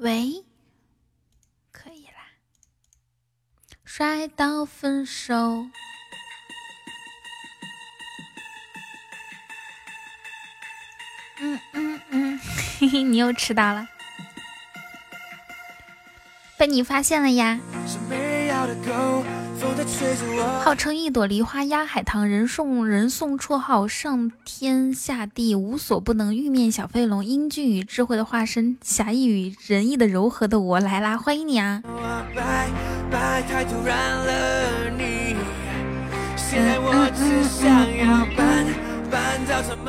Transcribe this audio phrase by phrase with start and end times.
[0.00, 0.44] 喂，
[1.70, 2.12] 可以啦。
[3.84, 5.66] 摔到分手。
[11.38, 12.40] 嗯嗯嗯，
[12.78, 13.86] 嘿嘿， 你又迟到了，
[16.56, 17.60] 被你发现了呀。
[20.62, 31.82] 号称一朵梨花压海棠，人送人送绰号上天下地无所不能，玉面小飞龙，英俊与智慧的化身，侠义与仁义的柔和的我来啦，欢迎你啊！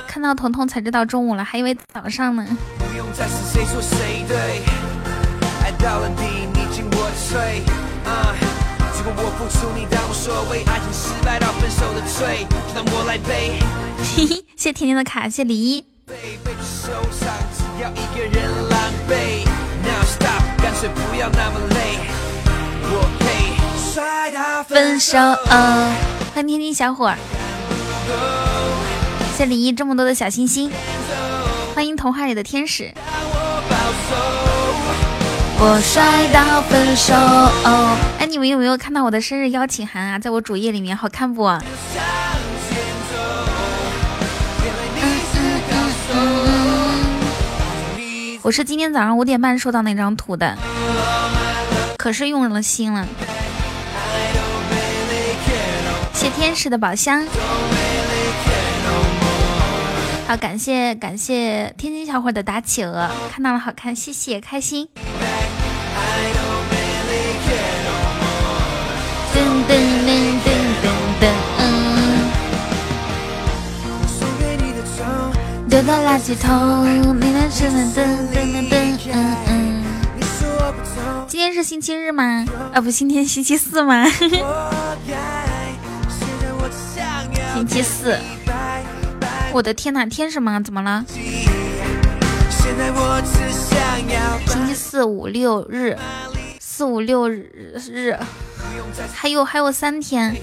[0.08, 2.46] 看到彤彤才知道中午了，还以为早上呢。
[9.04, 13.60] 我付出，你当无所谓，爱情失败到分手的罪，让我来背。
[14.16, 15.84] 嘿嘿，谢甜甜的卡，谢李一。
[17.80, 18.80] 要一个人狼
[19.10, 19.46] 狈
[20.06, 21.98] stop，干脆不要那么累，
[22.92, 23.10] 我。
[23.94, 24.32] 摔
[24.64, 25.18] 分手。
[26.34, 27.18] 欢迎天津小伙儿，
[29.36, 30.72] 谢李一这么多的小心心，
[31.76, 32.94] 欢迎童话里的天使。
[35.64, 37.14] 我摔到分手。
[38.18, 40.18] 哎，你们有没有看到我的生日邀请函啊？
[40.18, 41.44] 在我主页里面，好看不？
[41.46, 41.62] 嗯
[45.36, 45.62] 嗯
[46.16, 50.58] 嗯我是今天早上五点半收到那张图的，
[51.96, 53.06] 可是用了心了。
[56.16, 57.24] 谢天使的宝箱。
[60.28, 64.90] 好，感谢感谢天津小伙的打企鹅，看到了，好看，谢谢，开心。
[75.72, 77.18] 丢到垃圾桶。
[77.18, 79.82] 你的身份噔噔噔噔，嗯嗯。
[81.30, 82.46] 今天是星期日吗？
[82.74, 84.06] 啊，不，今天星期四吗？
[87.54, 88.20] 星期四。
[89.54, 90.62] 我的天哪，天什么？
[90.62, 91.06] 怎么了？
[94.48, 95.98] 星期四五六日，
[96.60, 98.20] 四五六日日。
[99.14, 100.36] 还有还有三天，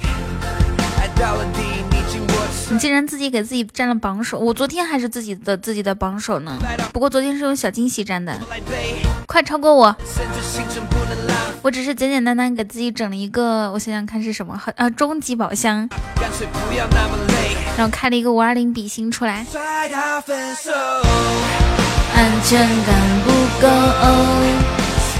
[2.70, 4.38] 你竟然自己给自己占了榜首！
[4.38, 6.58] 我昨天还是自己的自己的榜首呢，
[6.92, 8.38] 不过昨天是用小惊喜占的，
[9.26, 9.96] 快超过我！
[11.62, 15.88] 我只是简简单单给自己整了一个，我想想看是什么，啊，终极宝箱，
[17.76, 19.46] 然后开了一个五二零比心出来，
[22.14, 23.30] 安全感不
[23.60, 23.68] 够。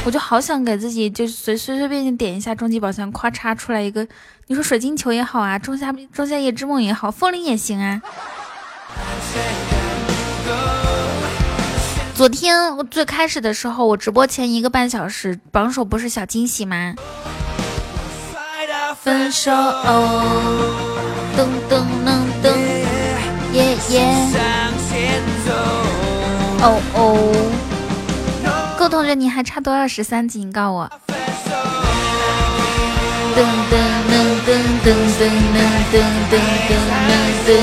[0.05, 4.07] 我就好想给自己，就随随随便便点一下终极宝箱，咔嚓出来一个。
[4.47, 8.01] 你说水晶球也好啊，仲夏仲夏夜之梦也好，风铃也行啊。
[12.15, 16.95] 昨天我最开始的时候，我直播前一个半小时榜首不是小惊喜吗？
[19.01, 22.51] 分手，噔噔噔噔，
[23.53, 24.15] 耶耶，
[26.61, 27.68] 哦哦。
[28.79, 30.45] 够同学，你还差多少十三级？
[30.45, 30.89] 你告诉我。
[33.35, 33.75] 噔噔
[34.07, 34.15] 噔
[34.47, 35.27] 噔噔噔
[35.91, 35.99] 噔
[36.31, 36.39] 噔
[36.71, 36.79] 噔
[37.45, 37.59] 噔。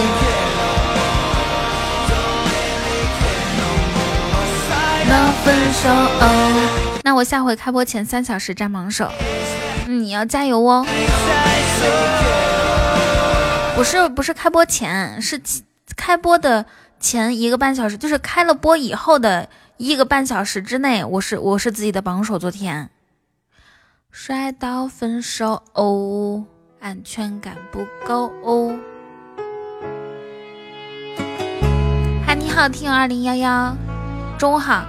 [5.07, 5.87] 那分手。
[7.01, 9.09] 那我下回开播前三小时占榜首，
[9.87, 10.85] 你要加油哦。
[13.73, 15.41] 不是不是开播前，是
[15.95, 16.65] 开播的
[16.99, 19.47] 前一个半小时，就是开了播以后的。
[19.77, 22.39] 一个半小时之内，我是我是自己的榜首。
[22.39, 22.89] 昨天
[24.09, 26.45] 摔到分手哦，
[26.79, 28.73] 安全感不够哦。
[32.25, 33.75] 嗨，你好，听友二零幺幺，
[34.37, 34.85] 中午好，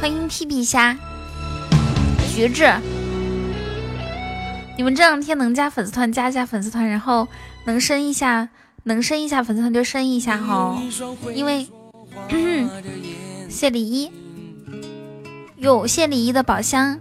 [0.00, 0.96] 欢迎屁屁虾，
[2.32, 2.64] 橘子。
[4.76, 7.26] 你们这两天能加粉丝团，加一下粉丝团，然后
[7.64, 8.48] 能升一下。
[8.84, 10.78] 能升一下粉丝团就升一下哈，
[11.34, 11.66] 因为
[13.48, 14.10] 谢李一，
[15.56, 17.00] 有谢李一的宝箱。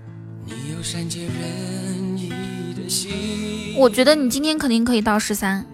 [3.77, 5.65] 我觉得你今天肯定可以到十三，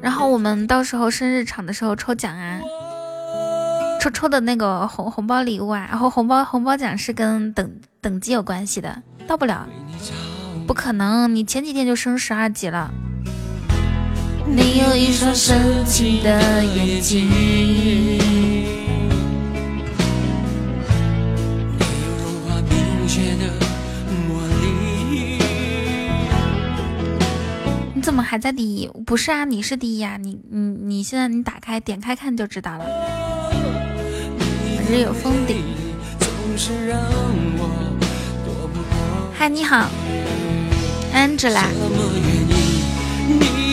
[0.00, 2.60] 然后我们到时候生日场的时候抽奖啊，
[4.00, 7.70] 抽抽的那个红红包礼物啊，然后红包红包奖是跟等
[8.00, 9.68] 等级有关系的，到不了，
[10.66, 12.90] 不可能，你前几天就升十二级了。
[14.46, 17.28] 你有一双深情的眼睛，
[27.94, 28.88] 你怎么还在第一？
[29.06, 30.16] 不是啊，你是第一啊！
[30.20, 32.84] 你你你现在你打开点开看就知道了。
[34.90, 35.56] 日有封顶。
[39.34, 39.88] 嗨，你好
[41.14, 41.64] ，Angela。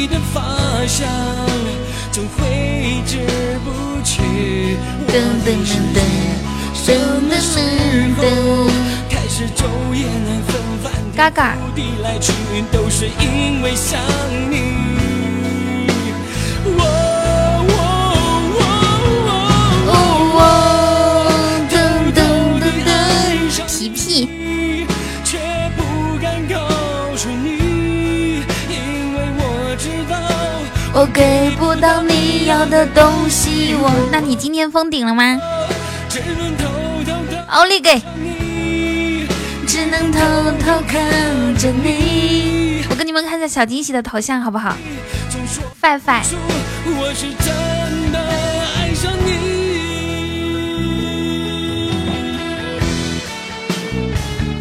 [0.07, 0.44] 的方，
[2.12, 3.18] 总挥之
[3.63, 4.78] 不去。
[9.10, 9.63] 开始昼
[9.94, 12.18] 夜难分，翻天覆地来，
[12.72, 14.00] 都是因为想
[14.50, 14.54] 你。
[14.57, 14.89] 嘎嘎
[31.00, 33.90] 我给不到你要的东西，我。
[34.12, 35.40] 那你今天封顶了吗？
[37.48, 38.01] 奥利给！
[39.66, 40.19] 只能偷
[40.60, 42.84] 偷看着你。
[42.90, 44.75] 我给你们看一下小惊喜的头像，好不好？
[45.80, 46.22] 范范。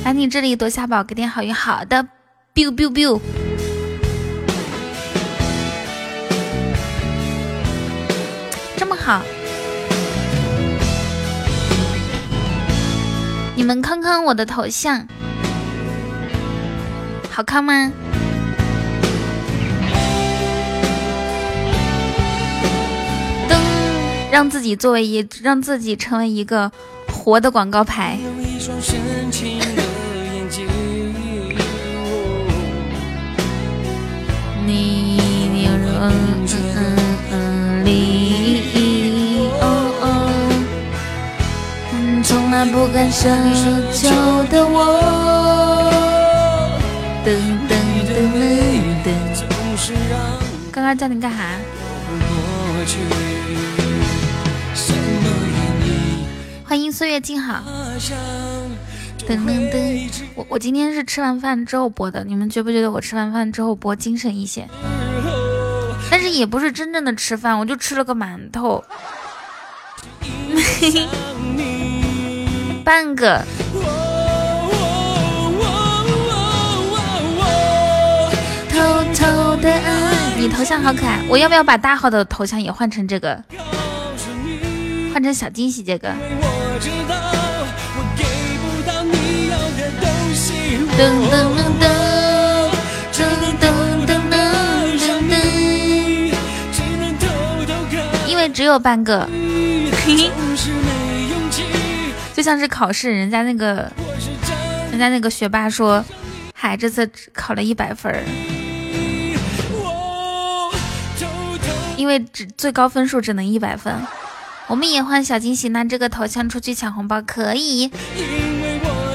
[0.05, 1.53] 来你这里夺下宝，给点好运。
[1.53, 2.07] 好的
[2.55, 3.21] ，biu biu biu。
[9.09, 9.23] 好，
[13.57, 15.09] 你们看看我的头像，
[17.31, 17.91] 好看吗？
[23.49, 23.57] 噔，
[24.31, 26.71] 让自己作为一，让自己成为一个
[27.11, 28.19] 活的广告牌。
[42.67, 43.29] 不敢奢
[43.93, 44.09] 求
[44.51, 45.93] 的我，
[47.25, 47.29] 噔
[47.69, 47.73] 噔
[48.07, 48.11] 噔
[49.05, 49.09] 噔。
[50.73, 51.39] 刚刚叫你干啥？
[56.65, 57.63] 欢迎岁月静好。
[59.27, 60.11] 噔噔噔。
[60.35, 64.69] 我我今天是吃完饭之后播的，你们觉不觉得我吃完饭之后播精神一些？
[66.11, 68.83] 但是也不是真正的吃饭，我就吃了个馒头。
[72.89, 73.45] 半个。
[78.71, 83.45] 偷偷的爱，你头像好可爱，我要不要把大号的头像也换成这个？
[85.13, 86.09] 换成小惊喜这个。
[90.97, 91.99] 噔噔噔噔。
[98.55, 99.29] 只有半个，
[100.05, 100.48] 嘿嘿。
[102.49, 103.93] 像是考试，人家那个，
[104.91, 106.03] 人家那个学霸说，
[106.55, 108.25] 嗨，这次考了一百分儿，
[111.99, 113.95] 因为只最高分数只能一百分。
[114.67, 117.91] 我们也换小惊喜，拿这个头像出去抢红包可以。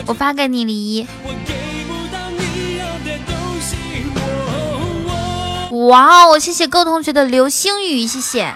[0.05, 1.07] 我发给你李一
[5.71, 8.55] 哇哦，谢谢够同学的流星雨，谢谢。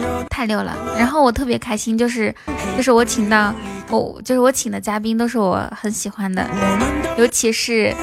[0.41, 2.33] 太溜了，然后我特别开心，就是
[2.75, 3.53] 就是我请到
[3.91, 6.43] 我就是我请的嘉宾都是我很喜欢的，
[7.15, 7.93] 尤其是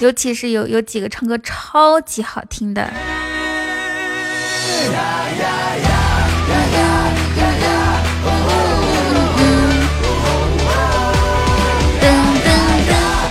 [0.00, 2.90] 尤其是有有几个唱歌超级好听的。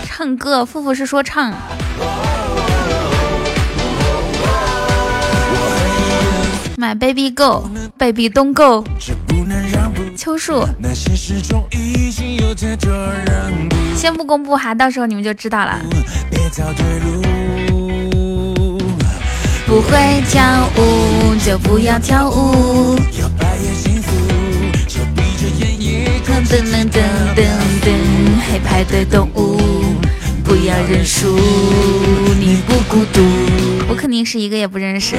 [0.05, 1.53] 唱歌，富富是说唱。
[6.83, 8.83] My baby go, baby don't go。
[10.17, 10.67] 秋树，
[13.95, 15.79] 先不公布哈，到时候你们就知道了。
[19.65, 22.97] 不会跳舞就不要跳舞。
[26.49, 26.99] 噔噔噔
[27.33, 27.47] 噔
[27.81, 27.87] 噔，
[28.45, 29.57] 黑派对动物，
[30.43, 31.39] 不要认输，
[32.41, 33.21] 你不孤独。
[33.93, 35.15] 我肯定是一个也不认识。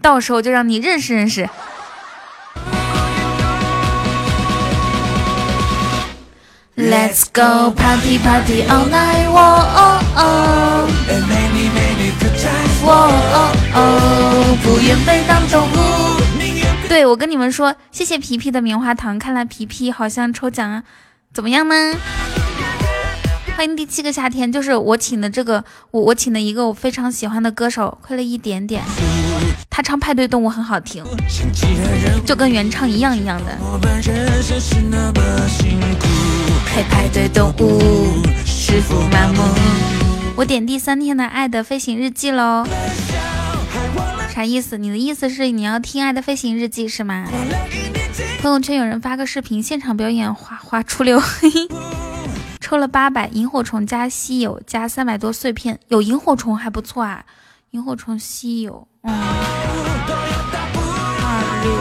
[0.00, 1.46] 到时候就让你认识认识。
[6.76, 9.36] Let's go party party all night，哦
[9.76, 10.88] 哦哦，
[12.86, 15.68] 哦哦，不愿被当众
[17.06, 19.18] 我跟你们说，谢谢皮皮的棉花糖。
[19.18, 20.82] 看来皮皮好像抽奖啊
[21.34, 21.74] 怎么样呢？
[23.56, 28.82] 欢迎第七个夏天，就是我请的这个，我我请的一个我非常喜欢的歌手，亏了一点点，
[29.68, 31.04] 他唱派对动物很好听，
[32.24, 33.58] 就跟原唱一样一样的。
[36.66, 38.22] 配派对动物。
[40.36, 42.64] 我点第三天的爱的飞行日记喽，
[44.32, 44.78] 啥意思？
[44.78, 47.26] 你的意思是你要听爱的飞行日记是吗？
[48.40, 51.20] 朋友圈有人发个视频，现场表演花花出溜。
[52.60, 57.24] 抽了八百萤火虫加稀有加三百多碎片，有萤火虫还不错啊，
[57.70, 59.12] 萤火虫稀有，嗯，
[61.22, 61.72] 二六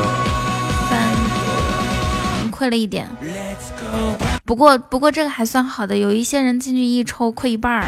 [0.90, 3.08] 三，亏了一点，
[4.46, 7.86] 不过不过这个还算好的，有一些人进去一抽亏一半儿。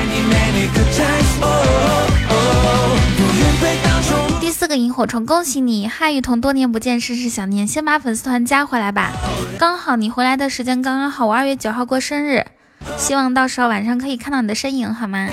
[4.40, 9.14] 第四个萤火虫，恭喜你，嗨雨桐，多年不见，甚是想念，先把粉丝团加回来吧，
[9.58, 12.46] 刚好你回来的时间刚刚好，我二月九号过生日。
[12.98, 15.28] 希望到时候晚上可以看到你的身影，好吗？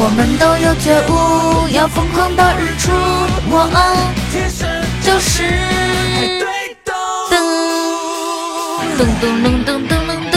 [0.00, 2.92] 我们都有觉悟，要疯狂到日出。
[3.50, 3.68] 我
[4.30, 4.68] 天生，
[5.02, 5.42] 就是
[6.14, 6.38] 噔
[6.84, 7.40] 噔
[8.96, 10.36] 噔噔噔噔噔噔。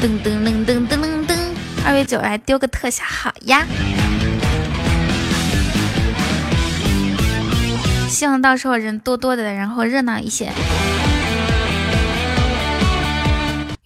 [0.00, 1.30] 噔噔噔噔噔噔噔，
[1.84, 3.66] 二月九来丢个特效，好呀。
[8.22, 10.52] 希望到时候人多多的，然后热闹一些。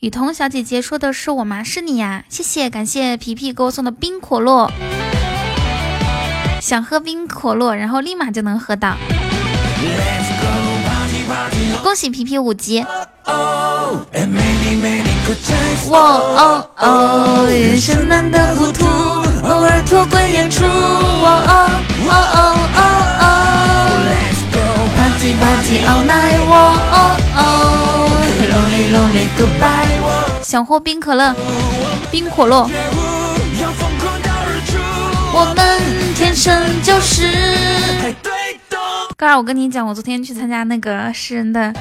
[0.00, 1.64] 雨桐小姐姐说的是我吗？
[1.64, 4.70] 是你呀，谢谢，感谢皮皮给我送的冰可乐。
[6.60, 8.98] 想喝冰可乐，然后立马就能喝到。
[11.82, 12.84] 恭喜皮皮五级。
[15.88, 20.62] 哇哦哦，人生难得糊涂，偶尔脱轨演出。
[20.66, 21.70] 哇哦
[22.06, 22.82] 哦哦哦
[23.20, 23.25] 哦。
[30.42, 31.34] 想喝冰可乐，
[32.10, 32.68] 冰可乐。
[35.32, 35.82] 我们
[36.14, 37.28] 天生就是。
[39.16, 41.72] 刚儿，我跟你讲，我昨天去参加那个诗人的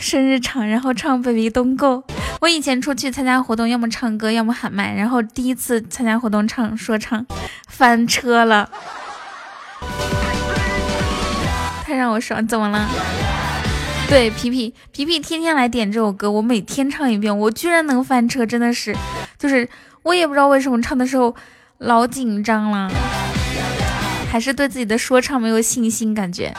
[0.00, 2.04] 生日场，然后唱《Baby Don't Go》。
[2.40, 7.24] 我以前出去参加活动，要么唱歌，要么喊麦，然后第一次参加活动唱说唱，
[7.68, 8.68] 翻车了。
[11.92, 12.88] 太让我爽，怎么了？
[14.08, 18.96] 对，皮皮皮皮天天来点这首歌，我每天唱一遍，我居然能翻车，真的是，
[19.38, 19.68] 就是
[20.02, 21.36] 我也不知道为什么唱的时候
[21.76, 22.90] 老紧张了，
[24.30, 26.54] 还是对自己的说唱没有信心，感觉。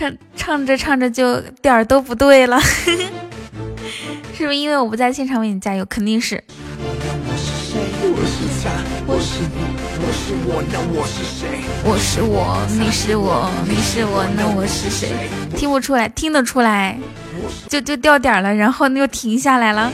[0.00, 2.58] 唱唱着唱着就点儿都不对了，
[4.32, 5.84] 是不是因为我不在现场为你加油？
[5.84, 6.42] 肯定是。
[11.84, 15.10] 我是我，你是我，你是我，那我是谁？
[15.54, 16.98] 听不出来，听得出来，
[17.68, 19.92] 就就掉点了，然后又停下来了。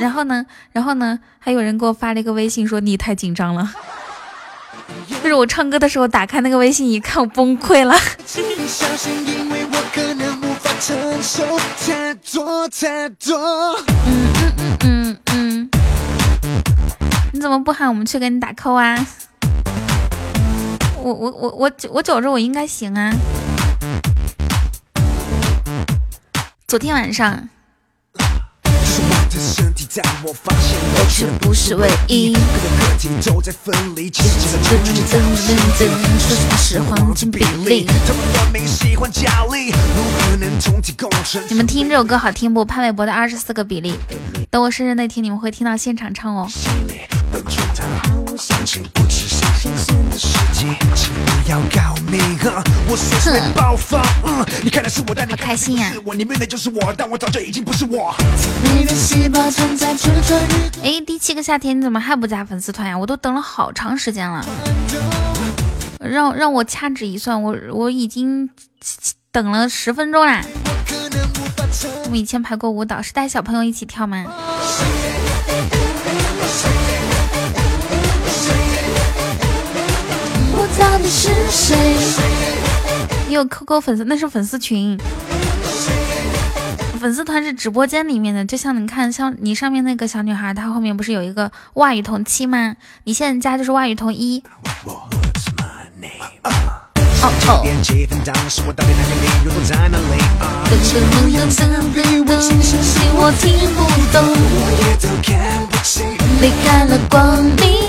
[0.00, 0.44] 然后呢？
[0.72, 1.20] 然后呢？
[1.38, 3.72] 还有人给我发了一个微信说你太紧张了。
[5.22, 7.94] 就是我唱歌的时候，打开那个微信一看，我崩溃了。
[14.06, 15.70] 嗯嗯嗯嗯嗯，
[17.32, 19.06] 你怎么不喊我们去给你打 call 啊？
[21.02, 23.12] 我我我我我觉着我应该行啊。
[26.66, 27.48] 昨天晚上。
[29.44, 32.32] 身体在我发现我却不是唯一。
[32.32, 32.40] 个
[33.30, 34.28] 都在分离，其实
[34.62, 34.74] 就。
[36.56, 37.86] 是黄金比例。
[38.06, 38.12] 他
[38.44, 40.48] 们明喜欢，如何能
[40.96, 41.10] 共？
[41.48, 42.64] 你们听这首歌好听不？
[42.64, 43.94] 潘玮柏的二十四个比例。
[44.50, 46.48] 等我生日那天，你们会听到现场唱哦。
[46.48, 47.00] 心里
[55.26, 55.92] 好开心呀！
[60.82, 62.98] 哎，第七个夏天，你怎么还不加粉丝团呀？
[62.98, 64.44] 我都等了好长时间了。
[66.00, 68.50] 让让我掐指一算，我我已经
[69.32, 70.44] 等了十分钟啦。
[72.04, 74.24] 我们以前排过舞蹈，是带小朋友一起跳吗？
[81.04, 81.76] 底是谁？
[83.28, 84.04] 你有 QQ 粉丝？
[84.04, 84.98] 那是粉丝群。
[86.98, 92.74] 粉丝团是直播间里面的，就像你看，像你上面那个小女孩，她后面不是有一个外语同七吗？
[93.04, 94.42] 你现在加就是外语同一。
[94.64, 95.02] 哦哦。
[106.40, 107.84] 离开了光明。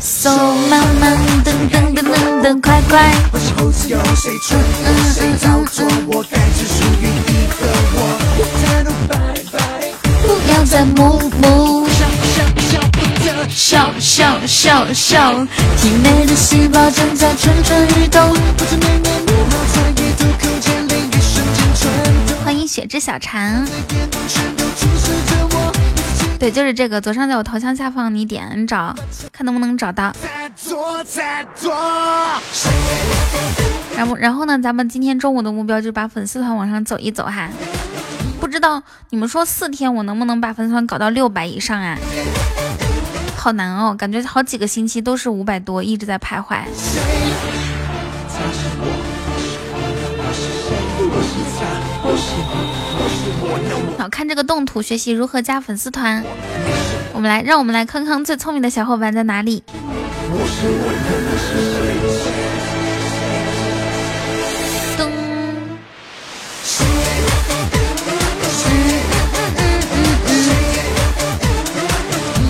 [0.00, 0.30] So
[0.68, 3.14] 慢慢噔噔噔噔噔快快。
[10.22, 11.88] 不要再木木。
[13.48, 15.46] 笑笑笑笑，
[15.76, 18.34] 体内的细胞正在蠢蠢欲动。
[22.44, 23.66] 欢迎雪之小蝉。
[26.40, 28.94] 对，就是这个，左上角我头像下方，你点你找，
[29.30, 30.10] 看能不能找到。
[33.94, 37.50] 然后，然后呢，咱们今天中午的目标就是把粉丝团往上走一走哈。
[38.40, 41.98] 不知道你们说四天我能不能把粉丝团搞到六百以上啊？
[43.36, 46.56] 好难哦，感觉好几个星期都是五百多，一直在徘徊。
[54.00, 56.24] 好看这个动图，学习如何加粉丝团。
[57.12, 59.62] 我们来，让我们来看看最聪明的小伙伴在哪里。
[64.96, 65.10] 噔。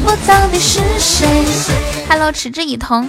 [0.05, 1.27] 我到底是谁
[2.09, 3.09] ？Hello，持之以恒。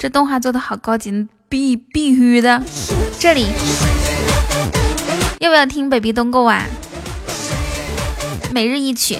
[0.00, 2.62] 这动画做的好高级，必必须的。
[3.18, 3.48] 这里。
[5.44, 6.64] 要不要听 Baby Don't Go 啊？
[8.50, 9.18] 每日一曲，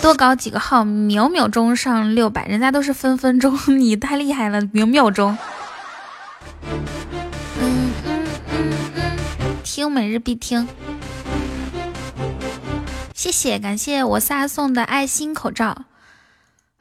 [0.00, 5.36] 多搞几个号，秒秒钟上六百，人家都是分分钟，你太厉害了，秒秒钟。
[9.62, 10.66] 听每日必听，
[13.14, 15.82] 谢谢，感谢我仨送的爱心口罩。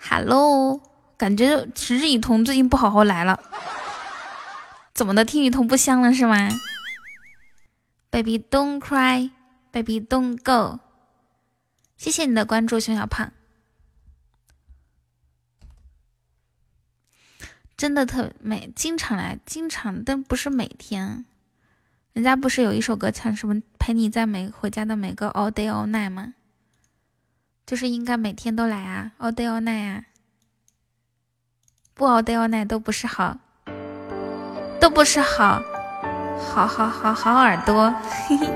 [0.09, 0.79] Hello，
[1.17, 3.37] 感觉持之以恒最近不好好来了。
[4.95, 5.25] 怎么的？
[5.25, 6.49] 听雨桐不香了是吗
[8.09, 9.29] ？Baby don't cry,
[9.73, 10.79] baby don't go。
[11.97, 13.33] 谢谢你的关注，熊小胖。
[17.75, 21.25] 真的特每，经常来，经常，但不是每天。
[22.13, 26.35] 人家不是有一首歌唱什么陪你在每回家的每个 all day all night 吗？
[27.65, 30.05] 就是应该每天都来啊，all day all night 啊。
[31.93, 33.39] 不 all day all night 都不是好。
[34.85, 35.59] 都不是好，
[36.53, 37.91] 好好好好耳朵，
[38.29, 38.47] 嘿嘿。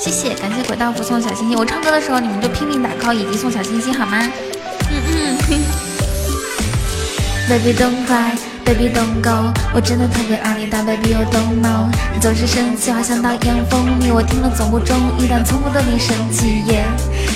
[0.00, 1.58] 谢谢，感谢鬼道夫送小心心。
[1.58, 4.26] 我唱歌的时候，你们就拼命打 call 以及送小心心，好吗？
[4.90, 5.36] 嗯嗯。
[7.46, 8.55] Baby don't cry。
[8.66, 16.64] Baby don't go，我真的特别爱你，但 Baby you don't know，你总是生气，好像刀一样锋利，我听了总不中意，但从不对你生气。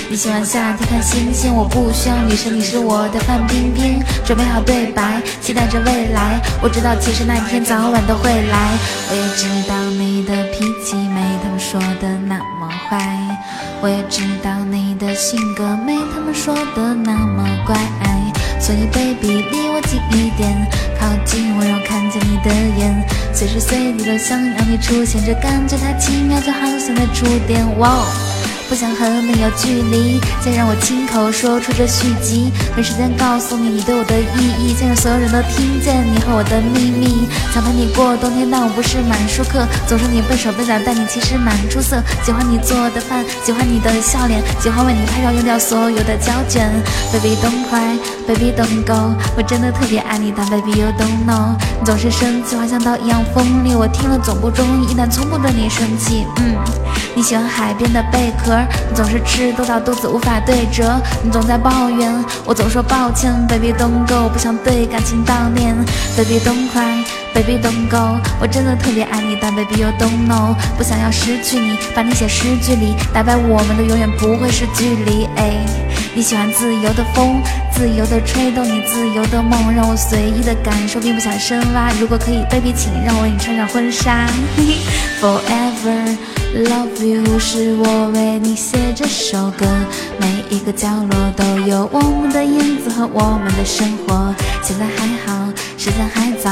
[0.09, 4.03] 你喜欢夏天看星星，我不需要女神，你是我的范冰冰。
[4.25, 6.41] 准备好对白，期待着未来。
[6.61, 8.77] 我知道其实那一天早晚都会来。
[9.09, 13.17] 我也知道你的脾气没他们说的那么坏，
[13.81, 17.77] 我也知道你的性格没他们说的那么乖。
[18.59, 20.69] 所以，baby，离我近一点，
[21.01, 27.65] 靠近我，让看见你的眼，随时随地都想要你出现，这感觉太奇妙，就好像在触电。
[27.79, 28.05] 哇！
[28.71, 32.49] 不想和你有距离，再让我亲口说出这续集。
[32.73, 37.27] 没时间告诉你你对我的意义，想让所有人都听见你和我的秘密。
[37.53, 39.67] 想陪你过冬天，但我不是满舒克。
[39.85, 42.01] 总说你笨手笨脚，但你其实蛮出色。
[42.23, 46.71] 喜欢你做的饭，喜欢你的笑脸，喜欢为你拍照用掉所有的胶卷。
[47.11, 51.59] Baby don't cry, baby don't go，我真的特别爱你，但 baby you don't know。
[51.77, 56.25] 你总是生气，话像刀一样锋利，我听了总不中意，但从不对你生气。
[56.37, 56.55] 嗯，
[57.13, 58.60] 你喜欢海边的贝壳。
[58.89, 62.11] 你总是吃多到肚子无法对折，你总在抱怨，
[62.45, 63.31] 我总说抱歉。
[63.47, 65.75] Baby don't go，不想对感情悼念。
[66.15, 75.27] Baby don't cry，Baby don't go，我真的特别爱你，但 Baby you don't know，不想要失去你，把你写诗句里，打败我们的永远不会是距离。
[75.35, 75.65] 哎，
[76.13, 81.91] 你喜欢自由的风，自由的吹动你自由的梦，让我随意的感受，并不想深挖。
[81.99, 84.27] 如果可以，Baby，请让我为你穿上婚纱。
[85.21, 86.40] Forever。
[86.53, 89.65] Love you，是我为你写这首歌，
[90.19, 94.35] 每一个角落都有我们的影子和我们的生活。
[94.61, 96.49] 现在还好，时间还早，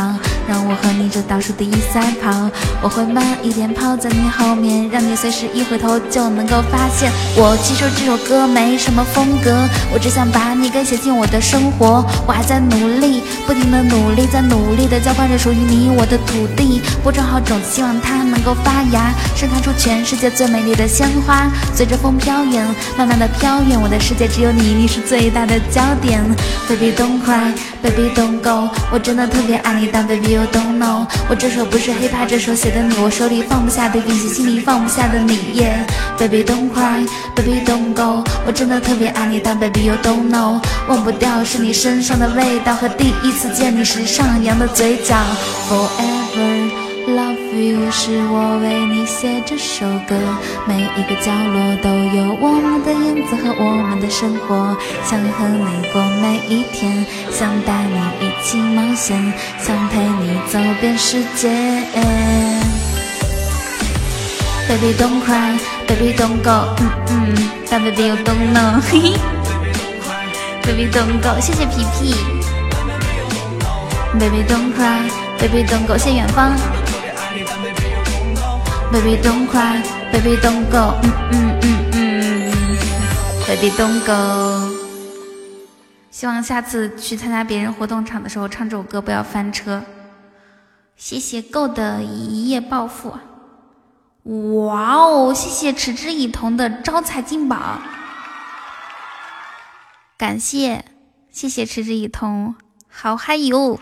[0.47, 2.49] 让我和你这倒数第一赛跑。
[2.81, 7.12] 我会慢一点跑在你后面，让你随时一回头就能够发现。
[7.35, 12.05] 我其实这首歌没什么风格，我只想把你给写进我的生活。
[12.25, 21.49] 我还在努力，不停的努力，在努力的浇灌着属于你我的土地，播种好种子，希望它能够发芽，盛开出全世界最美丽的鲜花。
[21.73, 22.63] 随着风飘远，
[22.95, 26.23] 慢慢的飘远，我的世界只有你，你是最大的焦点。
[26.67, 35.33] Baby don't cry, baby don't go，我真的特别爱你，但 baby you don't know，我这首不是 hiphop，这首写的你，我手里放不下的冰心，心里放不下的你。
[35.55, 35.88] Yeah,
[36.19, 45.15] baby don't cry, baby don't go，我真的特别爱你，但 baby you don't know，忘不掉是你身上的味道和第一次见你时上扬的嘴角。
[45.69, 46.69] Forever。
[47.08, 50.15] Love you 是我为你写这首歌，
[50.67, 54.75] 每一个角落都有我们的影子和我们的生活。
[55.06, 61.49] 想和你过每一天，想带你一起冒险，想陪你走遍世界。
[64.67, 69.13] Baby don't cry, baby don't go，嗯嗯，但 baby you don't know，嘿嘿。
[70.63, 72.38] Baby don't go，谢谢皮皮。
[74.17, 76.58] Baby don't cry, baby don't go，谢远方。
[78.91, 80.95] Baby don't cry, baby don't go,
[81.32, 82.52] 嗯嗯嗯嗯
[83.48, 84.74] ，Baby don't go。
[86.10, 89.84] 希望下次去参加别人活动场的时候唱这首歌，不要翻车。
[90.98, 93.15] 谢谢 Go 的一夜暴富。
[94.65, 97.80] 哇哦，谢谢持之以恒的招财进宝。
[100.17, 100.84] 感谢，
[101.32, 102.54] 谢谢持之以恒，
[102.91, 103.80] 好嗨哟。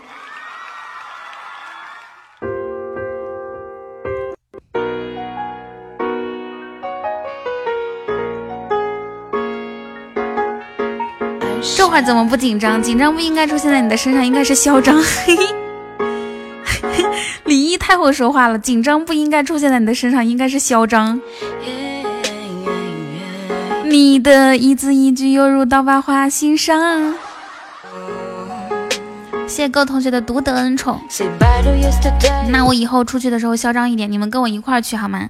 [11.76, 12.82] 这会儿怎么不紧张？
[12.82, 14.96] 紧张不应该出现在你的身上，应该是嚣张。
[17.44, 21.20] 李毅太会说话了，紧张不应该出现在你的身上，应该是嚣张。
[23.84, 27.14] 你的一字一句犹如刀疤划心上。
[29.48, 31.00] 谢谢各位同学的独得恩宠。
[32.48, 35.28] 那我以后出去的时候嚣张一点，你们跟我一块儿去好吗？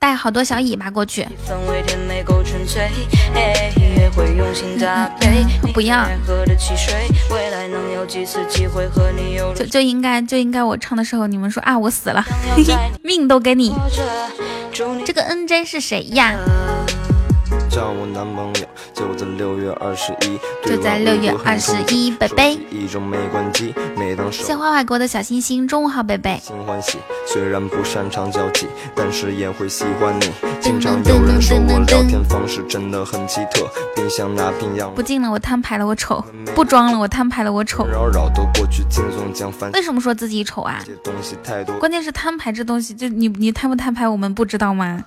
[0.00, 1.28] 带好多小尾巴过去。
[5.72, 6.08] 不要。
[9.54, 12.24] 就就应该就应该我唱的时候，你们说啊，我死了，
[13.04, 13.74] 命都给你。
[15.04, 16.34] 这个 N J 是谁呀？
[17.72, 22.58] 找我男朋友就在六月二十一，就在六月二十一，贝贝。
[24.30, 26.38] 谢谢花花给我的小星星，中午好，贝贝。
[27.26, 30.30] 虽然不擅长交际，但是也会喜欢你。
[30.60, 34.92] 经常有人说我聊天方式真的很奇特，冰箱拿冰样。
[34.94, 36.22] 不进了，我摊牌了，我丑。
[36.54, 37.84] 不装了，我摊牌了，我丑。
[39.72, 40.84] 为什么说自己丑啊？
[41.80, 45.02] 关键是摊牌这东西，就你你摊不摊牌，我们不知道吗？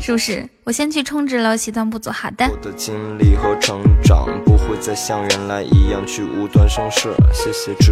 [0.00, 0.48] 是不是？
[0.64, 2.10] 我先去充值了，西藏不足。
[2.10, 2.46] 好的。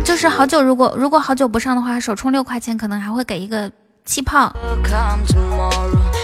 [0.04, 3.70] 就是好久，如果如果好久不上的话，首充六块钱，可能还会给一个
[4.04, 4.54] 气泡。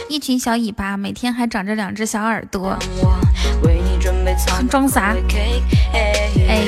[0.09, 2.77] 一群小尾巴，每天还长着两只小耳朵。
[4.69, 5.17] 装啥？
[5.93, 6.65] 哎哎。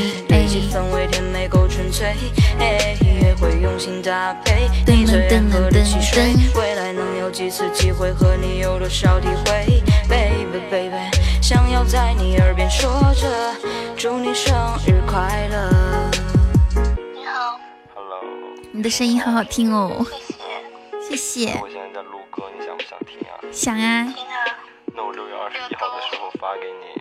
[4.86, 5.80] 噔噔噔噔噔。
[7.32, 10.98] 几次机会和你有多少体会，baby baby，
[11.40, 13.54] 想要在你耳边说着
[13.96, 14.52] 祝你生
[14.84, 15.70] 日快乐。
[17.14, 17.60] 你好
[17.94, 18.20] ，Hello，
[18.72, 20.04] 你的声音好好听哦，
[21.08, 21.58] 谢谢，谢谢。
[21.62, 23.38] 我现在在录歌，你想不想听啊？
[23.52, 24.04] 想啊。
[24.12, 24.58] 听啊。
[24.94, 26.99] 那我六月二十一号的时候发给你。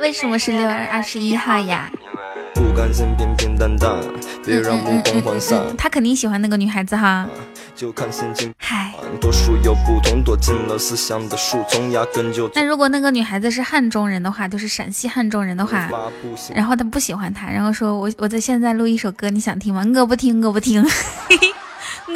[0.00, 1.90] 为什么是六月二十一号呀？
[2.54, 3.96] 不甘心平平淡淡，
[4.44, 5.62] 别让目光涣散。
[5.76, 7.26] 他肯定喜欢那个女孩子哈。
[7.74, 8.52] 就看心情。
[8.58, 8.92] 嗨。
[9.20, 12.50] 多数有不同，躲进了思想的树丛，压根就。
[12.54, 15.90] 那如果那个女孩子是汉中人的话，就是陕西汉中人的话，
[16.54, 19.84] 然后他不喜欢他，然后说我我在现在录一首歌，你想听吗？
[19.96, 20.84] 我不听，我不听，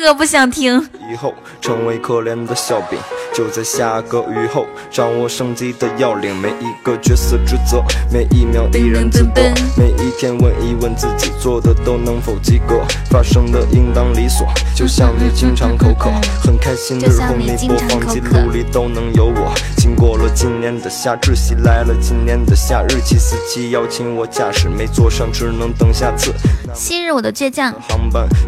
[0.09, 0.88] 我不想听。
[1.12, 2.98] 以后成为可怜的笑柄。
[3.33, 7.81] 就在下个雨后，掌握升级的要领，每一个角色职责，
[8.12, 16.11] 每一秒依然自得，每一天问一问自己，做的都能否及格，发生的应当理所，就像你经常口渴，
[16.42, 19.55] 很开心日后你播放记录里都能有我。
[19.76, 26.35] 经过了今年的夏至，袭来了今年的夏日，七四七邀请我驾驶，没坐上只能等下次。
[26.74, 27.72] 昔日我的倔强，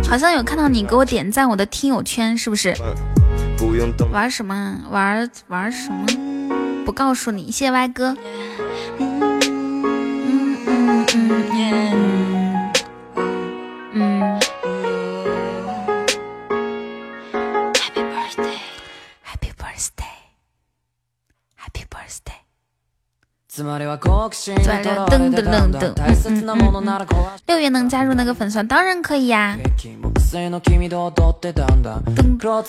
[0.08, 2.76] 好像有看到你给我点赞我的听友圈，是不是？
[4.12, 4.78] 玩什么？
[4.90, 6.04] 玩玩什么？
[6.84, 8.14] 不告诉你，谢谢歪哥。
[8.98, 12.70] 嗯嗯嗯
[13.92, 14.40] 嗯。
[17.74, 22.41] Happy birthday，Happy birthday，Happy birthday。
[23.54, 23.66] 噔
[25.06, 25.92] 噔噔噔。
[27.46, 29.58] 六月能加入那个粉团，当然可以呀。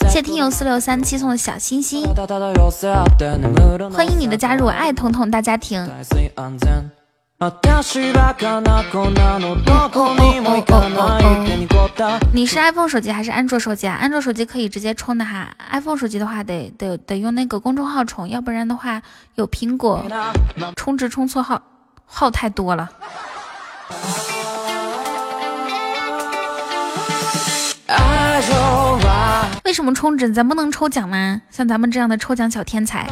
[0.09, 2.05] 谢听友四六三七送的小心心，
[3.93, 5.89] 欢迎你的加入，爱彤彤大家庭。
[12.31, 13.95] 你是 iPhone 手机还是安卓手机啊？
[13.99, 19.01] 安卓手机可以直接充的哈，iPhone 手机的话得得得用那个公众号充，要不然的话
[19.35, 20.05] 有苹果
[20.75, 21.61] 充值充错号，
[22.05, 22.89] 号太多了。
[29.65, 30.31] 为什么充值？
[30.31, 31.41] 咱不能抽奖吗？
[31.49, 33.07] 像咱们这样的抽奖小天才，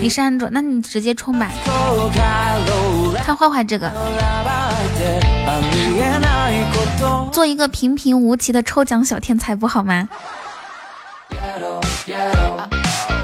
[0.00, 1.50] 你是安卓，那你直接充吧。
[3.24, 3.90] 看坏坏这个，
[7.32, 10.08] 做一个平平无奇的抽奖小天才不好吗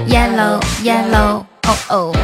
[0.09, 2.17] ？Yellow yellow oh oh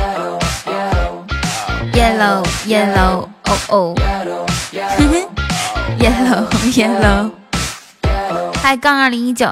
[1.92, 3.94] Yellow yellow oh oh
[5.98, 7.30] Yellow yellow
[8.54, 9.48] 开杠二零一九，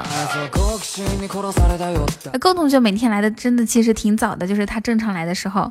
[2.38, 5.70] 够同学每天来的真的其实挺早的，就是他正常来的时候。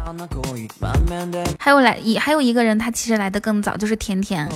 [1.59, 4.49] 还有来一还有一个人，他其实来的更早，就是甜甜。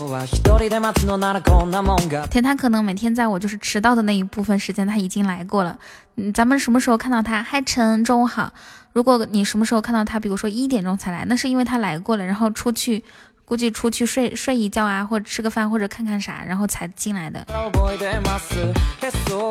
[2.29, 5.77] 甜他可能每天在我就是迟到的那一部分时间他已经来过了。
[6.15, 7.41] 嗯，咱们什么时候看到他？
[7.43, 8.51] 嗨晨，中午好。
[8.93, 13.03] 如果你什么时候看到他，比如说一点钟才来，那是因为他来过了，然后出去。
[13.47, 17.47] 估计出去睡睡一觉啊，或者吃个饭，或者看看啥，然后才进来的。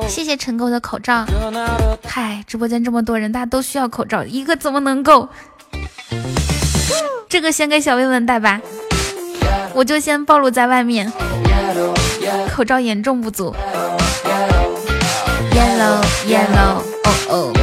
[0.06, 1.24] 谢谢陈狗的口罩。
[2.04, 5.26] 嗨，直播间这么多人，大家都需要口罩，一个怎么能够？
[7.26, 8.61] 这个先给小薇薇戴吧，
[9.72, 11.11] 我就先暴露在外面。
[12.54, 13.56] 口罩严重不足。
[15.52, 17.56] Yellow yellow oh oh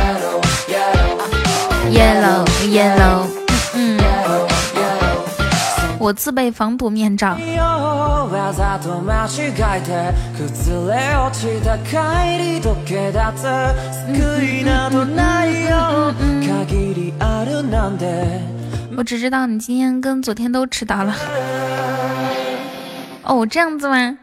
[1.91, 3.33] Yellow yellow。
[6.04, 7.38] 我自备防毒面罩。
[18.98, 21.16] 我只知道你今天跟昨天都迟到了。
[23.24, 24.18] 哦，这样子吗？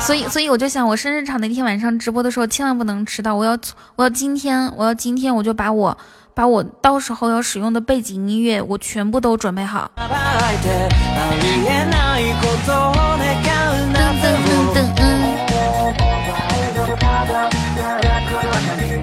[0.00, 3.34] 所以，所以我就想，我生日场那天晚上直播的时候，千万不能迟到。
[3.34, 3.58] 我要，
[3.94, 5.94] 我要今天，我要今天，我就把我。
[6.34, 9.90] 把我到时候要使用的背景音乐，我全部都准备好。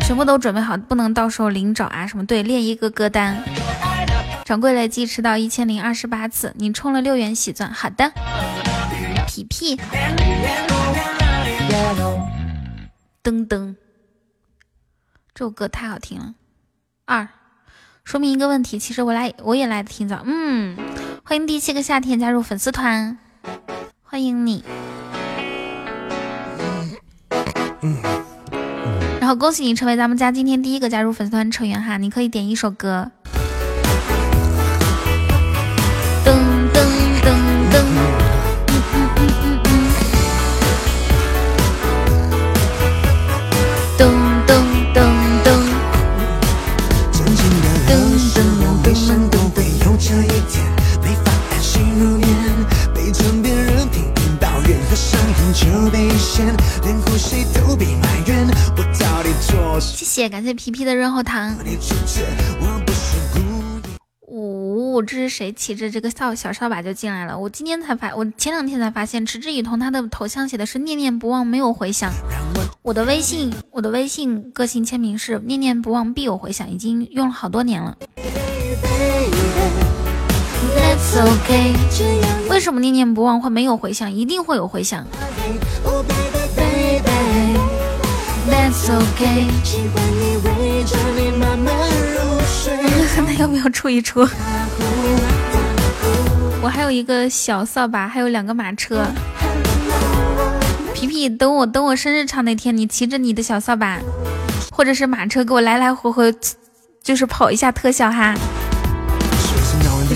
[0.02, 2.26] 全部都准备好，不能到时候临找啊什么？
[2.26, 3.44] 对，列一个歌单。
[4.46, 7.72] 掌柜累计迟到一千零二十八次，你充了六元喜钻。
[7.72, 8.10] 好的，
[9.28, 9.76] 皮皮。
[13.22, 13.76] 噔噔，
[15.36, 16.34] 这首歌太好听了。
[17.10, 17.30] 二，
[18.04, 20.78] 说明一个问题，其实我来我也来的挺早，嗯，
[21.24, 23.18] 欢迎第七个夏天加入粉丝团，
[24.04, 24.62] 欢迎你，
[29.22, 33.10] 然后恭喜你成为咱们家今天第一个加入粉丝团成员哈，你可以点一首歌。
[59.80, 61.58] 谢谢，感谢皮皮的润喉糖。
[64.28, 67.36] 哦，这是谁骑着这个扫小扫把就进来了？
[67.36, 72.14] 我今天才发，我前两天才发现，持之以恒他的头像写的是念念不忘，没有回响。
[72.84, 77.98] 我的微信，我的微信个性签名是念念不忘必有回响，已经用了好多年了。
[82.50, 84.12] 为什么念念不忘会没有回响？
[84.12, 85.06] 一定会有回响。
[93.26, 94.22] 那要不要出一出？
[96.62, 99.06] 我还有一个小扫把，还有两个马车。
[100.94, 104.00] 皮皮，等我等我生日场那天，你骑着你的小扫把，
[104.72, 106.34] 或者是马车，给我来来回回，
[107.04, 108.34] 就是跑一下特效哈。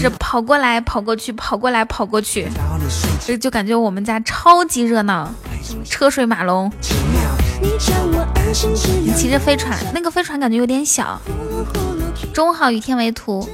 [0.02, 2.48] 就是跑过来跑过去，跑过来跑过去，
[3.24, 5.32] 就就感觉我们家超级热闹，
[5.86, 6.72] 车水马龙。
[7.62, 11.22] 你骑着飞船，那个飞船感觉有点小。
[12.34, 13.48] 中午好，雨天为图。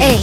[0.00, 0.16] 哎，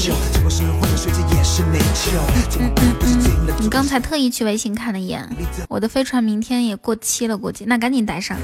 [2.57, 5.23] 嗯嗯嗯，你刚才特意去微信看了一眼，
[5.67, 7.65] 我的飞船明天也过期了，估计。
[7.65, 8.35] 那赶紧带上。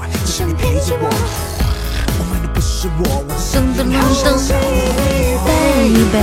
[2.98, 3.02] 我
[3.38, 4.38] 送的路上，Oh
[5.46, 6.18] baby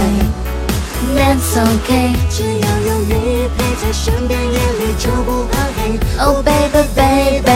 [1.15, 5.99] That's okay，只要有你陪在身边，夜里就不怕黑。
[6.19, 7.51] Oh baby baby，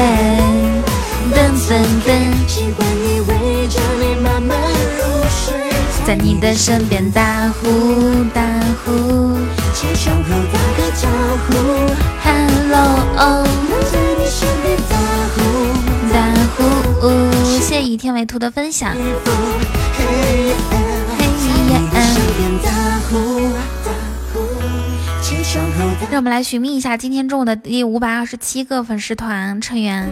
[1.34, 2.08] 等分分，
[2.48, 5.72] 喜欢你，围着你慢慢入睡，
[6.06, 8.42] 在你的身边大呼大
[8.86, 9.38] 呼，
[9.74, 11.08] 请胸口打个招
[11.48, 11.50] 呼
[12.24, 13.67] ，Hello。
[17.78, 18.96] 谢以天为图的分享。
[26.10, 30.10] 让我们来寻觅一下今天中午的第五百二十七个粉丝团成员。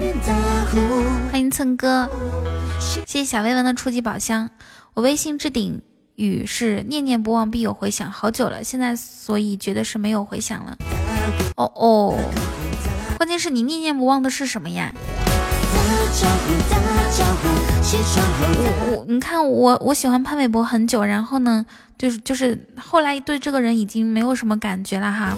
[1.31, 2.07] 欢迎蹭哥，
[2.79, 4.47] 谢谢小薇文的初级宝箱。
[4.93, 5.81] 我微信置顶
[6.13, 10.77] 语是念念不忘必有回响，好久了，现在所以觉得是没有回响了。
[11.55, 12.15] 哦哦，
[13.17, 14.93] 关键是你念念不忘的是什么呀？
[18.57, 21.65] 我我你看我我喜欢潘玮柏很久，然后呢，
[21.97, 25.37] 就是就是后来对这个人已经没有什么感觉了哈，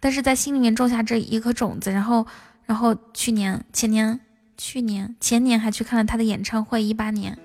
[0.00, 2.26] 但是在心里面种下这一颗种子，然后
[2.66, 4.18] 然后去年前年
[4.56, 7.36] 去年前年还去看了他的演唱会，一八年。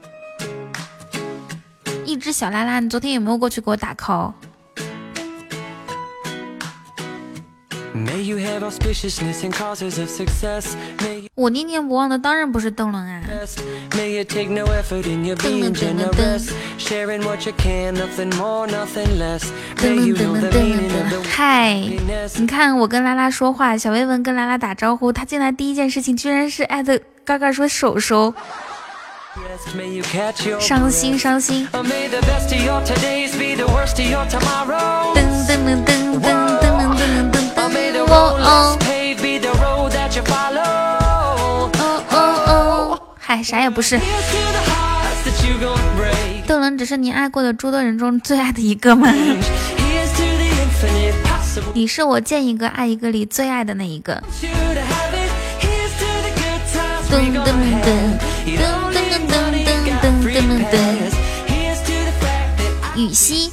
[2.05, 4.33] 一只小拉拉，你昨天有没有过去给我打 call？
[11.35, 13.21] 我念念不忘的当然不是邓伦啊！
[13.91, 14.35] 噔噔噔
[20.49, 21.21] 噔噔噔！
[21.29, 21.75] 嗨，
[22.37, 28.33] 你看我跟拉拉说话，小薇文跟拉拉打招呼，他进来第一件事情居然是艾特嘎嘎说手手，
[30.59, 31.67] 伤心伤心！
[31.71, 31.83] 噔
[35.45, 36.42] 噔噔噔噔。
[38.13, 38.77] 哦哦。
[41.73, 42.15] 哦哦
[42.47, 42.99] 哦。
[43.17, 43.99] 嗨，啥也不是。
[46.45, 49.11] 邓伦只是你爱过的诸多人中最爱的一个吗？
[51.73, 54.21] 你是我见一个爱一个里最爱的那一个。
[57.09, 57.87] 噔噔噔。
[59.93, 60.75] 噔噔噔，
[62.95, 63.51] 雨熙。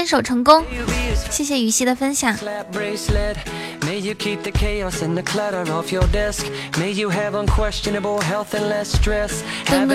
[0.00, 0.64] 牵手成功，
[1.30, 2.34] 谢谢雨熙的分享。
[2.34, 2.64] 噔噔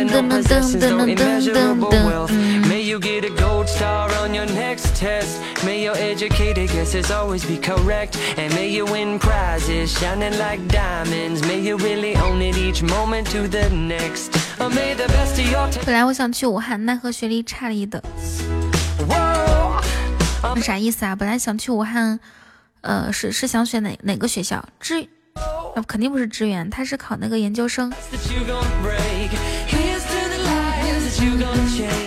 [0.07, 2.27] 噔噔噔噔噔噔噔。
[2.29, 2.61] 嗯。
[15.83, 17.99] 本来我想去武汉，奈何学历差了一等。
[20.53, 21.15] 那啥意思啊？
[21.15, 22.19] 本来想去武汉。
[22.81, 24.63] 呃，是是想选哪哪个学校？
[24.79, 25.09] 支，
[25.75, 27.91] 呃，肯定不是支援，他是考那个研究生。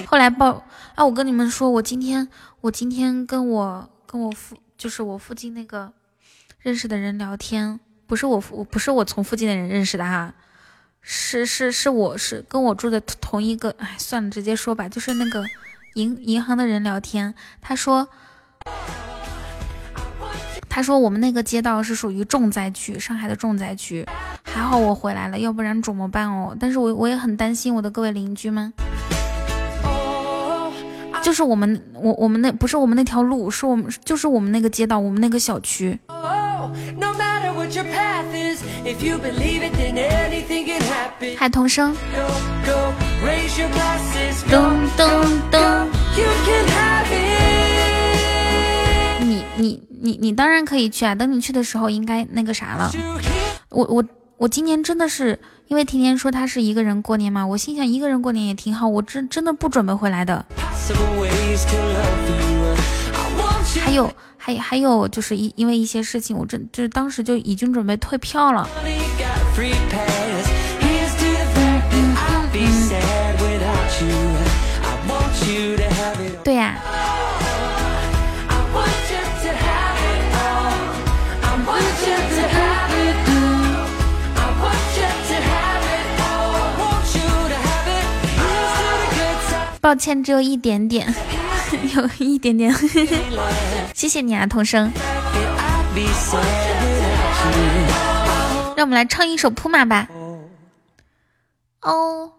[0.07, 2.29] 后来报啊，我跟你们说，我今天
[2.61, 5.93] 我今天跟我跟我附就是我附近那个
[6.61, 10.33] 认识的人聊天，不是我附不是我从附近的人认识的哈，
[11.03, 15.45] 是是是我是跟我住的同一个，哎，算了，直接说吧，就是那个
[15.95, 18.09] 银银行的人聊天，他说。
[20.69, 24.07] 他说我们那个街道是属于重灾区，上海的重灾区。
[24.45, 26.57] 还好我回来了，要不然怎么办哦？
[26.61, 28.73] 但是我我也很担心我的各位邻居们。
[31.21, 35.99] 就是我们我我们那不是我们那条路，是我们就是我们那个街道，我们那个小区。
[41.37, 41.95] 海童声。
[44.49, 45.07] 咚咚
[45.51, 45.61] 咚。
[50.01, 50.33] 你你。
[50.33, 51.15] 当然可以去啊！
[51.15, 52.93] 等你去的时候，应该那个啥了。
[53.71, 54.05] 我我
[54.37, 55.37] 我今年真的是
[55.67, 60.47] 因为甜甜说她是一个人过年嘛，我心想一个人过年也挺好，我真真的不准备回来的。
[63.81, 68.69] 还有还还有就是一因为一些事情，我真就是当时就已经准备退票了。
[76.45, 76.79] 对呀。
[89.89, 91.15] 抱歉，只有一点点，
[91.97, 92.71] 有一点点。
[93.97, 94.93] 谢谢你啊，童声。
[98.77, 100.07] 让我们来唱一首《铺马》吧。
[101.81, 102.31] 哦，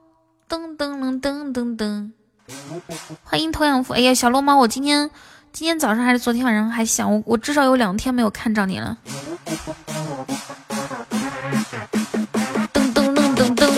[0.47, 2.11] 噔噔噔噔噔噔。
[3.23, 3.95] 欢迎头养父。
[3.95, 5.09] 哎呀，小龙猫，我今天
[5.51, 8.95] 今天早上还是昨天晚上还想我，我至少有两天没有看着你了。
[12.71, 13.73] 噔噔噔噔噔。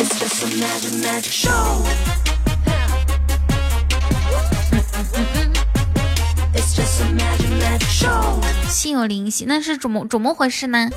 [8.72, 10.90] 心有灵犀，那是怎么怎么回事呢？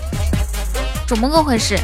[1.08, 1.76] 怎么个回事？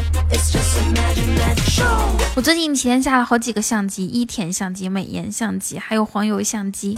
[2.37, 6.97] 我最近体验下了好几个相机：一田相机、美颜相机，还有黄油相机。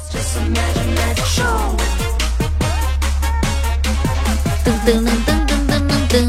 [4.62, 6.28] 噔噔噔噔噔噔噔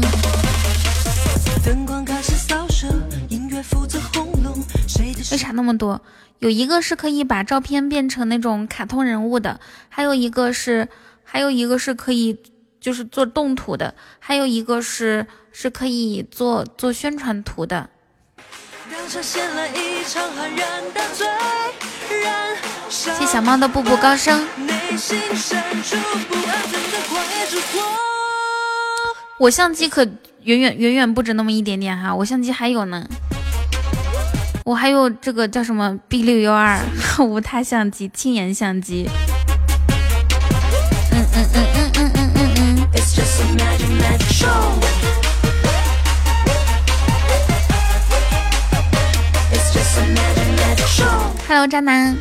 [5.30, 6.00] 为啥那么多？
[6.38, 10.88] 有一个是可以把照片变成那种卡通人物的，还有一个是，
[11.22, 12.38] 还有一个是可以
[12.84, 17.88] 就是做动图的，还有一个是是可以做做宣传图的。
[22.90, 24.46] 谢小猫的步步高升。
[29.38, 30.04] 我相机可
[30.42, 33.08] 远远远远不止那么一点点哈，我相机还有呢。
[34.66, 36.78] 我还有这个叫什么 B 六幺二
[37.18, 39.08] 无他相机、轻颜相机。
[41.10, 42.03] 嗯嗯嗯嗯嗯嗯嗯
[43.16, 43.22] 嗯。
[51.46, 52.16] Hello，渣男。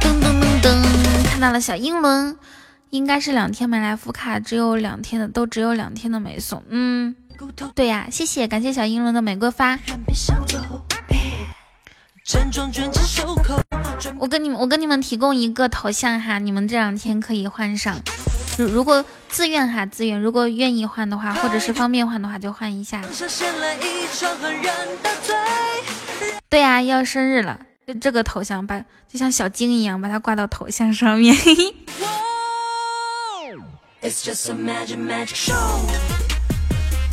[0.00, 0.82] 噔噔噔噔，
[1.28, 2.36] 看到了小英伦，
[2.90, 6.62] 应该是两天没来福卡，只有两天的，都只有两天的没送。
[6.68, 7.16] 嗯。
[7.74, 9.78] 对呀，谢谢，感谢小英伦的玫瑰花。
[14.18, 17.96] 我跟你们，我跟你们提供一个头像哈，你们这两天可以换上。
[18.58, 23.00] 如如果自愿哈，自愿，如果愿意换的话，或者是方便换的话，就换一下。
[26.48, 31.32] 对呀，要生日了，就这个头像，把就像小金一样，把它挂到头像上面。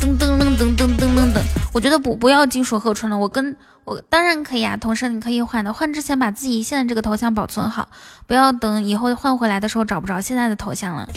[0.04, 1.40] 噔噔噔噔噔噔噔噔，
[1.72, 7.88] 我觉得不不要金属合成了，我跟我当然可以啊，同时你可以换的，换之前把自己现在这个头像保存好，
[8.26, 11.08] 不要等以后换回来的时候找不着现在的头像了。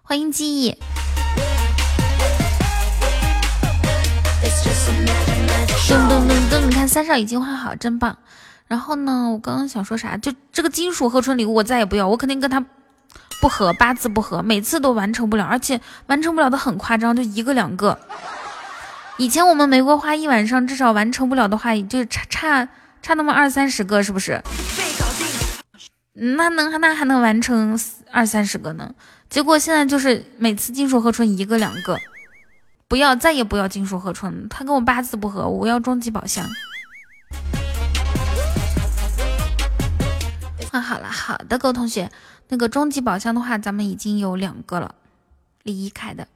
[0.00, 0.74] 欢迎记忆。
[5.86, 8.16] 噔噔噔噔，你看三少已经换好，真棒。
[8.66, 10.16] 然后呢，我刚刚想说啥？
[10.16, 12.64] 就这个金属贺春礼物我再也不要，我肯定跟他。
[13.40, 17.98] 不合八字不合，每次都完成不了，而且完成不了的很夸张，就一个两个。
[19.16, 22.68] 以前我们玫瑰花一晚上至少完成不了的话，就差差
[23.02, 24.42] 差那么二三十个，是不是？
[26.12, 27.78] 那能那还能完成
[28.10, 28.94] 二三十个呢？
[29.30, 31.98] 结果现在就是每次金属合成一个两个，
[32.88, 36.46] 不要再也不要金属合成，他跟我八字不合，我要终极宝箱。
[40.70, 42.10] 换好了，好的，各位同学。
[42.50, 44.96] 那个终极宝箱的话，咱们已经有两个了。
[45.62, 46.26] 李一凯的，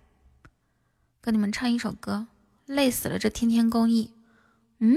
[1.21, 2.29] 跟你们唱一首歌，
[2.67, 4.13] 累死了，这天天公益。
[4.79, 4.97] 嗯，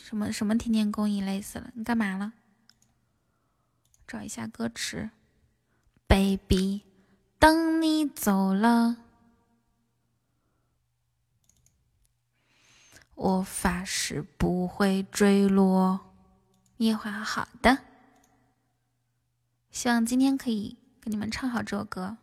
[0.00, 2.32] 什么什么天天公益，累死了，你干嘛了？
[4.06, 5.10] 找一下歌词
[6.06, 6.82] ，baby，
[7.40, 8.98] 当你走了，
[13.16, 16.12] 我发誓不会坠落。
[16.76, 17.78] 夜华，好的。
[19.72, 22.18] 希望今天可以给你们唱好这首歌。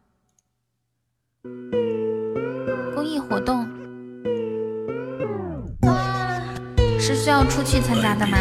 [2.94, 3.68] 公益活动
[7.00, 8.38] 是需要出去参加的吗？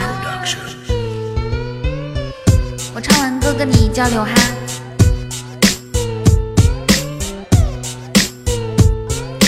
[2.94, 4.34] 我唱完歌跟你交流哈。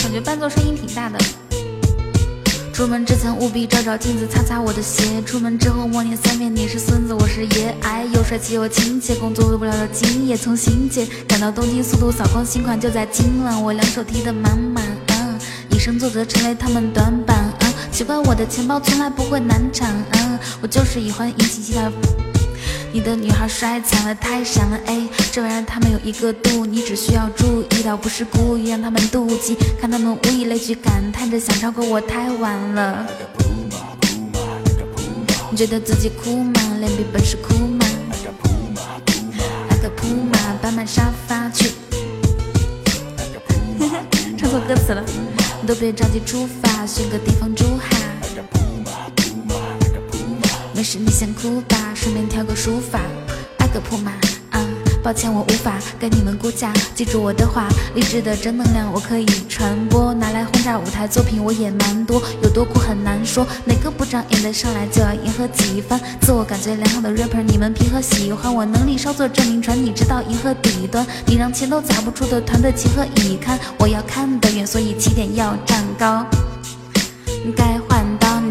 [0.02, 1.18] 感觉伴奏声音挺大的。
[2.80, 5.22] 出门之前务必照照镜子，擦擦我的鞋。
[5.26, 7.76] 出门之后默念三遍：你是孙子，我是爷。
[7.82, 13.62] 哎，又帅气又亲切，工作做不了的今夜从新界赶到东京，速度扫光，新款就在今晚。
[13.62, 15.38] 我两手提的满满，嗯，
[15.72, 17.52] 以身作则，成为他们短板。
[17.60, 19.94] 嗯，奇怪，我的钱包从来不会难产。
[20.12, 21.92] 嗯，我就是喜欢引起其他。
[22.92, 33.06] 你的女孩摔惨了，太闪了，哎，这玩意儿他们有一个度，你只需要注意到，不是故意让他们妒忌，看他们无以类聚，感叹着想超过我太晚了。
[35.50, 36.52] 你觉得自己酷吗？
[36.80, 37.86] 脸比本事酷吗？
[39.68, 41.70] 来个铺马，搬满沙发去。
[44.36, 45.04] 唱错歌词了，
[45.60, 47.99] 你都别着急出发，选个地方住哈。
[50.80, 53.00] 没事你先哭吧，顺便挑个书法，
[53.58, 54.12] 挨个铺马。
[55.02, 56.72] 抱歉，我无法跟你们估价。
[56.94, 62.22] 记住我的话，励志的正能量我可以传播，拿来轰炸舞台作品我也蛮多。
[62.42, 66.00] 有多苦很难说，哪个部长演得上来就要迎合几番。
[66.22, 68.64] 自我感觉良好的 rapper，你们凭何喜欢我？
[68.64, 71.06] 能力稍作证明，传你知道银河底端。
[71.26, 73.60] 你让钱都砸不出的团队，情何以堪？
[73.78, 76.24] 我要看得远，所以起点要站高。
[77.56, 77.78] 该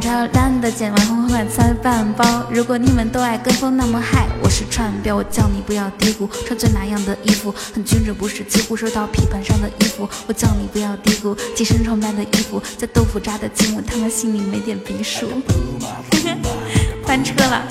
[0.10, 2.44] 换刀，你超懒得剪完后换菜饭包。
[2.50, 10.10] 如果你们都爱跟风，那么嗨，我是串标，我叫你不要低估，穿最哪样的衣服很均值，不是几乎收到批判上的衣服。
[10.26, 15.28] 我叫你不要低估，寄生虫般的衣服，在豆腐渣的积木，他们心里没点逼数。
[17.06, 17.64] 翻车了。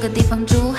[0.00, 0.69] 个地方住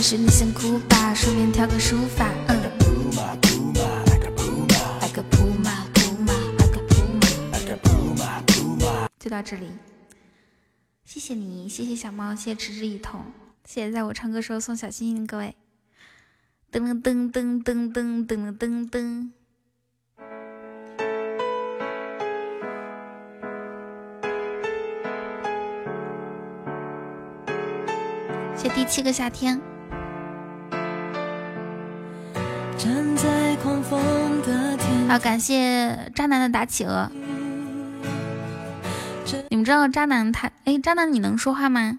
[0.00, 2.26] 没事你先哭吧，顺便挑个书法。
[2.48, 2.56] 嗯，
[9.18, 9.66] 就到这里，
[11.04, 13.20] 谢谢你，谢谢小猫，谢谢持之以恒，
[13.66, 15.54] 谢谢在我唱歌时候送小心心的各位。
[16.72, 19.30] 噔噔噔噔噔噔噔噔噔。
[28.56, 29.60] 谢第七个夏天。
[35.08, 37.10] 好，感谢渣男的打企鹅。
[39.48, 41.98] 你们知道渣男他哎，渣男你能说话吗？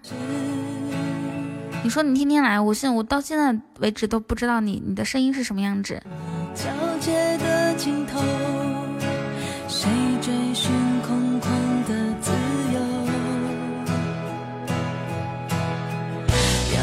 [1.84, 6.02] 你说你天天来，我现我到现在为止都不知道你你的声音是什么样子。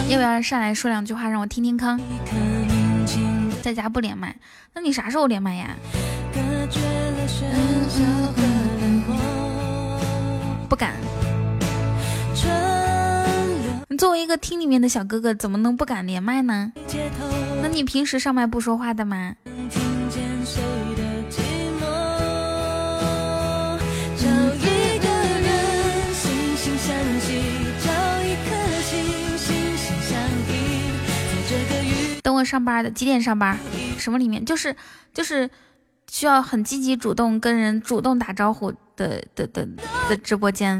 [0.10, 2.02] 要不要上来说两句话让我听听康？
[3.62, 4.36] 在家不连麦，
[4.74, 5.76] 那你啥时候连麦呀？
[10.68, 10.96] 不敢。
[13.88, 16.74] 你作为一个厅里面的小哥哥，怎么能不敢连麦呢？
[17.62, 19.36] 那你平时上麦不说话的吗？
[32.44, 33.58] 上班的几点上班？
[33.98, 34.44] 什么里面？
[34.44, 34.76] 就是
[35.14, 35.50] 就是
[36.10, 39.68] 需要很积极主动跟人主动打招呼的的的
[40.10, 40.80] 的直播间，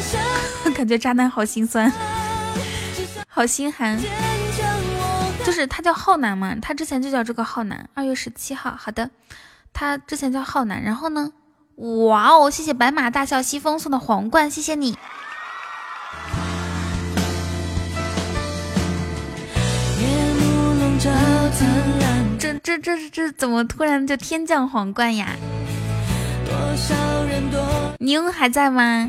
[0.74, 1.92] 感觉渣男好心酸，
[3.28, 3.98] 好心寒。
[5.44, 7.88] 就是他叫浩南嘛，他之前就叫这个浩南。
[7.94, 9.10] 二月十七号，好的，
[9.72, 10.82] 他之前叫浩南。
[10.82, 11.32] 然后呢？
[11.76, 14.98] 哇哦，谢谢白马大笑西风送的皇冠，谢谢你。
[22.38, 25.28] 这这这这怎么突然就天降皇冠呀？
[27.98, 29.08] 您还在吗？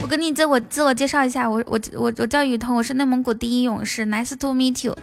[0.00, 4.96] 我跟你自我自我介绍一下，我我我我叫雨桐，我是内蒙古第一勇士，Nice to meet you。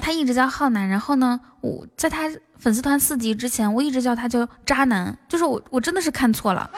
[0.00, 6.70] 他一直叫浩南，然后呢，我在他粉丝团四级之前，我一直叫他叫渣男，就是我我真的是看错了，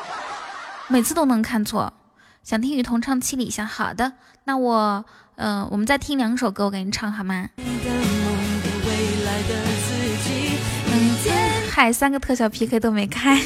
[0.88, 1.92] 每次都能看错。
[2.46, 4.12] 想听雨桐唱七里香，好的，
[4.44, 7.48] 那我，嗯，我们再听两首歌，我给你唱好吗？
[11.72, 13.42] 嗨，三个特效 PK 都没开。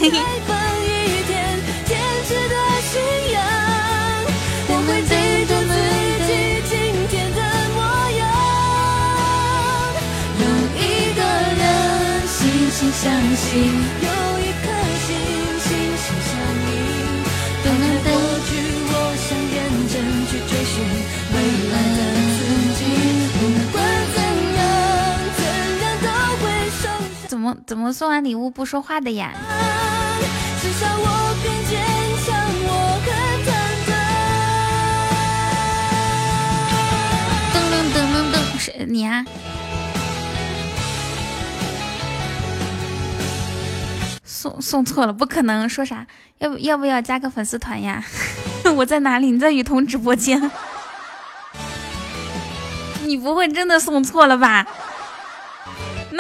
[13.03, 14.20] 怎
[27.41, 29.33] 么怎么送完礼物不说话的呀？
[37.53, 39.25] 噔噔噔噔噔，是你啊？
[44.25, 46.05] 送送错了，不可能说啥？
[46.39, 48.03] 要不要不要加个粉丝团呀？
[48.77, 49.31] 我在哪里？
[49.31, 50.39] 你在雨桐直播间？
[53.05, 54.67] 你不会真的送错了吧？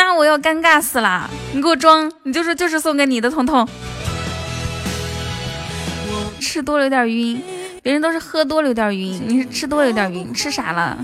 [0.02, 1.28] 那我要尴尬死了！
[1.52, 3.68] 你给我装，你就说就是送给你的，彤彤。
[6.40, 7.40] 吃多了有点晕，
[7.82, 10.32] 别人都是喝多了有点晕，你是吃多了有点晕。
[10.32, 10.96] 吃啥了？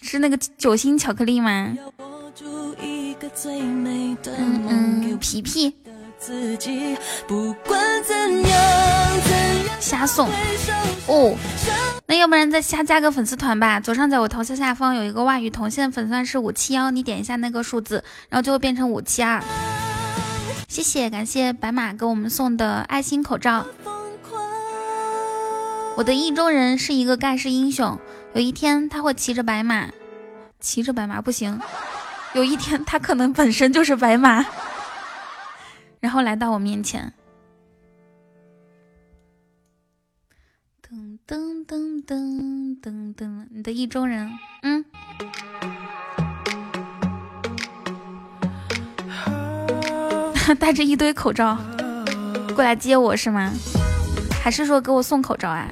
[0.00, 1.76] 吃那个酒心巧克力吗？
[3.44, 5.76] 嗯嗯，皮皮。
[9.80, 10.28] 瞎送
[11.06, 11.36] 哦。
[12.06, 13.78] 那要不然再瞎加个粉丝团吧。
[13.80, 19.42] 左上角我头像下方有一个袜雨桐，现在粉丝团是五七幺，你点一下那个数字，然后就会变成五七二。
[20.68, 23.64] 谢谢，感谢白马给我们送的爱心口罩。
[25.96, 27.98] 我的意中人是一个盖世英雄，
[28.34, 29.86] 有一天他会骑着白马，
[30.60, 31.60] 骑着白马不行，
[32.34, 34.44] 有一天他可能本身就是白马，
[36.06, 37.12] 然后来到我面前。
[40.80, 44.30] 噔噔噔噔噔噔，你的意中人，
[44.62, 44.84] 嗯，
[50.60, 51.58] 带着一堆口罩
[52.54, 53.50] 过来接我是吗？
[54.40, 55.68] 还是说给我送口罩啊？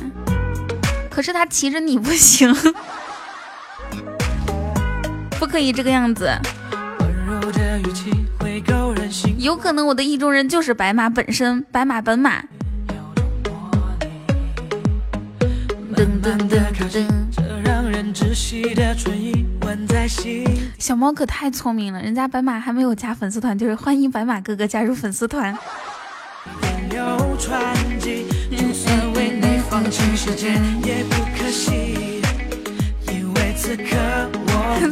[1.08, 2.52] 可是他骑着你不行，
[5.38, 6.28] 不可以这个样子。
[9.38, 12.42] 有可能我的意中人就是白马本身，白马本马。
[20.78, 25.56] 小猫可太聪明了，人家白马还没有加粉丝团，就是欢迎白马哥哥加入粉丝团。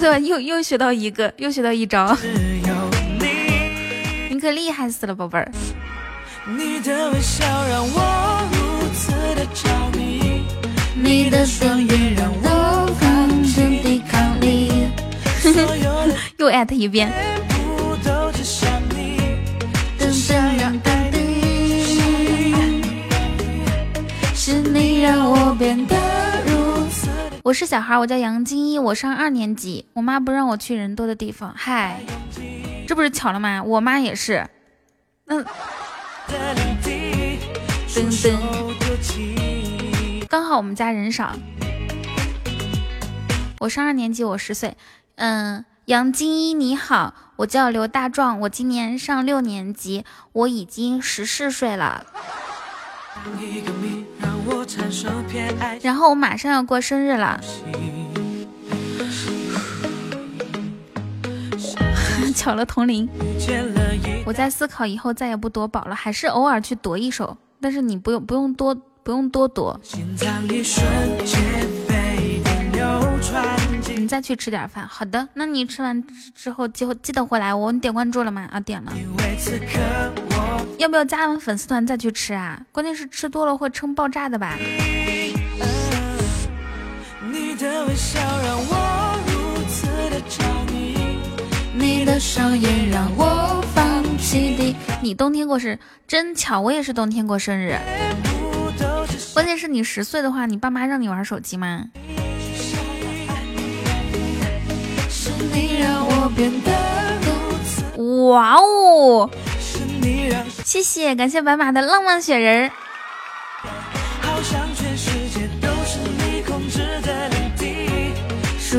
[0.00, 2.16] 对，又又学到一个，又学到一招。
[4.42, 5.48] 你可厉害死了，宝贝儿。
[6.48, 6.80] 你
[11.30, 14.88] 的双眼让我放声抵抗力。
[16.38, 17.12] 又艾特一遍。
[24.34, 25.96] 是你让我变得
[26.46, 27.08] 如此。
[27.44, 29.86] 我是小孩，我叫杨金一，我上二年级。
[29.92, 31.54] 我妈不让我去人多的地方。
[31.56, 32.00] 嗨，
[32.86, 33.62] 这不是巧了吗？
[33.62, 34.48] 我妈也是。
[35.26, 35.44] 嗯。
[36.28, 38.32] 噔噔。
[40.28, 41.36] 刚好我们家人少，
[43.60, 44.76] 我上二年级，我十岁。
[45.16, 52.06] 嗯，杨金一你好，我叫刘大壮，我今年上六年级，我已经十四岁了。
[55.82, 57.38] 然后我马上要过生日了，
[62.34, 63.08] 巧了同龄。
[64.24, 68.76] 我在思考以后再也不夺宝了，还是偶尔去夺一手，但是你不用不用多。
[69.04, 69.80] 不用多夺，
[73.98, 74.86] 你再去吃点饭。
[74.86, 76.04] 好的，那你吃完
[76.36, 77.72] 之后记记得回来我。
[77.72, 78.48] 你点关注了吗？
[78.52, 78.92] 啊，点了。
[80.78, 82.64] 要不要加完粉丝团再去吃啊？
[82.70, 84.56] 关键是吃多了会撑爆炸的吧。
[87.28, 87.56] 你
[95.14, 95.78] 冬天过是
[96.08, 97.78] 真巧，我也是冬天过生日。
[99.34, 101.84] 关键是你十岁的话，你爸妈让你玩手机吗？
[108.28, 109.30] 哇哦！
[110.64, 112.72] 谢谢，感谢白马的浪漫雪人儿。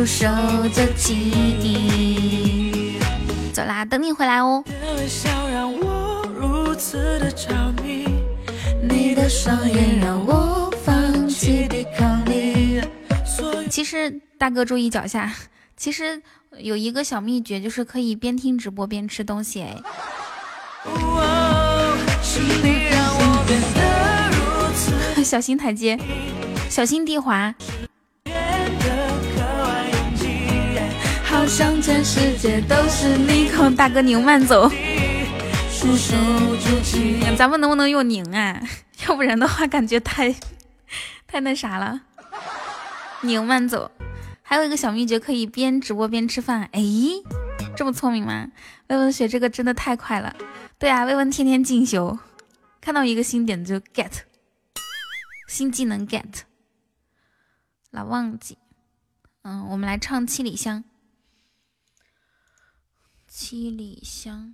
[0.06, 0.28] 手
[0.74, 2.63] 就忆。
[3.54, 4.64] 走啦，等你回来哦。
[8.82, 12.82] 你的双眼让我放弃抵抗力。
[13.70, 15.32] 其实大哥注意脚下，
[15.78, 16.22] 其实
[16.58, 19.62] 有一个小秘诀，就是可以边听直播边吃东西。
[19.62, 19.78] 哎，
[25.24, 25.98] 小心台阶，
[26.70, 27.56] 小心地滑。
[31.44, 34.70] 好像全世界都是你，大哥您慢走。
[37.38, 38.62] 咱们能不能用宁啊？
[39.06, 40.34] 要不然的话，感觉太
[41.28, 42.00] 太那啥了。
[43.24, 43.92] 宁慢走，
[44.42, 46.70] 还有一个小秘诀，可以边直播边吃饭。
[46.72, 46.82] 哎，
[47.76, 48.48] 这么聪明吗？
[48.88, 50.34] 魏文学这个真的太快了。
[50.80, 52.18] 对啊，魏文天天进修，
[52.80, 54.12] 看到一个新点子就 get，
[55.50, 56.44] 新技能 get。
[57.92, 58.58] 老忘记，
[59.42, 60.86] 嗯，我们来唱七里香。
[63.36, 64.54] 七里香。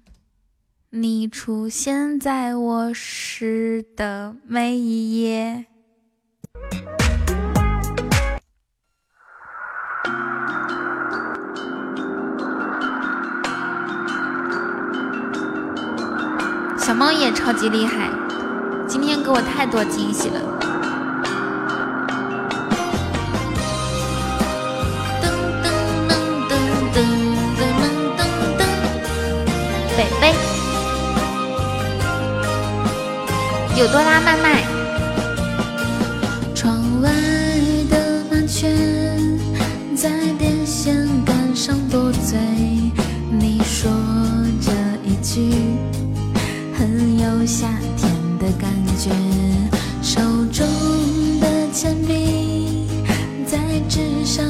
[0.91, 5.65] 你出现在我诗的每一页。
[16.77, 18.09] 小猫也超级厉害，
[18.87, 20.58] 今天给我太多惊喜了。
[33.79, 34.61] 有多拉麦麦，
[37.01, 37.13] 爱
[37.89, 38.67] 的麻雀
[39.95, 42.37] 在电线杆上多嘴，
[43.31, 43.89] 你说
[44.59, 44.73] 这
[45.09, 45.53] 一句
[46.77, 49.11] 很有夏天的感觉，
[50.01, 50.19] 手
[50.51, 50.67] 中
[51.39, 52.89] 的铅笔
[53.45, 53.57] 在
[53.87, 54.45] 纸上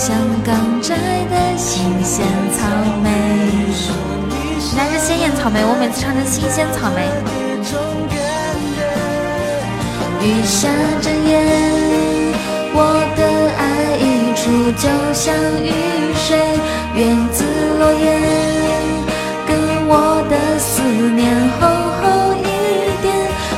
[0.00, 2.24] 阳光像刚摘的新鲜
[2.56, 2.66] 草
[3.02, 3.10] 莓，
[4.74, 7.04] 那是鲜艳草莓，我每次唱成新鲜草莓。
[10.22, 10.68] 雨下
[11.02, 11.36] 着夜，
[12.72, 12.78] 我
[13.14, 13.20] 的
[13.58, 13.62] 爱
[13.98, 15.68] 溢出就像雨
[16.14, 16.38] 水，
[16.96, 17.44] 叶子
[17.78, 18.04] 落叶，
[19.46, 19.50] 跟
[19.86, 19.92] 我
[20.30, 20.80] 的思
[21.12, 21.20] 念
[21.60, 21.68] 厚
[22.00, 22.02] 厚
[22.40, 22.48] 一
[23.02, 23.06] 点，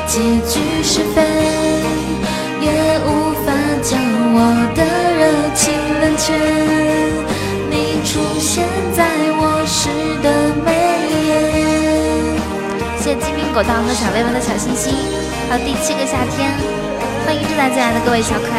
[0.09, 0.18] 结
[0.49, 1.22] 局是非，
[2.61, 2.66] 也
[3.07, 3.47] 无法
[3.80, 4.01] 将
[4.34, 4.38] 我
[4.74, 4.82] 的
[5.18, 5.20] 热
[5.55, 5.62] 情
[6.03, 6.34] 冷却。
[7.70, 9.07] 你出现在
[9.38, 9.88] 我诗
[10.20, 10.26] 的
[10.66, 10.68] 每
[11.28, 11.30] 页。
[12.98, 14.92] 谢谢鸡鸣狗当和小薇薇的小心心，
[15.48, 16.50] 还有第七个夏天，
[17.24, 18.59] 欢迎正在进来的各位小可爱。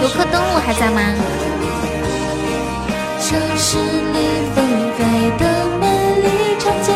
[0.00, 1.00] 游客登录还在吗？
[3.20, 4.64] 城市里纷
[4.96, 4.98] 飞
[5.36, 5.44] 的
[5.78, 5.84] 美
[6.24, 6.90] 丽长街，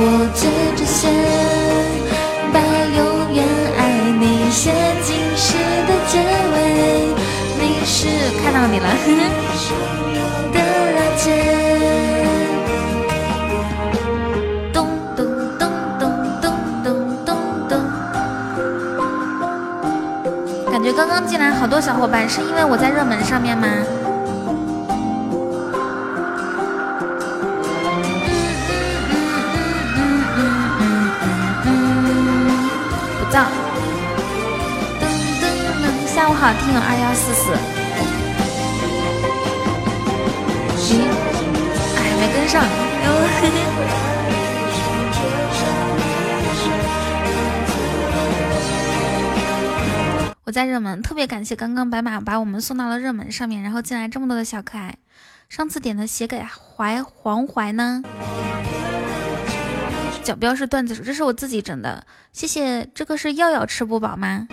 [0.00, 0.02] 我
[0.34, 1.12] 借着线，
[20.70, 23.66] 感觉刚刚进来好多小伙伴，是因为我在热门上面吗？
[33.18, 33.40] 不造。
[35.00, 35.04] 噔
[35.42, 37.67] 噔噔，下午好，听友二幺四四。
[50.44, 54.96] 我在热门，特别感谢刚刚白马把我们送到了热门上面，然后进来这么多的小可爱。
[55.48, 58.02] 上次点的写给怀黄怀呢？
[60.24, 62.88] 角标是段子手，这是我自己整的，谢谢。
[62.94, 64.48] 这个是药药吃不饱吗？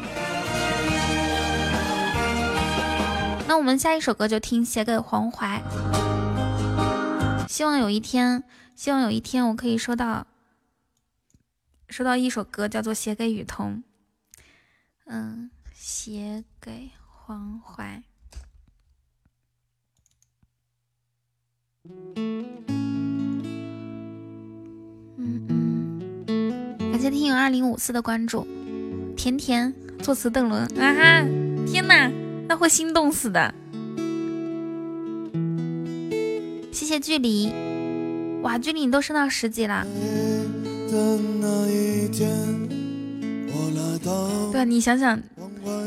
[3.48, 5.62] 那我们下一首歌就听写给黄怀。
[7.48, 8.44] 希望有一天，
[8.76, 10.28] 希望有一天我可以收到
[11.90, 13.84] 收到一首歌，叫做《写给雨桐》。
[15.06, 18.04] 嗯，写给黄淮。
[21.88, 22.66] 嗯
[25.18, 28.46] 嗯，感谢听友二零五四的关注，
[29.16, 31.24] 甜甜作词邓伦啊哈！
[31.66, 32.12] 天哪，
[32.48, 33.54] 那会心动死的。
[36.74, 37.54] 谢谢距离，
[38.46, 39.84] 哇，距离你都升到十级了。
[44.52, 45.20] 对啊，你想想，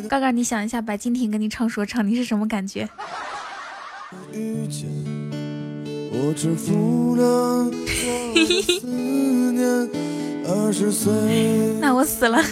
[0.08, 2.88] 嘎嘎，你想一下，白敬亭跟你唱说唱，你是什么感觉？
[11.80, 12.42] 那我死了。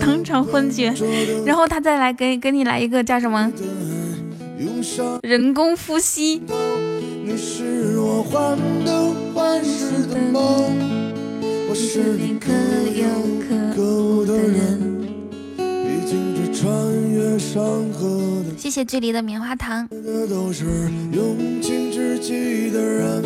[0.00, 0.92] 当场昏厥，
[1.44, 3.50] 然后他再来给给你来一个叫什么
[5.22, 6.42] 人工呼吸。
[7.24, 10.42] 你是我患得患失的梦，
[11.68, 12.50] 我是你可
[12.92, 13.06] 有
[13.40, 14.92] 可无的人。
[16.54, 16.70] 穿
[17.10, 17.60] 越山
[17.92, 18.06] 河
[18.46, 19.88] 的，谢谢距离的棉花糖。
[20.30, 20.64] 都是
[21.10, 23.24] 用情至极的人，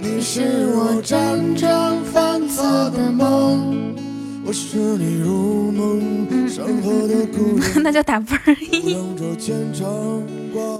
[0.00, 3.96] 你是我辗转反侧的梦。
[4.44, 7.62] 我是你入梦山河的故人。
[7.82, 8.56] 那就打分儿。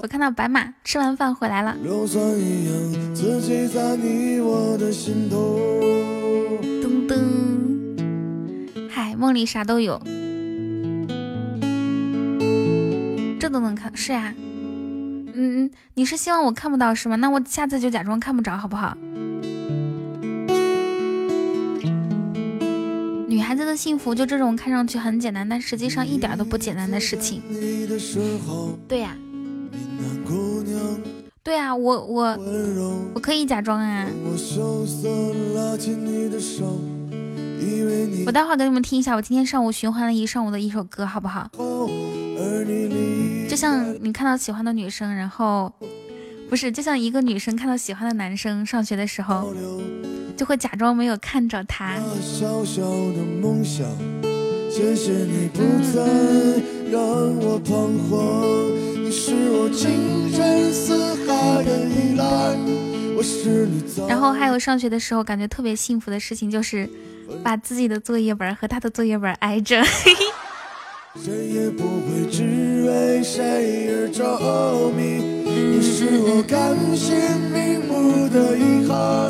[0.02, 1.76] 我看到白马吃完饭回来了。
[6.82, 10.02] 噔噔，嗨，梦里啥都有，
[13.38, 14.34] 这都能看，是呀。
[15.34, 17.16] 嗯嗯，你是希望我看不到是吗？
[17.16, 18.96] 那我下次就假装看不着，好不好？
[23.32, 27.40] 女孩子的幸福就这种看上去很简单，但实际上一点都不简单的事情。
[28.86, 29.16] 对呀，
[31.42, 32.38] 对呀，我我
[33.14, 34.06] 我可以假装啊。
[38.26, 41.50] 我待会儿给你们听一下，我今天上午循环了一上午的一首歌，好不好？
[43.48, 45.72] 就像你看到喜欢的女生，然后
[46.52, 49.54] 不是，就像一个女生看到喜欢的男生，上学的时候
[50.36, 51.94] 就会假装没有看着他。
[64.06, 66.86] 然后还有上学的时候，感觉特别幸福的事情就是。
[67.42, 69.82] 把自己的作业本和他的作业本挨着。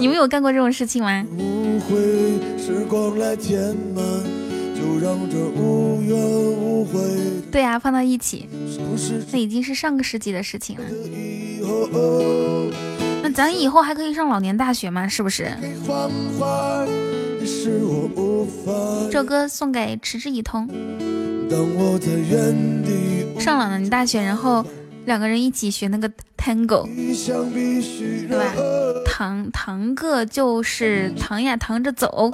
[0.01, 1.25] 你们有干过这种事情吗？
[7.51, 8.49] 对呀，放到一起，
[9.33, 10.85] 那已经是上个世纪的事情了。
[13.23, 15.07] 那咱以后还可以上老年大学吗？
[15.07, 15.51] 是不是？
[19.11, 20.69] 这首歌送给持之以通。
[23.39, 24.65] 上老年大学，然后
[25.05, 26.85] 两个人一起学那个 Tango，
[28.29, 28.55] 对吧？
[29.05, 32.33] 堂堂个就是堂呀，堂着走。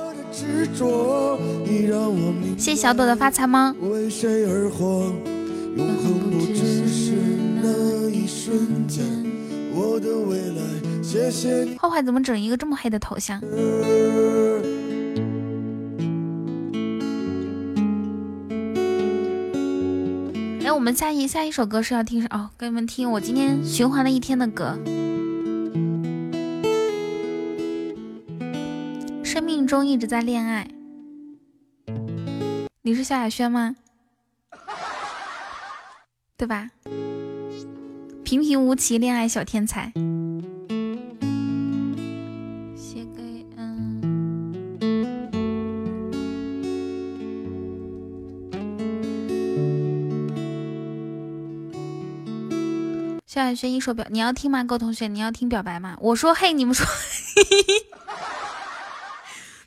[2.56, 3.74] 谢谢小朵的发财猫。
[11.80, 13.40] 坏坏怎么整一个这么黑的头像？
[20.68, 22.50] 哎，我们下一下一首歌是要听什哦？
[22.58, 24.78] 给你们听我今天循环了一天的歌。
[29.24, 30.68] 生命中一直在恋爱，
[32.82, 33.76] 你是萧亚轩吗？
[36.36, 36.68] 对吧？
[38.22, 39.90] 平平无奇恋爱小天才。
[53.44, 54.64] 小轩一首表，你要听吗？
[54.64, 55.96] 各位同学，你要听表白吗？
[56.00, 56.86] 我说嘿，你们说，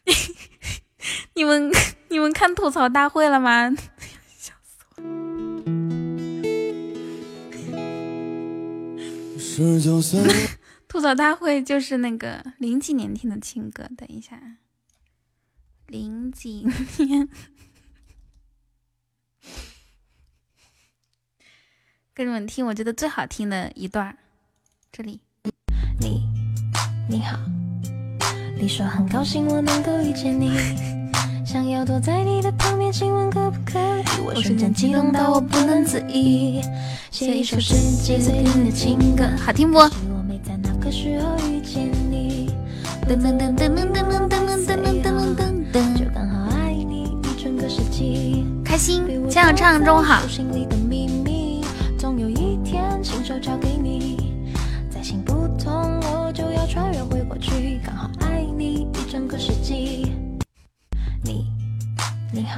[1.36, 1.72] 你们
[2.10, 3.74] 你们看吐槽大会了吗？
[4.36, 4.54] 笑
[10.02, 10.28] 死我！
[10.88, 14.40] 吐槽大会就是那个零几年听的情歌，等一下，
[15.88, 16.68] 零几
[16.98, 17.30] 年。
[22.22, 24.16] 给你们听，我觉得最好听的一段，
[24.92, 25.20] 这里。
[26.00, 26.22] 你
[27.10, 27.36] 你好，
[28.56, 30.52] 你说很高兴我能够遇见你，
[31.44, 34.22] 想要躲在你的旁边，亲吻可不可以？
[34.24, 36.62] 我瞬间激动到我不能自已，
[37.10, 39.80] 写一首十几岁听的情歌，好听不？
[39.80, 39.90] 噔
[43.18, 48.46] 噔噔噔噔噔噔噔噔噔噔噔噔，就刚好爱你一整个世纪。
[48.64, 50.22] 开心，家长唱中午好。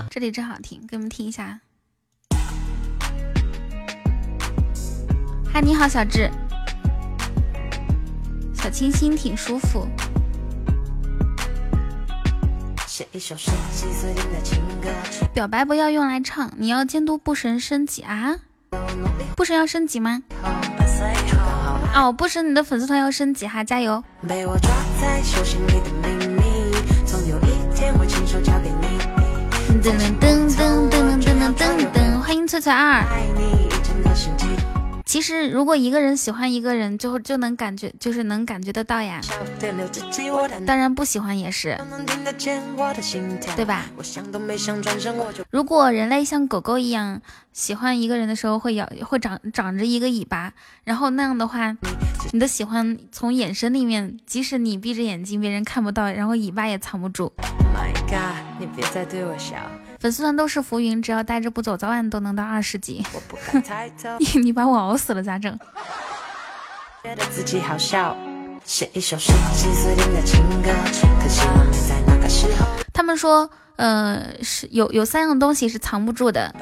[0.09, 1.59] 这里真好听，给你们听一下。
[5.51, 6.29] 嗨，你好，小智，
[8.53, 9.87] 小清新，挺舒服。
[15.33, 18.35] 表白不要用来唱，你要监督布神升级啊。
[19.35, 20.21] 布神要升级吗？
[21.95, 24.03] 哦，布神，你的粉丝团要升级哈，加油！
[29.83, 33.03] 噔噔噔噔噔噔噔噔，欢迎翠翠二。
[35.13, 39.21] 其实，如果一个人喜欢一个人，就就能感觉，就是能感觉得到呀。
[40.65, 41.79] 当然不喜欢也是，
[43.55, 43.85] 对吧？
[45.51, 50.51] 如果人类像狗狗一样喜欢一个人的时候，会咬，会长长着一个尾巴，
[50.83, 51.77] 然后那样的话，
[52.31, 57.31] 你的喜欢从眼神里面，即使你闭着眼睛，别人看不到，然后尾巴也藏不住。
[57.71, 59.57] My God，你别再对我笑。
[60.03, 63.01] 粉丝团都是浮云，只要带着不走，早晚都能到二十级。
[64.19, 65.57] 你你把我熬死了咋整？
[72.91, 76.53] 他们说，呃，是有有三样东西是藏不住的，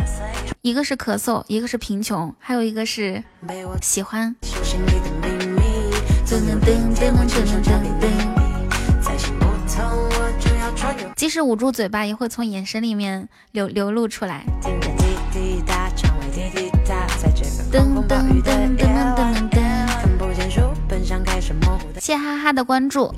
[0.61, 3.23] 一个是咳嗽，一个是贫穷，还有一个是
[3.81, 4.35] 喜欢。
[11.21, 14.43] 即使捂住嘴巴，也会从眼神里面流流露出来。
[14.57, 14.71] 噔
[17.93, 19.61] 噔噔噔噔噔噔。
[21.99, 23.13] 谢谢哈哈的关注，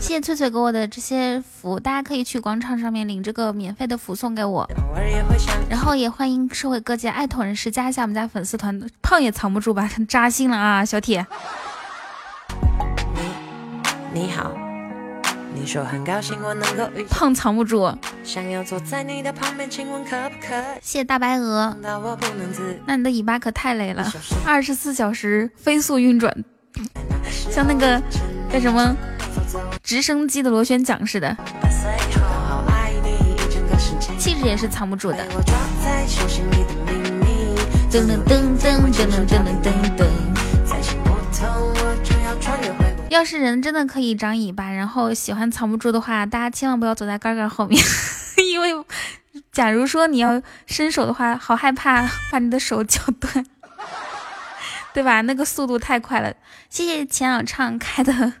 [0.00, 4.66] 谢谢翠翠给我的这些福，大家可以去广场上面领这个免费的福送给我，
[5.68, 11.26] 然后也欢迎社会各界爱同人士加一下我们家粉丝团，胖也藏不住吧，扎心了啊，小铁。
[14.14, 14.50] 你你好，
[15.64, 17.90] 你说很高兴我能够胖藏不住，
[18.22, 20.48] 想要坐在你的旁边，请问可不可？
[20.82, 21.74] 谢谢大白鹅，
[22.84, 24.06] 那你的尾巴可太累了，
[24.44, 26.30] 二十四小时飞速运转。
[27.50, 27.98] 像那个
[28.52, 28.94] 叫什么
[29.82, 31.34] 直升机的螺旋桨似的，
[34.18, 35.26] 气质也是藏不住的。
[37.90, 40.53] 噔噔噔噔噔噔噔噔噔。
[43.10, 47.80] 要是人真的可以长尾巴，然后喜欢藏不住的话，大家千万不要走在杆杆后面，
[48.50, 48.72] 因为
[49.52, 53.46] 假如说你要伸手的话，好害怕把你的手绞断。
[54.92, 55.22] 对吧？
[55.22, 56.34] 那个速度太快了。
[56.70, 58.34] 谢谢钱小畅开的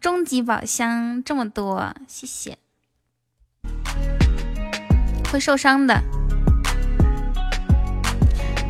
[0.00, 2.58] 终极宝箱这么多，谢谢。
[5.30, 6.02] 会受伤的。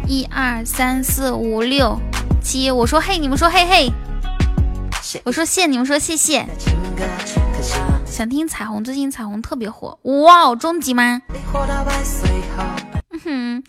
[0.07, 2.01] 一二三四五六
[2.41, 3.93] 七，我说嘿，你们说嘿嘿。
[5.23, 6.45] 我说谢，你们说谢谢。
[8.05, 9.99] 想听彩虹，最近彩虹特别火。
[10.03, 11.23] 哇哦，终极吗？
[13.11, 13.65] 嗯哼。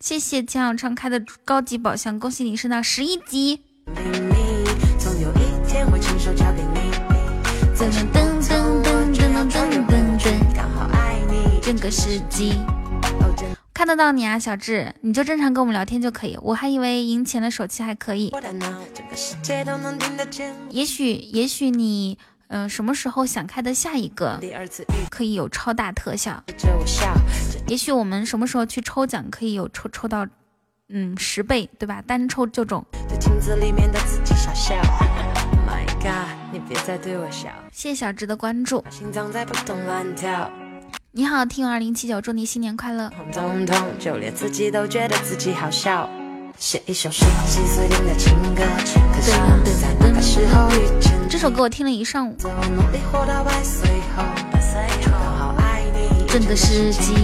[0.00, 3.62] 谢谢钱小畅开的高级宝箱，恭喜你升到十一级。
[11.62, 12.58] 整个世纪，
[13.82, 16.38] 看得到你啊，小智，你就正常跟我们聊天就可以。
[16.40, 18.32] 我还以为赢钱的手气还可以。
[20.70, 22.16] 也许，也许你。
[22.46, 24.38] 嗯，什么时候想开的下一个
[25.10, 26.40] 可以有超大特效？
[27.66, 30.24] 也许我们什么时候去抽奖可以有抽抽到，
[30.88, 32.00] 嗯，十倍，对吧？
[32.06, 32.86] 单抽就中。
[37.72, 38.84] 谢谢小智的关注。
[41.14, 43.12] 你好，听二零七九，祝你新年快乐。
[43.98, 46.08] 就连自己都觉得自己好笑。
[46.56, 47.26] 写一首十
[47.66, 48.62] 岁听的情歌，
[49.12, 51.12] 可我在那个时候遇见。
[51.28, 52.34] 这首歌我听了一上午。
[56.28, 57.14] 整个世纪，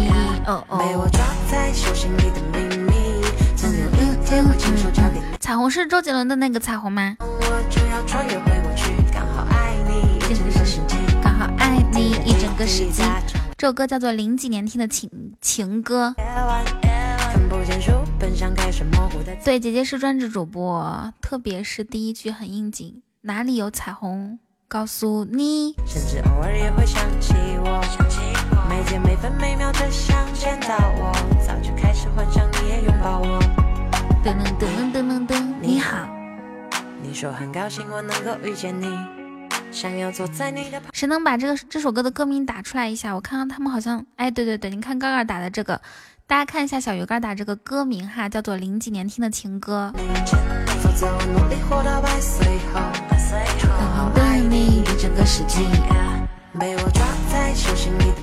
[0.45, 1.09] 哦哦。
[5.41, 7.17] 彩虹是周杰伦的那个彩虹吗？
[7.19, 7.81] 整
[10.45, 13.03] 个世纪，刚好爱你一整个世纪。
[13.59, 16.15] 这首歌叫做零几年听的情情歌。
[19.45, 24.39] 对，姐姐是专职主播，特别是第一句很应景，哪里有彩虹，
[24.69, 25.75] 告诉你。
[25.85, 27.35] 甚至偶尔也会想起
[27.65, 27.83] 我，
[28.71, 31.13] 每天每分每秒都想见到我，
[31.45, 33.41] 早就开始幻想你也拥抱我。
[34.25, 36.09] 噔噔噔噔噔噔，你好。
[37.03, 38.87] 你说很高兴我能够遇见你，
[39.71, 40.91] 想要坐在你的旁。
[40.93, 43.15] 谁能把这个这首歌的歌名打出来一下？
[43.15, 45.81] 我看看他们好像，哎，对对对，你看刚刚打的这个，
[46.27, 49.93] 大家看一下小鱼干打这个歌名哈，叫做《零几年听的情歌》。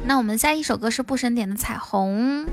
[0.03, 2.45] 那我们下一首歌是布神点的《彩虹》。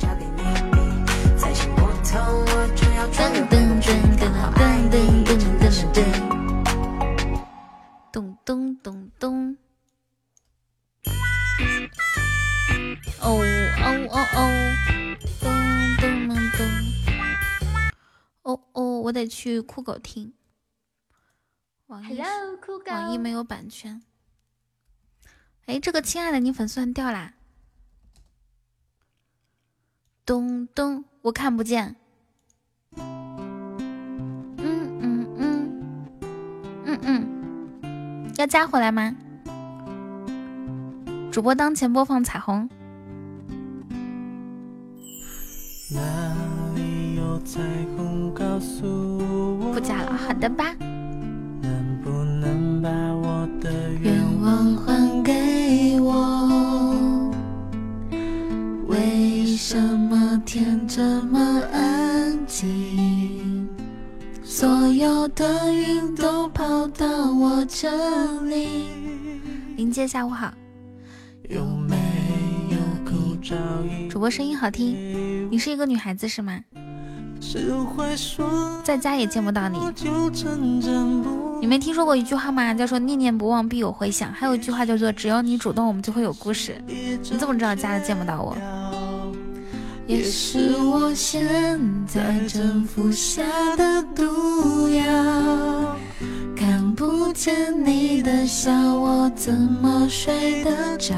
[8.44, 9.56] 咚咚咚
[13.20, 13.30] 哦。
[13.30, 13.38] 哦
[14.10, 14.38] 哦哦
[15.40, 15.44] 咚
[16.00, 16.60] 咚咚咚。
[18.42, 20.34] 哦哦，我得去酷狗听。
[21.86, 22.18] 网易
[22.86, 24.02] 网易没有版权。
[25.66, 27.34] 哎，这个亲爱的，你粉丝团掉啦？
[30.26, 31.94] 咚咚，我看不见。
[32.96, 36.12] 嗯嗯嗯
[36.84, 37.31] 嗯嗯，
[38.36, 39.14] 要加回来吗？
[41.30, 42.68] 主播当前播放彩虹。
[47.44, 47.60] 彩
[47.96, 48.86] 虹告诉
[49.60, 50.72] 我不加了，好的吧。
[51.60, 57.34] 能不能把我的愿望还给我？
[58.86, 61.38] 为什么天这么
[61.72, 63.21] 安静？
[64.54, 67.88] 所有的云都跑到我这
[68.42, 68.86] 里。
[69.78, 70.52] 林姐，下午好。
[71.48, 71.96] 有没
[72.68, 73.56] 有口罩？
[74.10, 76.60] 主播声音好听，你是一个女孩子是吗？
[78.84, 79.78] 在家也见不到你。
[81.58, 82.74] 你没听说过一句话吗？
[82.74, 84.30] 叫做念念不忘必有回响。
[84.34, 86.76] 还有一句话叫做只要你主动，我们就会有故事。
[86.86, 88.54] 你怎么知道家里见不到我？
[90.12, 91.48] 也是我现
[92.06, 93.42] 在正服下
[93.76, 95.96] 的毒药。
[96.54, 101.14] 看不不见你的笑，我怎么睡得着？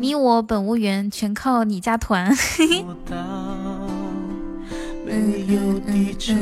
[0.00, 2.34] 你我本无缘，全靠你家团。
[5.06, 6.34] 没有地球，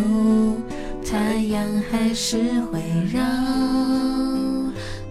[1.04, 2.38] 太阳还是
[2.72, 2.80] 会
[3.12, 3.20] 绕。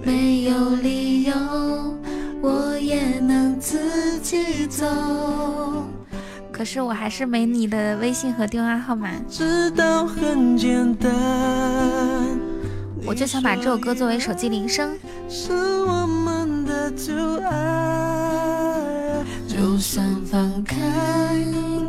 [0.03, 1.32] 没有理由，
[2.42, 4.86] 我也能自己走。
[6.52, 9.10] 可是我还是没你的微信和电话号码。
[9.30, 11.10] 知道很简单，
[13.06, 14.98] 我就想把这首歌作为手机铃声。
[15.30, 17.14] 是我们的阻
[17.44, 20.76] 碍，就算放开，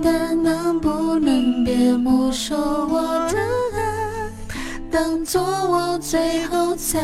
[0.02, 3.38] 但能不能别没收我的
[3.74, 4.30] 爱，
[4.90, 7.00] 当做我最后才。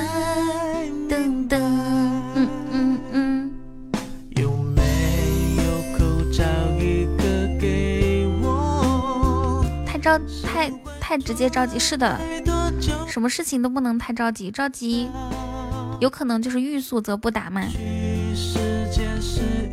[1.09, 1.61] 等等，
[10.43, 12.19] 太太太直接着急，是的，
[13.07, 15.09] 什么事情都不能太着急，着急
[16.01, 17.63] 有可能就是欲速则不达嘛。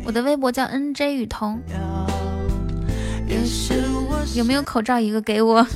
[0.04, 1.60] 我的微博叫 N J 雨桐，
[4.34, 5.66] 有没有口罩一个给我？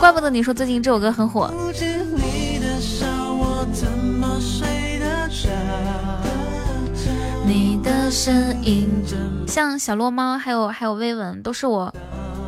[0.00, 1.50] 怪不得你说最近这首歌很火。
[7.84, 8.88] 的声音，
[9.46, 11.94] 像小落猫，还有还有薇文，都是我，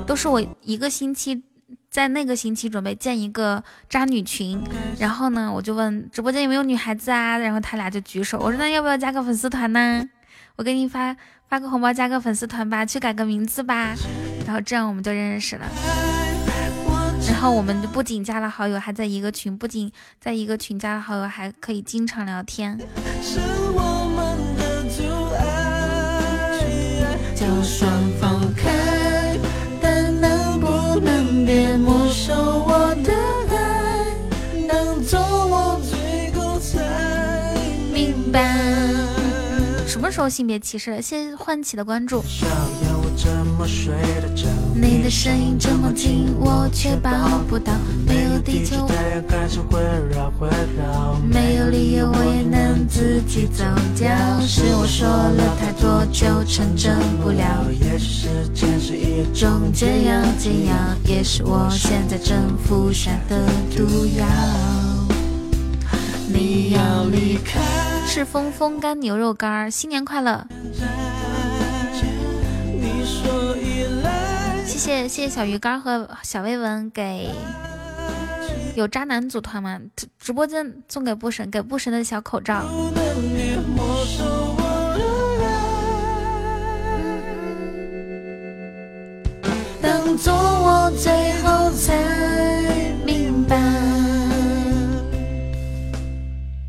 [0.06, 1.42] 都是我一个星期，
[1.90, 4.58] 在那个星期准备建一个渣女群，
[4.98, 10.02] 然后呢，我就问直播间有没有女孩子啊，然后他俩就举手，我说那要不要加个粉丝团呢？
[10.56, 11.14] 我给你发
[11.48, 13.94] 发个红包，加个粉丝团吧，去改个名字吧，
[14.46, 15.66] 然后这样我们就认识了。
[17.28, 22.78] 然后我们就不仅加了好友，还在一个群，不仅在一个群加了好友，还可以经常聊天。
[27.46, 27.88] 就算
[28.20, 28.35] 放
[40.06, 41.02] 么时候性别歧视了？
[41.02, 42.22] 谢谢唤起的关注。
[44.72, 47.10] 你的声音这么近，我却抱
[47.48, 47.72] 不到。
[48.06, 48.86] 没有地球，
[51.28, 53.64] 没有理由，我也能自己走
[53.98, 54.08] 掉。
[54.42, 57.66] 是我说了太多，就成真不了。
[57.72, 60.72] 也许时间是一种解药，解药
[61.04, 63.44] 也是我现在正服下的
[63.76, 64.24] 毒药。
[66.28, 67.60] 你要离开，
[68.06, 70.46] 赤峰风干牛肉干，新年快乐！
[74.64, 77.30] 谢谢谢谢小鱼干和小薇文给
[78.74, 79.78] 有渣男组团吗？
[80.18, 82.64] 直播间送给布神，给布神的小口罩。
[89.82, 91.94] 当做我最后才
[93.04, 93.60] 明白。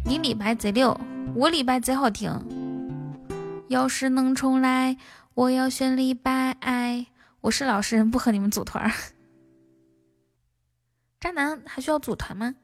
[0.03, 0.99] 你李白贼溜，
[1.37, 2.33] 我李白贼好听。
[3.67, 4.97] 要是能重来，
[5.35, 6.57] 我要选李白。
[7.41, 8.91] 我是老实人，不和你们组团。
[11.21, 12.55] 渣男还需要组团吗？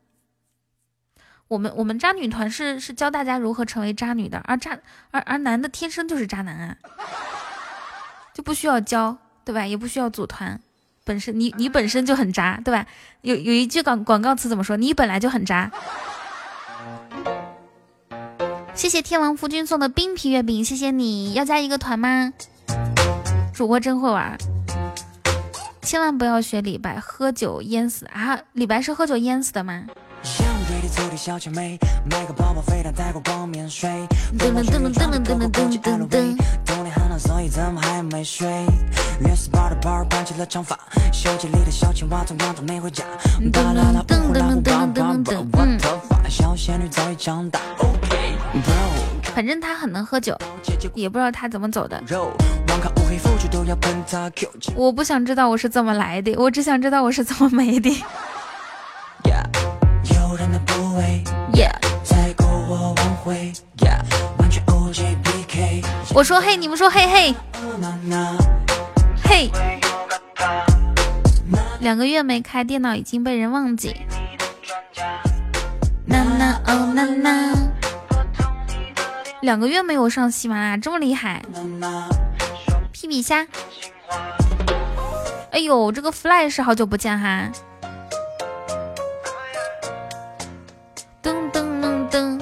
[1.49, 4.79] 我们我们渣女团是是教大家如何成为渣女的，而渣
[5.11, 6.77] 而而男的天生就是渣男啊，
[8.33, 9.67] 就不需要教，对吧？
[9.67, 10.59] 也不需要组团，
[11.03, 12.87] 本身你你本身就很渣，对吧？
[13.21, 14.75] 有有一句广广告词怎么说？
[14.77, 15.71] 你本来就很渣。
[18.75, 22.33] 谢谢天王夫君送的冰皮月饼，谢谢你要加一个团吗？
[23.53, 24.35] 主播真会玩。
[25.83, 28.39] 千万不要学李白，喝酒淹死啊！
[28.53, 29.83] 李白是喝酒淹死的吗？
[30.23, 30.31] 噔
[34.51, 36.35] 噔噔噔噔噔噔噔噔噔。
[49.35, 50.37] 反正他很能喝酒，
[50.93, 52.01] 也不知道他怎么走的。
[54.75, 58.03] 我不想知道我是怎么来的，我只想知道我是怎么没的。
[66.13, 67.35] 我说嘿，你们说嘿嘿
[69.23, 69.49] 嘿。
[71.79, 73.95] 两个月没开，电脑已经被人忘记。
[76.05, 77.72] 呐呐哦呐呐。
[79.43, 81.43] 两个月没有上喜马拉雅，这么厉害！
[82.93, 83.45] 皮皮虾，
[85.51, 87.51] 哎呦，这个 Fly 是好久不见哈！
[91.21, 92.41] 噔噔噔噔，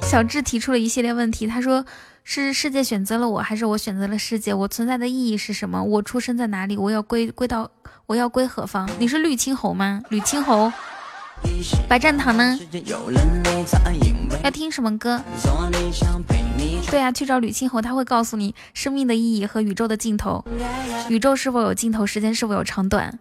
[0.08, 1.84] 小智提出了一系列问题，他说
[2.24, 4.54] ：“是世界选择了我，还是我选择了世界？
[4.54, 5.82] 我存在的意义是什么？
[5.82, 6.78] 我出生在哪里？
[6.78, 7.70] 我要归归到
[8.08, 10.00] 我要归何方？”你是绿青侯吗？
[10.08, 10.72] 绿青侯。
[11.86, 12.58] 白战堂呢？
[14.42, 15.20] 要听什么歌？
[16.90, 20.42] 对啊，去找吕青侯，他会告诉你生命的意义和宇宙的尽头。
[21.08, 22.06] 宇宙是否有尽头？
[22.06, 23.18] 时间是否有长短？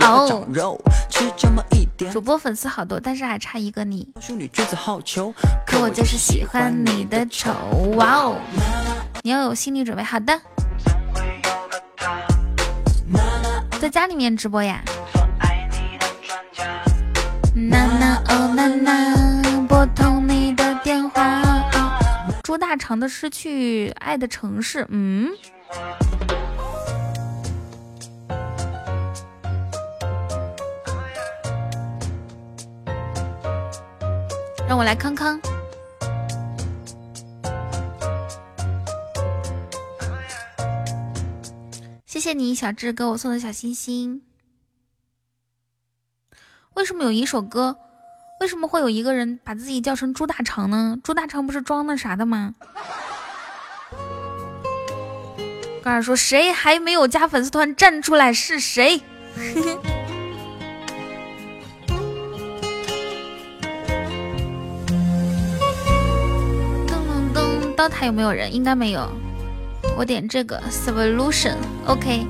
[0.00, 0.46] 哦，
[2.12, 4.08] 主播粉丝好多，但是还差一个你。
[5.66, 7.50] 可我就是喜欢你的丑。
[7.96, 8.36] 哇哦，
[9.22, 10.02] 你要有心理准备。
[10.02, 10.40] 好的。
[13.80, 14.82] 在家里面直播呀。
[17.70, 21.40] 娜娜哦娜娜，拨通你的电话。
[22.42, 25.30] 猪大肠的失去爱的城市，嗯。
[34.68, 35.40] 让我来康康。
[42.04, 44.22] 谢谢你，小智给我送的小心心。
[46.74, 47.76] 为什么有一首歌？
[48.40, 50.96] 为什么会有一个人把自己叫成猪大肠呢？
[51.02, 52.54] 猪大肠不是装那啥的吗？
[55.82, 58.32] 刚才说谁还没有加粉丝团站出来？
[58.32, 59.02] 是谁？
[66.86, 68.54] 噔噔噔，刀塔有没有人？
[68.54, 69.10] 应该没有。
[69.96, 72.26] 我点这个 solution，OK，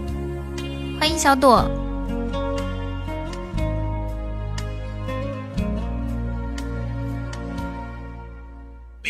[0.99, 1.71] 欢迎小朵。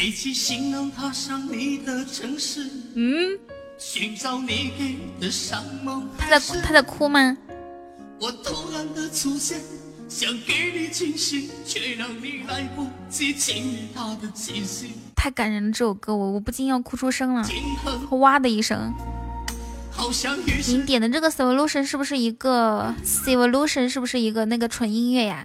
[0.01, 3.39] 背起行囊踏上你的城市，嗯，
[3.77, 6.09] 寻找你给的伤梦。
[6.16, 7.36] 他在他在哭吗？
[8.18, 9.60] 我突然的出现，
[10.09, 14.93] 想给你惊喜，却让你来不及亲历他的气息。
[15.14, 17.47] 太感人了，这首歌我我不禁要哭出声了，
[18.12, 18.94] 哇的一声。
[20.66, 25.44] 您点的这个 solution 是不是一个 solution 是不是一个那个纯音乐呀？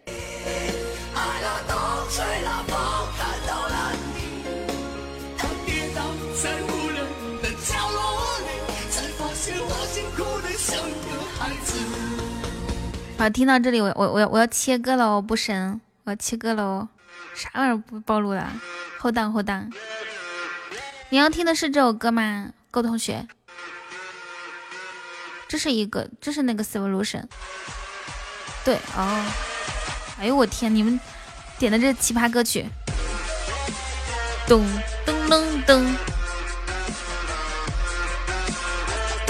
[13.21, 16.89] 好，听到这里，我我我要我要切歌了哦，不神，我要切歌了哦，
[17.35, 18.51] 啥玩意儿不暴露了？
[18.97, 19.69] 后档后档。
[21.09, 23.27] 你要听的是这首歌吗，高同学？
[25.47, 27.25] 这是一个，这是那个 solution。
[28.65, 29.23] 对哦，
[30.19, 30.99] 哎呦我天，你们
[31.59, 32.65] 点的这奇葩歌曲，
[34.47, 34.65] 咚
[35.05, 35.85] 噔噔噔，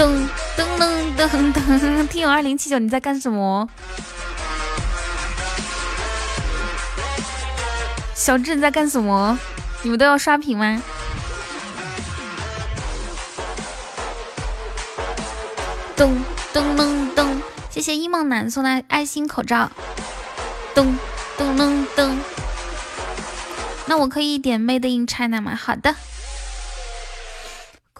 [0.01, 3.69] 噔噔噔噔噔，听友二零七九，你在干什么？
[8.15, 9.37] 小智你在干什么？
[9.83, 10.81] 你们都要刷屏吗？
[15.95, 16.09] 噔
[16.51, 17.27] 噔噔噔，
[17.69, 19.69] 谢谢一梦男送的爱心口罩。
[20.73, 20.97] 噔
[21.37, 22.17] 噔噔噔，
[23.85, 25.55] 那我可以点 Made in China 吗？
[25.55, 25.93] 好的，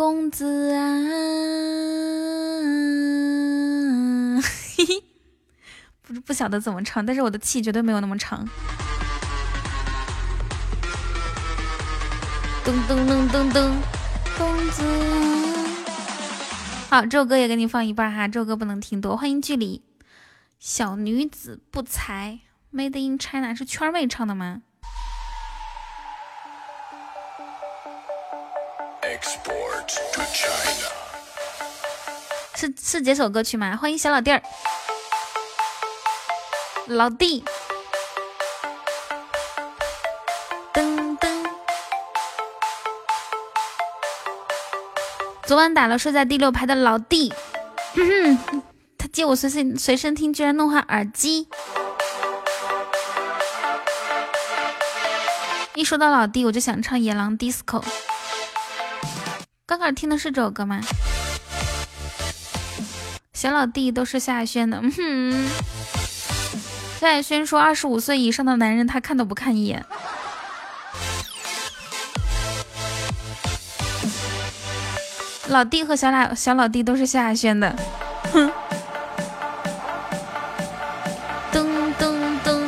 [0.01, 0.81] 公子啊，
[4.41, 5.03] 嘿嘿，
[6.01, 8.43] 不不晓得怎么唱，但是我的气绝对没有那么长。
[12.65, 13.71] 噔噔噔噔噔，
[14.39, 14.81] 公子。
[16.89, 19.15] 好，这首歌也给你放一半哈，这首歌不能听多。
[19.15, 19.83] 欢迎距离，
[20.57, 22.39] 小女子不才
[22.73, 24.63] ，Made in China 是圈妹唱的吗
[29.22, 30.89] sport to China
[32.56, 33.77] 是是这首歌曲吗？
[33.80, 34.41] 欢迎小老弟儿，
[36.88, 37.43] 老弟。
[40.73, 41.49] 噔噔
[45.43, 47.34] 昨晚打了睡在第六排的老弟，
[48.98, 51.48] 他借我随身随身听，居然弄坏耳机。
[55.73, 57.81] 一说到老弟，我就想唱《野狼 DISCO》。
[59.72, 60.81] 刚刚听的是这首歌吗？
[63.31, 65.49] 小老弟都是夏轩的，嗯哼。
[66.99, 69.85] 夏海轩说，二十五岁以上的男人他看都不看一眼。
[75.48, 77.73] 老弟和小老小老弟都是夏亚轩的，
[78.34, 78.52] 哼。
[81.53, 82.61] 噔噔噔，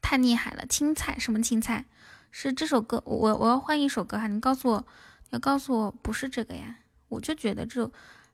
[0.00, 0.62] 太厉害了！
[0.68, 1.84] 青菜什么青菜？
[2.33, 4.85] 是这首歌，我我要换一首歌哈，你告诉我，
[5.31, 6.77] 要告诉我不是这个呀，
[7.07, 7.89] 我就觉得这，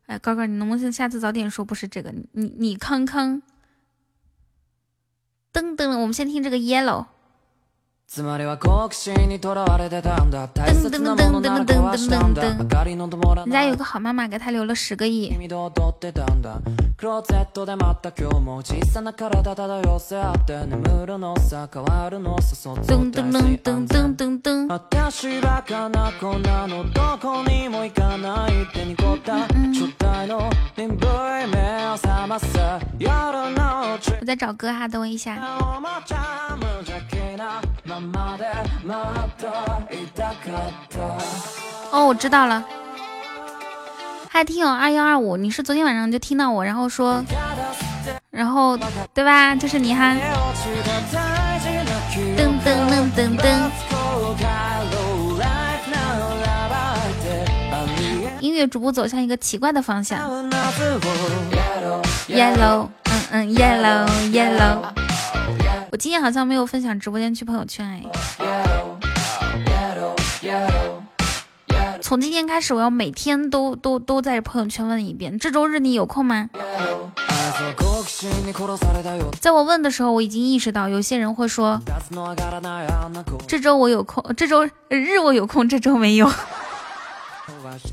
[0.07, 2.13] 哎，高高，你能不能下次早点说不是这个？
[2.33, 3.41] 你你康康，
[5.53, 7.05] 噔噔，我们先听这个 Yellow。
[8.07, 16.61] つまりは好奇心にとらわれてたんだ大切なものなら壊したんだ明かりの灯ら人家有个好妈妈给他留了十个亿君と踊ってたんだ
[16.99, 24.15] クローゼットでまた今日も小さな体漂せ合って眠るのさ変わるのさそっと大事安全
[24.67, 30.97] 私バカな子なのどこにも行かないってニコった初代の鈍い
[31.47, 32.47] 目を覚ます
[32.97, 33.11] 夜
[33.51, 35.35] の我在找歌哈等我一下
[41.91, 42.61] 哦，我知道了。
[44.32, 47.20] 嗨，听友二幺二五，你是昨天晚上就听到我，然后说，
[48.30, 48.78] 然后
[49.12, 49.56] 对吧？
[49.56, 50.16] 就是你哈。
[52.36, 53.44] 噔噔噔噔噔。
[58.38, 60.20] 音乐逐步走向一个奇怪的方向。
[62.28, 64.78] Yellow，嗯嗯，Yellow Yellow。
[65.90, 68.69] 我今天好像没有分享直播间去朋友圈哎。
[72.10, 76.50] 从今天开始，我要每天都都都在朋友圈问一遍：这周日你有空吗？
[79.40, 81.80] 在我问的时候，我已经意识到有些人会说：
[83.46, 86.26] 这周我有空，这周日我有空，这周没有。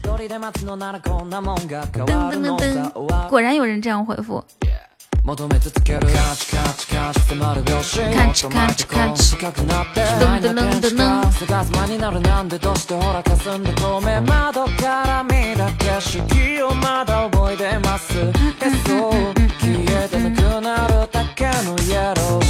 [0.02, 0.32] 噔
[2.32, 4.44] 噔噔噔，果然有人这样回复。
[5.28, 6.00] 求め続ける。
[6.00, 8.16] カチカチカチ迫る秒針。
[8.16, 18.14] カチカチカチ近くなってないな天使が探す間になるなんでどうしてほら霞んで透明窓から見た景色をまだ覚えてます。
[18.18, 18.24] え
[18.88, 19.12] そう
[19.60, 22.48] 消えてなくなるだけのイエロー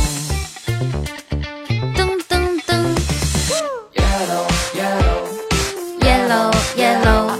[4.75, 7.33] Yellow Yellow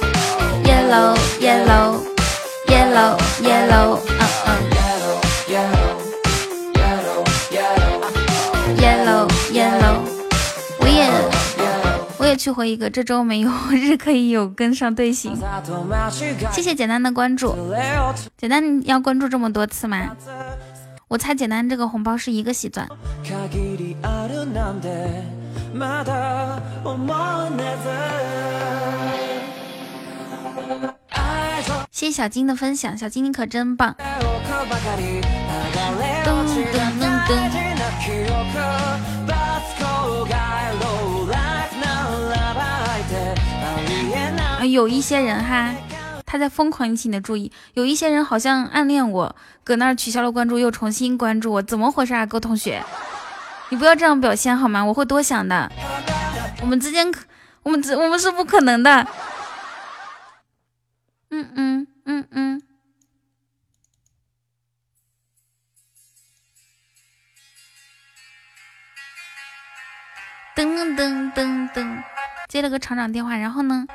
[0.66, 1.98] Yellow Yellow
[3.00, 4.27] uh uh Yellow，
[12.38, 15.36] 去回一个，这周没有 日可以有跟上队形。
[16.54, 17.56] 谢谢简单的关注，
[18.38, 20.16] 简单要关注这么多次吗？
[21.08, 22.88] 我猜简单这个红包是一个喜钻。
[31.92, 33.96] 谢谢小金的分享，小金你可真棒。
[33.98, 34.06] 噔
[36.26, 39.17] 噔噔噔。
[44.72, 45.74] 有一些人哈，
[46.26, 47.52] 他在疯狂引起你的注意。
[47.74, 52.84] 有一些人好像暗恋我，搁那儿取消了关注，又重新关注我，怎么回事啊，各位同学？
[53.70, 54.84] 你不要这样表现好吗？
[54.84, 55.72] 我会多想的。
[56.62, 57.26] 我们之间可，
[57.64, 59.08] 我们我们是不可能的。
[61.30, 62.62] 嗯嗯嗯嗯。
[70.56, 72.04] 噔噔噔噔，
[72.48, 73.86] 接了个厂长电话，然后呢？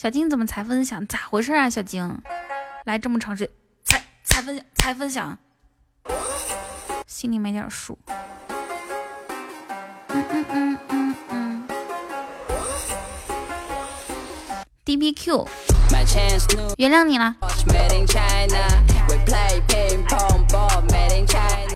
[0.00, 1.06] 小金怎么才分享？
[1.06, 1.68] 咋回事啊？
[1.68, 2.02] 小金，
[2.86, 3.52] 来这么长时间
[3.84, 5.38] 才才分享才分享，
[7.06, 7.98] 心里没点数。
[14.86, 15.46] DBQ，
[16.78, 17.36] 原谅你了。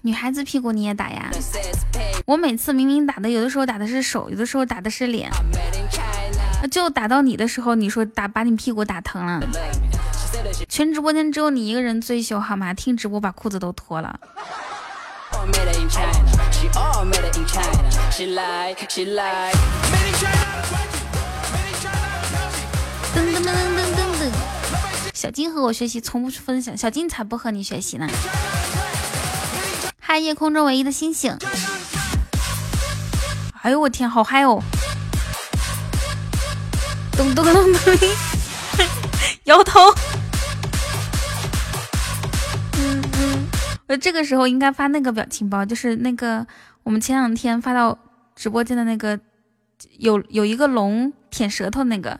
[0.00, 1.30] 女孩子屁股你也打呀？
[2.24, 5.30] 我每次明明打的，有的时候打的是手，有的时候打的是脸。
[6.70, 9.40] 就打到你的时候，你说打把你屁股打疼了。
[10.68, 12.74] 全直播间只有你一个人最秀，好吗？
[12.74, 14.18] 听直播把裤子都脱了。
[23.14, 24.30] 噔噔噔噔噔噔噔。
[25.12, 26.76] 小金和我学习，从不分享。
[26.76, 28.08] 小金才不和你学习呢。
[30.00, 31.36] 嗨，夜空中唯一的星星。
[33.62, 34.62] 哎呦我天，好嗨哦！
[37.16, 37.98] 咚咚咚咚，
[39.44, 39.80] 摇头。
[42.76, 43.46] 嗯嗯，
[43.88, 46.46] 我这个时候应该发那个表情包，就是那个
[46.82, 47.96] 我们前两天发到
[48.34, 49.18] 直播间的那个，
[49.98, 52.18] 有有一个龙舔舌头那个。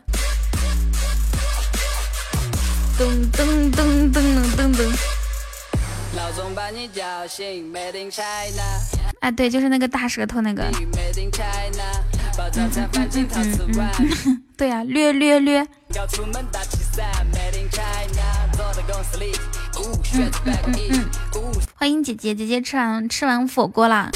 [2.97, 4.21] 噔噔噔噔
[4.57, 4.95] 噔噔。
[9.21, 10.63] 哎，对，就是那个大舌头那个。
[10.63, 10.87] 嗯
[12.55, 12.71] 嗯
[14.27, 15.67] 嗯对呀，略略略。
[21.75, 24.11] 欢迎姐姐，姐姐吃完吃完火锅啦。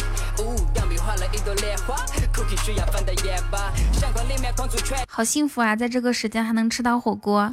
[5.09, 7.51] 好幸福啊，在这个时间还能吃到火锅。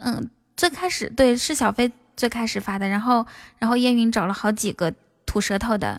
[0.00, 3.26] 嗯，最开始对是小飞最开始发的，然后
[3.58, 4.94] 然后烟云找了好几个
[5.26, 5.96] 吐舌头的。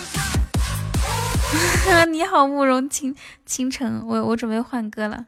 [2.11, 3.15] 你好，慕容倾
[3.45, 5.25] 倾城，我我准备换歌了。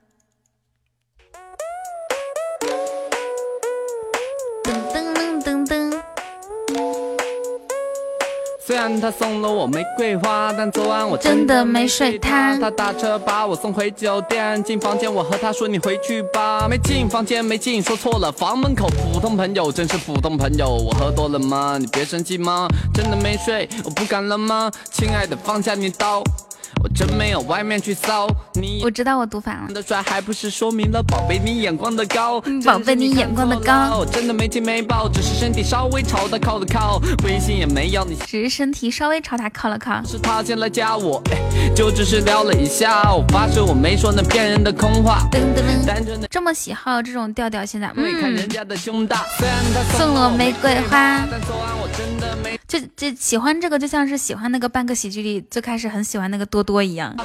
[8.68, 12.58] 虽然他送了我玫瑰花，但昨晚我真的没睡他。
[12.58, 16.68] 他打车把我送回酒店，进房间我和他说你回去吧。
[16.70, 20.68] 没进房间没进，说错了，房门口普通朋友，真是普通朋友。
[20.68, 21.78] 我喝多了吗？
[21.80, 22.68] 你别生气吗？
[22.94, 24.70] 真的没睡，我不敢了吗？
[24.92, 26.22] 亲爱的放下你刀。
[26.84, 29.74] 我真没有外面去骚你，我知道我读反了。
[29.74, 34.06] 的帅还不是说明了宝贝你眼光的高，宝贝你眼光的高。
[34.06, 40.04] 真的没亲没抱，只是身体稍微朝他靠了靠，微信也没要你，只是身体稍微朝他靠了靠。
[40.04, 41.22] 是他先来加我，
[41.76, 45.28] 就只是聊了一下，我发誓我没说那骗人的空话。
[45.32, 48.18] 噔噔噔，单纯的这么喜好这种调调，现在嗯。
[48.22, 49.24] 看人家的胸大，
[49.98, 51.28] 送了玫瑰花。
[52.68, 57.16] 就就喜欢这个，就像是喜欢那个半个喜剧里最开始很喜欢那个多多一样，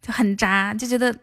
[0.00, 1.14] 就很渣，就觉得，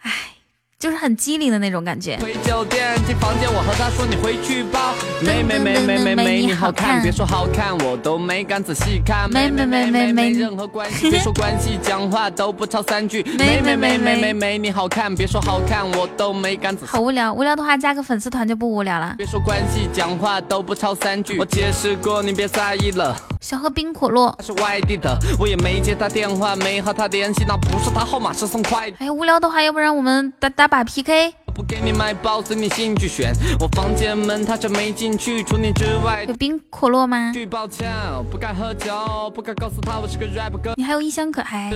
[0.00, 0.35] 唉。
[0.78, 2.18] 就是很机灵的那种感觉。
[2.20, 4.92] 回酒店进房间，我和他说你回去吧。
[5.22, 9.26] 没没没没没没你好看，别说好看，我都没敢仔细看。
[9.32, 13.22] 没没没没没任何关系，别说关系，讲话都不超三句。
[13.38, 16.92] 没没没没没没你好看，别说好看，我都没敢仔细。
[16.92, 19.14] 好无聊，无聊的话加个粉丝团就不无聊了。
[19.16, 21.38] 别说关系，讲话都不超三句。
[21.38, 23.16] 我解释过，你别在意了。
[23.40, 24.34] 想喝冰可乐。
[24.36, 28.96] 他是外地的，我也没接他电话，没和他联系，那不是他号码，是送快递。
[28.98, 30.65] 哎，无聊的话，要不然我们打打。
[30.68, 31.45] 把 PK。
[31.56, 33.32] 不给你买包，随你兴趣选。
[33.58, 36.22] 我房间门他却没进去，除你之外。
[36.28, 37.32] 有冰可乐吗？
[37.50, 37.90] 抱歉，
[38.30, 38.92] 不敢喝酒，
[39.34, 40.74] 不敢告诉他我是个 rap 哥。
[40.76, 41.72] 你还有一箱可还？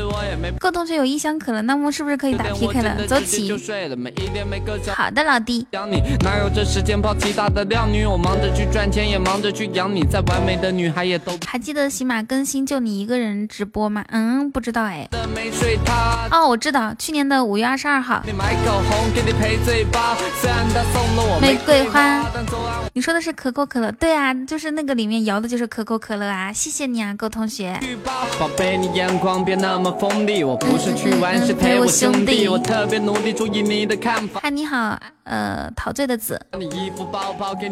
[0.58, 3.06] 各同学有一箱可乐，那么是不是可以打 PK 了？
[3.06, 3.50] 走起。
[4.94, 5.66] 好的，老弟。
[5.72, 8.04] 哪有这时间泡其他的靓女？
[8.04, 10.04] 我忙着去赚钱，也忙着去养你。
[10.04, 11.32] 再完美的女孩也都。
[11.46, 14.04] 还记得喜马更新就你一个人直播吗？
[14.10, 15.08] 嗯，不知道哎。
[16.30, 18.22] 哦，我知道，去年的五月二十二号。
[21.40, 22.24] 玫瑰花，
[22.92, 23.92] 你说的是可口可乐？
[23.92, 26.52] 对啊，就是那个里面摇的就是可口可乐啊！
[26.52, 27.78] 谢谢你啊，狗同学。
[28.38, 32.48] 宝贝，你眼光别那么锋利，我不是去玩，是陪我兄弟。
[32.48, 34.40] 我特别努力注意你的看法。
[34.42, 34.98] 嗨，你好，
[35.30, 36.40] 呃，陶醉的子。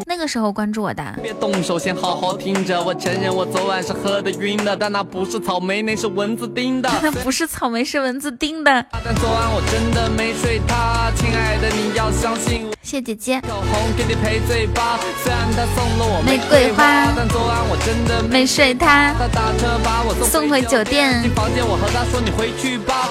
[0.06, 1.02] 那个时候关注我的。
[1.20, 2.80] 别动手，先好好听着。
[2.80, 6.88] 我承认我昨晚是喝的晕的，但那不是草莓，那是蚊子叮的。
[7.02, 8.86] 那 不是草莓，是蚊子叮的。
[9.04, 11.88] 但昨晚我真的没睡他，亲爱的你。
[11.98, 12.72] 要相信我。
[12.80, 13.40] 谢谢姐姐。
[13.40, 19.12] 口红给你赔罪吧，虽然他送了我玫瑰花，但昨晚我真的没睡他。
[19.14, 21.20] 他打车把我送回酒店。
[21.22, 23.10] 进房间我和他说你回去吧。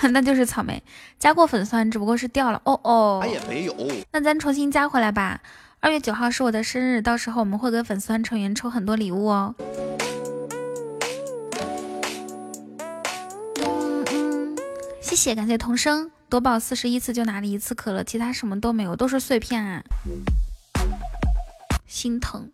[0.12, 0.82] 那就是草莓，
[1.18, 2.60] 加过粉丝，只不过是掉了。
[2.64, 3.20] 哦哦。
[3.22, 3.74] 他也没有。
[4.12, 5.40] 那咱重新加回来吧。
[5.80, 9.54] 二月九号是我的生日，到时候我们会给粉丝团成员抽很多礼物哦。
[13.58, 14.56] 嗯嗯，
[15.00, 16.10] 谢谢，感谢童声。
[16.28, 19.82] 夺宝四十一次就拿了一次可乐，其他什么都没有，都是碎片啊，
[21.86, 22.50] 心疼。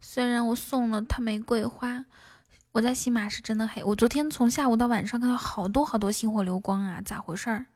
[0.00, 2.04] 虽然我送了他玫瑰花，
[2.72, 3.82] 我在喜马是真的黑。
[3.82, 7.66] 我昨天从下午到晚上看到好多好多星火流光啊，咋回事儿？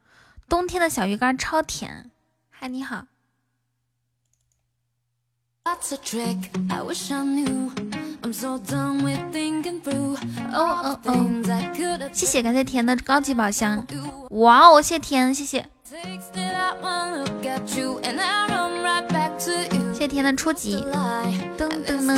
[0.48, 2.10] 冬天的小鱼干超甜。
[2.50, 3.06] 嗨，你好。
[5.64, 5.76] 哦
[10.52, 11.26] 哦哦！
[12.12, 13.84] 谢谢，感谢甜的高级宝箱。
[14.30, 15.68] 哇哦，谢谢甜，谢谢。
[15.84, 16.00] 谢
[19.94, 20.76] 谢甜的初级。
[21.56, 22.14] 噔噔噔。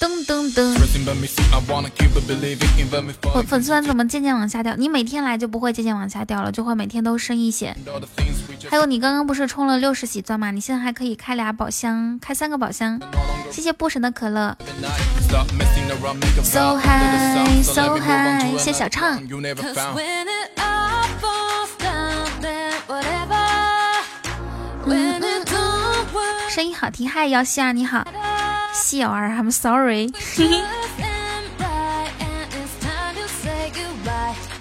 [0.00, 0.74] 噔噔噔！
[3.32, 4.74] 粉粉丝团怎么渐渐往下掉？
[4.76, 7.76] 你每天来就不会渐渐往下掉了，就会每天都升一些。
[8.70, 10.50] 还有，你刚刚不是充了六十喜钻吗？
[10.50, 12.98] 你现在还可以开俩宝箱，开三个宝箱。
[13.50, 14.56] 谢谢不神的可乐。
[16.42, 19.20] So high, so high，谢谢小畅。
[26.48, 28.02] 声音好听，嗨，姚西儿你好。
[28.72, 30.12] 小儿，I'm sorry。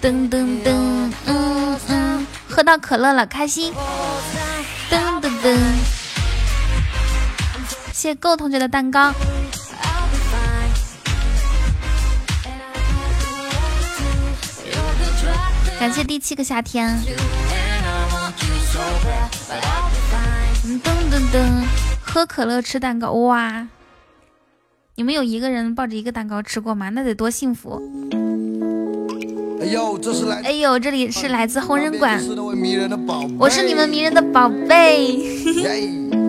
[0.01, 3.73] 噔噔噔，嗯嗯，喝到可乐了，开心。
[4.89, 5.57] 噔噔噔，
[7.91, 9.13] 谢谢够同学的蛋糕。
[15.79, 16.97] 感谢第七个夏天。
[20.63, 21.63] 噔噔噔，
[22.01, 23.67] 喝可乐吃蛋糕，哇！
[24.99, 26.89] 你们有一个人抱着一个蛋糕吃过吗？
[26.89, 27.81] 那得多幸福！
[29.61, 32.21] 哎呦，这是来，哎呦，这里是来自红人馆，
[33.39, 35.05] 我是你们迷人的宝贝，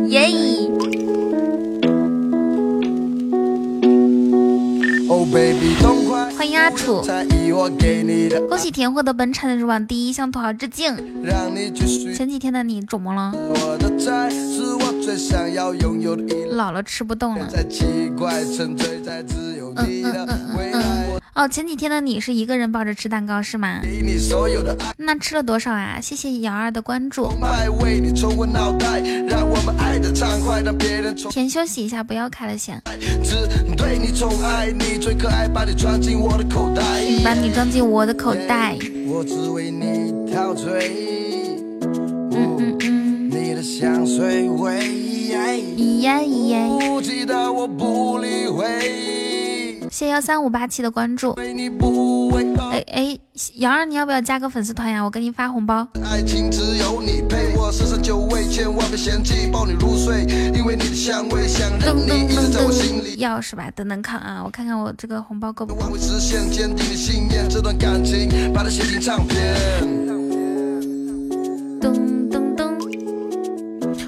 [0.07, 0.31] 耶！
[6.41, 7.03] 欢迎阿楚，
[8.49, 10.97] 恭喜田获得本场的入榜第一，向土豪致敬。
[12.17, 13.31] 前几天的你肿么了？
[16.53, 17.47] 老了吃不动了。
[19.77, 21.21] 嗯嗯嗯嗯。
[21.35, 23.81] 哦，前几天的你是一个人抱着吃蛋糕是吗？
[24.97, 25.99] 那吃了多少啊？
[26.01, 27.33] 谢谢瑶儿的关注。
[31.31, 32.83] 甜休息一下，不要开了先。
[37.25, 38.77] 把你装进我的口袋。
[42.33, 43.31] 嗯嗯嗯。
[45.77, 46.59] 咿呀咿呀。
[50.01, 51.33] 谢幺三五八七的关注。
[51.33, 51.53] 哎
[52.91, 53.19] 哎，
[53.57, 55.03] 瑶儿，你要不要加个粉丝团呀？
[55.03, 55.87] 我给你发红包。
[63.19, 63.71] 要是吧？
[63.77, 65.83] 等等看啊，我看看我这个红包够不够。
[65.83, 65.91] 噔
[72.31, 72.73] 噔噔，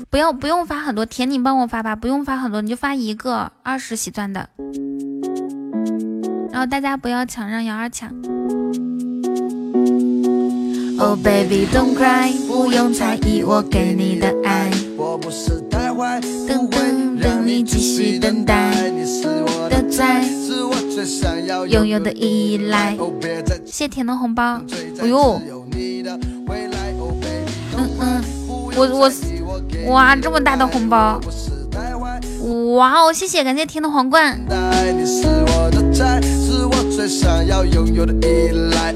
[0.08, 4.48] 不要不用发很多，甜你帮我发吧，不用发很多，你就发一个二十喜钻的。
[6.52, 8.10] 然后大家不要抢，让瑶儿抢。
[10.98, 14.70] Oh baby don't cry，不用猜疑我给你的爱。
[14.98, 18.70] 我不是太坏等等等你继续等待，
[19.70, 20.22] 的在
[21.68, 22.98] 拥有的依赖。
[23.64, 24.60] 谢甜的红包，
[25.00, 25.40] 哎呦，
[27.74, 28.22] 嗯嗯，
[28.76, 29.10] 我我
[29.90, 31.18] 哇这么大的红包，
[32.76, 34.40] 哇哦谢谢感谢甜的皇冠。
[37.64, 38.92] 拥有的依赖。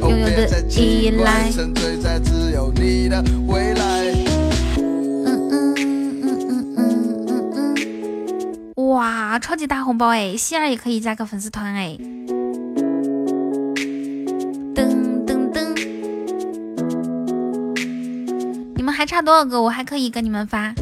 [4.76, 5.76] 嗯嗯嗯
[6.22, 8.88] 嗯嗯嗯嗯。
[8.88, 10.36] 哇，超级大红包哎！
[10.36, 11.96] 希儿也可以加个粉丝团哎。
[14.74, 14.88] 噔
[15.26, 15.74] 噔噔，
[18.74, 19.62] 你们还差多少个？
[19.62, 20.74] 我还可以跟你们发。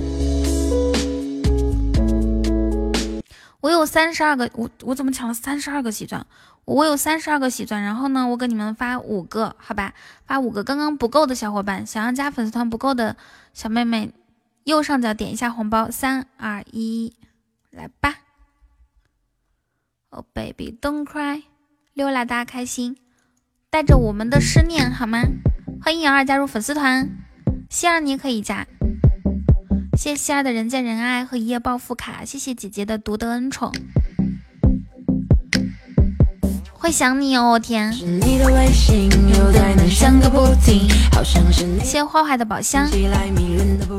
[3.85, 6.27] 有三十二个，我我怎么抢了三十二个喜钻？
[6.65, 9.93] 我有三十二个喜钻，然后呢，我给你们发五个，好吧，
[10.27, 10.65] 发五个。
[10.65, 13.15] 刚刚不够的小伙伴，想要加粉丝团不够的
[13.53, 14.11] 小妹妹，
[14.65, 17.13] 右上角点一下红包，三二一，
[17.71, 18.15] 来吧。
[20.09, 21.43] Oh baby don't cry，
[21.93, 22.97] 溜啦大家开心，
[23.69, 25.19] 带着我们的思念好吗？
[25.83, 27.11] 欢迎瑶儿加入粉丝团，
[27.69, 28.67] 希儿你也可以加。
[29.97, 33.73] 谢谢希儿的人见人爱和一夜暴富卡，谢谢姐姐的独得恩宠。
[36.73, 37.91] 会想你哦，我天！
[37.93, 38.03] 谢
[41.83, 42.87] 谢坏坏的宝箱。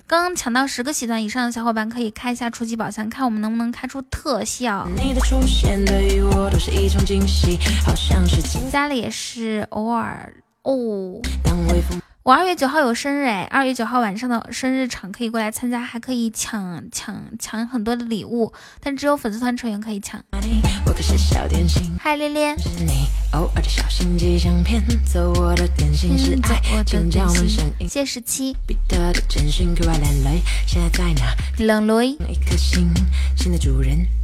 [0.06, 4.88] 刚刚抢到十个喜钻以上的小伙伴可以开一下初级宝箱，看我们能不能开出特效。
[8.72, 10.32] 家里也是偶尔
[10.62, 11.20] 哦。
[12.26, 20.20] 我二月九号有生日哎，二月九号晚上的生日场可以过来参加，还可以抢抢抢很多的礼物，但只有粉丝团成员可以抢。
[22.00, 22.56] 嗨，咧咧。
[27.88, 28.58] 谢十七。
[31.60, 32.18] 冷雷。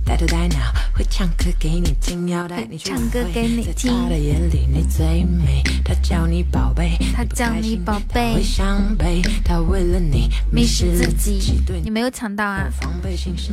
[0.03, 0.57] 带头带脑，
[0.95, 3.93] 会唱歌给你听，要带你唱歌给你听。
[4.03, 8.35] 他的眼里你最美，他叫你宝贝，他叫你宝贝。
[8.35, 11.61] 会伤悲，他为了你迷失自己。
[11.83, 12.69] 你没有抢到啊？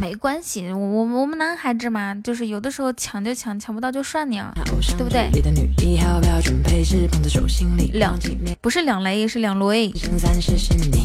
[0.00, 4.52] 没关系，我我我们男孩子嘛，就是有的时候抢就抢，抢不到就算你啊，
[4.96, 5.28] 对不对？
[7.92, 8.18] 两
[8.60, 9.92] 不是两雷，是两雷。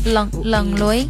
[0.05, 1.07] 冷冷雷。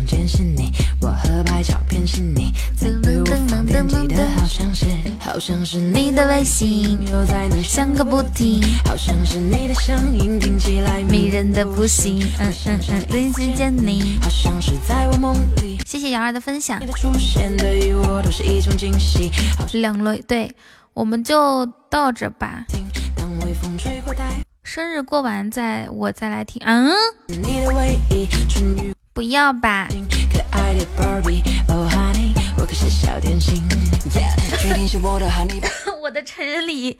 [4.35, 4.85] 好像是，
[5.19, 12.12] 好像是你的微信又在那响个不停，好像是你的声音听起来迷人的不行。
[12.21, 15.79] 嗯嗯嗯，第一次见你，好像是在我梦里。
[15.85, 16.79] 谢谢瑶儿的分享。
[19.73, 20.51] 两轮，对，
[20.93, 22.65] 我们就到这吧。
[24.63, 26.61] 生日过完再我再来听。
[26.65, 26.91] 嗯，
[29.13, 29.87] 不要吧。
[36.01, 36.99] 我的成人礼。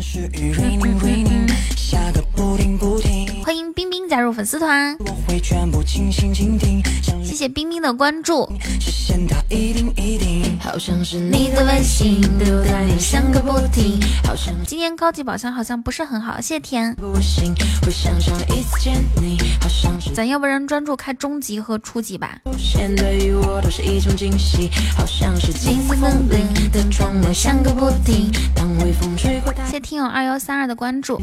[0.00, 2.97] 是雨 raining raining，下个不停不停。
[3.68, 4.96] 迎冰冰加入粉丝团，
[7.22, 8.50] 谢谢冰冰的关注。
[14.66, 16.96] 今天高级宝箱好像不是很好，谢谢天。
[20.14, 22.38] 咱要不然专注开中级和初级吧。
[29.70, 31.20] 谢听友二幺三二的关注。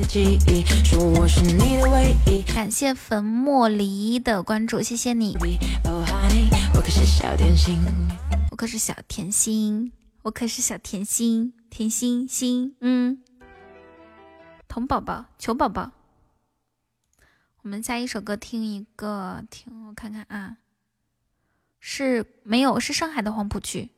[2.44, 5.36] 感谢粉末梨的关注，谢谢你。
[6.74, 7.80] 我可是小甜心，
[8.52, 9.91] 我可是小甜心，
[10.24, 13.22] 我可是小甜心，甜心心，嗯。
[14.68, 15.91] 童宝宝，球宝宝，
[17.62, 20.57] 我们下一首歌听一个，听我看看啊，
[21.80, 23.91] 是没有，是上海的黄浦区。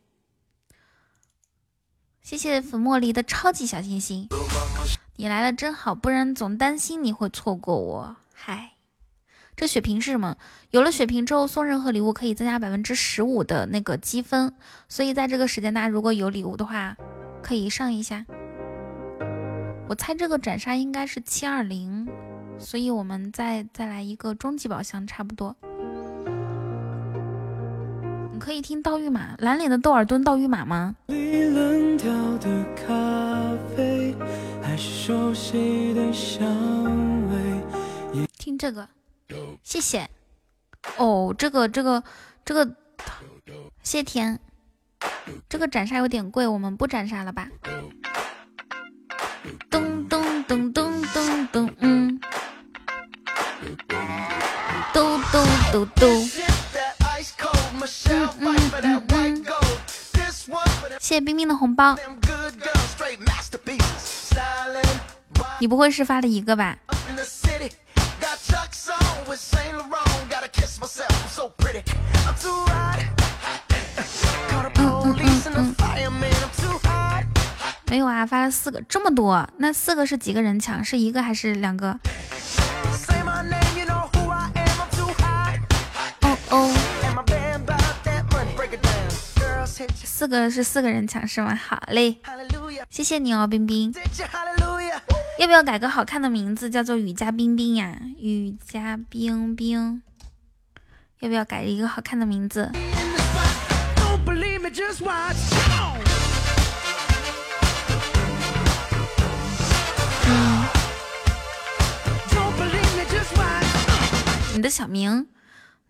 [2.22, 4.28] 谢谢粉末梨的超级小心心。
[5.16, 8.16] 你来了真好，不然总担心你会错过我。
[8.40, 8.74] 嗨，
[9.56, 10.38] 这血瓶是什么？
[10.70, 14.54] 有了血瓶之后，送任何礼物可以增加百分之十五的那个积分，
[14.88, 16.96] 所以在这个时间大家如果有礼物的话，
[17.42, 18.24] 可以上一下。
[19.90, 22.08] 我猜这个斩杀应该是七二零，
[22.60, 25.56] 所以我们再再来一个终极宝箱，差不多。
[28.32, 30.96] 你可以听盗玉马，蓝脸的窦尔敦盗玉马吗？
[34.62, 36.46] 还是熟悉的香
[37.30, 37.57] 味
[38.48, 38.88] 听这个，
[39.62, 40.10] 谢谢。
[40.96, 42.02] 哦，这个这个
[42.46, 42.66] 这个，
[43.84, 44.40] 谢天，
[45.50, 47.50] 这个斩杀有点贵，我们不斩杀了吧？
[49.70, 52.22] 咚咚咚咚咚咚，嗯，
[54.94, 56.06] 嘟嘟嘟嘟，
[58.10, 59.46] 嗯嗯嗯嗯，
[61.02, 61.98] 谢谢冰冰的红包。
[65.60, 66.78] 你不会是发了一个吧？
[77.90, 80.84] 没有啊，发了四个，这么多，那四个是几个人抢？
[80.84, 81.98] 是一个还是两个？
[86.22, 86.74] 哦哦，
[90.04, 91.56] 四个是四个人抢是吗？
[91.56, 92.20] 好嘞，
[92.90, 93.94] 谢谢你哦，冰冰。
[95.38, 97.96] 要不要改个好看的名字，叫做雨加冰冰呀？
[98.18, 100.02] 雨加冰冰，
[101.20, 102.72] 要不要改一个好看的名字？
[102.74, 102.82] 嗯，
[114.56, 115.28] 你的小名，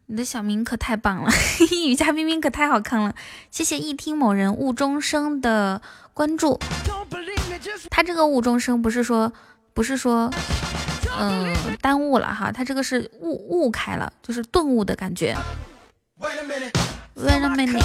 [0.08, 1.32] 你的小名可太棒了，
[1.88, 3.16] 雨加冰冰可太好看了。
[3.50, 5.82] 谢谢一听某人误终生的
[6.18, 6.60] 关注。
[7.92, 9.32] 他这个误终生不是说
[9.76, 10.32] 不是说，
[11.20, 15.38] 嗯，耽误了哈，他这个是悟悟开了，就是顿悟的感觉。
[16.20, 17.84] Wait a minute，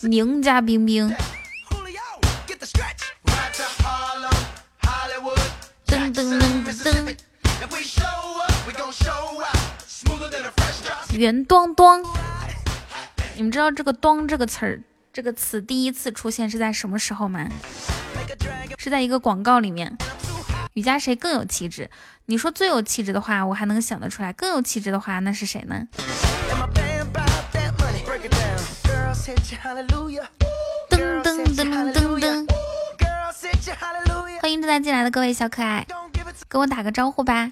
[0.00, 1.14] 宁家冰冰。
[5.86, 7.16] 噔噔噔噔。
[11.12, 12.02] 圆端端，
[13.36, 14.82] 你们知道这个“端”这个词儿？
[15.14, 17.46] 这个词第一次出现是在什么时候吗？
[18.78, 19.94] 是在一个广告里面。
[20.72, 21.90] 雨佳谁更有气质？
[22.24, 24.32] 你说最有气质的话，我还能想得出来。
[24.32, 25.86] 更有气质的话，那是谁呢？
[30.88, 32.46] 噔噔噔噔噔！
[34.40, 35.86] 欢迎正在进来的各位小可爱，
[36.48, 37.50] 跟我打个招呼吧。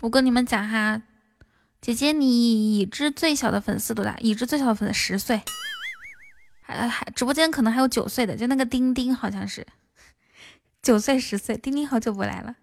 [0.00, 1.02] 我跟你们讲哈，
[1.80, 4.16] 姐姐，你已知最小的粉丝多大？
[4.18, 5.42] 已知最小的粉丝十岁，
[6.60, 9.66] 还还直播间可能还有九岁的，就那个丁丁好像是
[10.82, 11.58] 九岁十岁。
[11.58, 12.56] 丁丁好久不来了，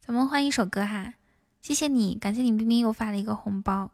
[0.00, 1.14] 咱们换一首歌哈，
[1.62, 3.90] 谢谢你，感谢你冰冰又发了一个红包。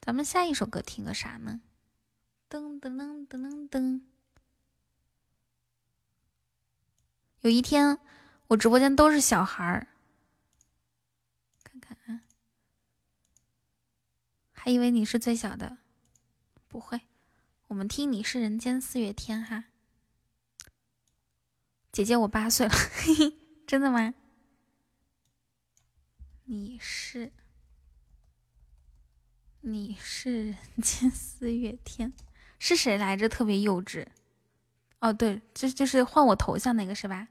[0.00, 1.62] 咱们下一首歌听个啥呢？
[2.50, 4.02] 噔噔噔噔噔噔。
[7.40, 7.98] 有一天，
[8.48, 9.88] 我直播间都是小孩儿，
[11.64, 12.22] 看看啊，
[14.64, 15.78] 还以为你是最小的，
[16.68, 17.00] 不会，
[17.66, 19.64] 我们听你是人间四月天哈。
[21.90, 22.74] 姐姐，我八岁了，
[23.66, 24.14] 真的吗？
[26.44, 27.32] 你是，
[29.62, 32.12] 你是人间四月天，
[32.60, 33.28] 是谁来着？
[33.28, 34.06] 特别幼稚。
[35.00, 37.26] 哦，对，就就是换我头像那个是吧？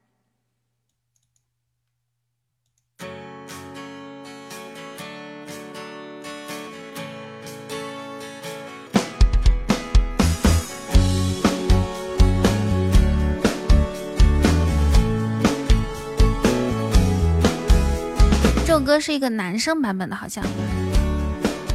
[18.92, 20.44] 歌是一个男生版本的，好像。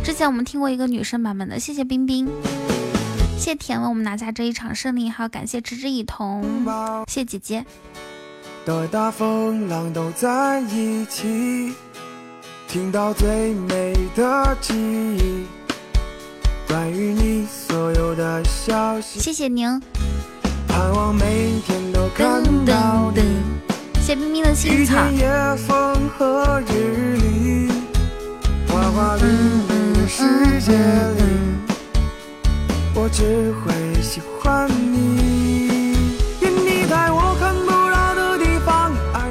[0.04, 2.28] 之前我们听过一个女生版本的，谢谢冰冰，
[3.38, 6.44] 谢谢甜为我们拿下这一场胜利，还要感谢持之以桐，
[7.08, 7.64] 谢谢姐姐。
[8.66, 11.72] 的大风浪都在一起，
[12.68, 15.46] 听到最美的记忆，
[16.68, 19.20] 关于你所有的消息。
[19.20, 19.66] 谢谢您。
[20.68, 23.65] 盼望每天都看到你。
[24.06, 24.94] 谢冰冰的心草。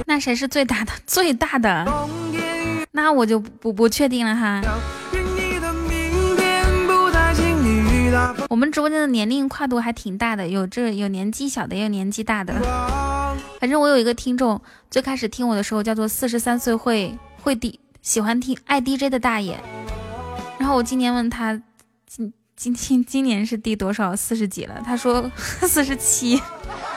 [0.06, 0.92] 那谁是最大的？
[1.08, 1.88] 最大的？
[2.92, 4.62] 那我就不不确定了哈。
[8.50, 12.54] 我们直播间的年龄跨度还挺大的，有这有年纪小的，也有年纪大的。
[13.66, 14.62] 反正我有一个听众，
[14.92, 19.60] 最开始听我的时候叫做四十三岁会会 D 喜欢听爱 DJ 的大爷。
[20.60, 21.60] 然后我今年问他，
[22.06, 24.16] 今今今今年是第多少？
[24.16, 24.80] 四十几了？
[24.86, 25.32] 他说
[25.66, 26.40] 四十七。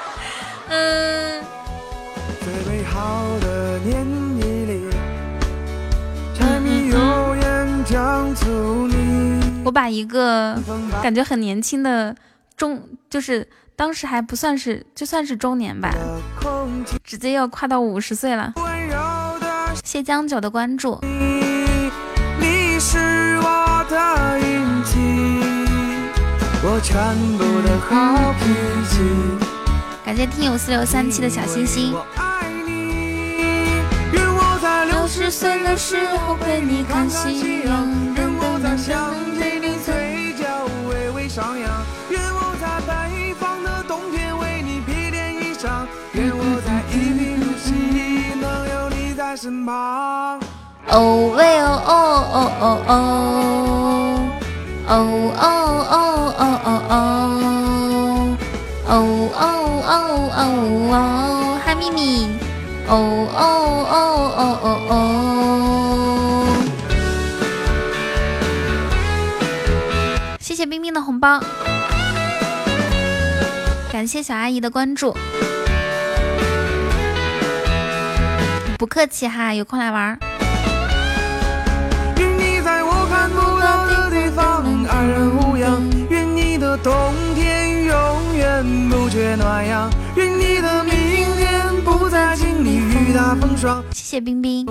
[0.68, 1.42] 嗯。
[9.64, 10.62] 我把一个
[11.02, 12.14] 感觉很年轻的
[12.58, 13.48] 中，就是
[13.78, 15.94] 当时还不算是，就算是中年吧，
[17.04, 18.52] 直接要跨到五十岁了。
[19.84, 21.00] 谢江九的关注。
[30.04, 31.94] 感谢听友四六三七的小心心。
[34.90, 38.08] 六十岁的时候陪你看夕阳。
[38.76, 39.12] 上
[49.38, 50.40] 身旁。
[50.88, 51.92] 哦喂哦哦
[52.32, 52.92] 哦哦哦，
[54.88, 54.92] 哦
[55.38, 55.44] 哦
[55.90, 55.94] 哦
[56.38, 58.42] 哦哦哦，
[58.88, 58.92] 哦
[59.38, 59.40] 哦
[59.86, 59.94] 哦
[60.34, 60.40] 哦
[60.90, 60.94] 哦，
[61.64, 62.26] 嗨咪咪，
[62.88, 62.92] 哦
[63.32, 63.40] 哦
[63.88, 63.94] 哦
[64.36, 64.92] 哦哦哦。
[70.40, 71.38] 谢谢冰冰的红包，
[73.92, 75.14] 感谢小阿姨的关注，
[78.78, 80.16] 不客气哈，有空来玩。
[82.16, 93.82] 愿你在我看不到的地方安然无恙，愿你的冬天永远不缺暖阳，愿你的明天不再经历雨打风霜。
[93.90, 94.64] 谢谢冰冰，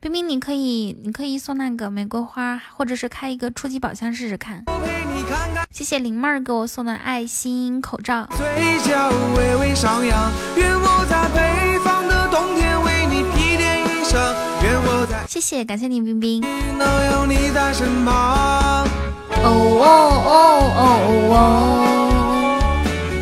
[0.00, 4.64] 冰冰你可以，你可以送那个玫瑰花，或者是开一个初级宝箱试试看。
[5.70, 8.26] 谢谢林妹儿给我送的爱心口罩。
[15.32, 16.44] 谢谢，感谢你，冰冰。
[16.44, 16.46] 哦
[16.78, 16.84] 哦
[20.28, 20.36] 哦
[20.76, 21.24] 哦哦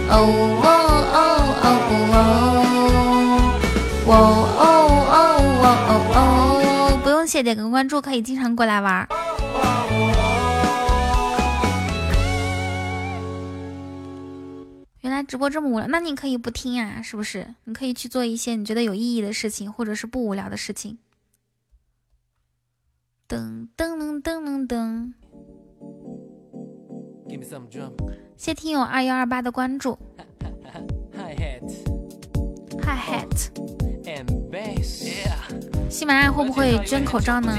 [0.08, 0.18] 哦哦
[0.58, 0.66] 哦
[1.14, 1.22] 哦
[1.62, 2.10] 哦哦
[4.06, 4.12] 哦哦
[4.58, 4.66] 哦
[5.06, 5.14] 哦
[5.86, 6.18] 哦哦
[6.90, 9.06] 哦，不用谢，点个关注可以经常过来玩。
[15.02, 17.54] 原来直播这么无聊，那你可以不听呀，是不是？
[17.66, 20.98] 你可以去做一些你觉得有意义的事情，或者是不无聊的事情。
[23.30, 25.12] 噔噔噔噔噔噔。
[28.36, 29.96] 谢听友二幺二八的关注。
[31.14, 33.50] Hi hat，Hi hat。
[35.88, 37.56] 喜马拉雅会不会捐口罩呢？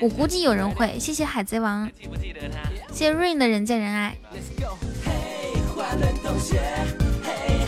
[0.00, 0.98] 我估计有人会。
[0.98, 1.90] 谢谢海贼王。
[2.90, 4.16] 谢谢 Rain 的人见人爱。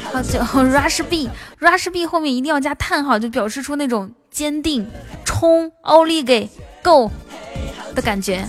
[0.05, 1.29] 好久 rush b
[1.59, 4.89] rush b 后面一定要加叹号，就表示出那种坚定
[5.23, 6.49] 冲奥利给
[6.83, 7.11] go
[7.95, 8.45] 的感觉。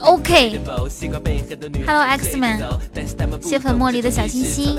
[0.00, 2.60] OK，Hello Xman，
[3.40, 4.76] 谢粉茉莉的小心心。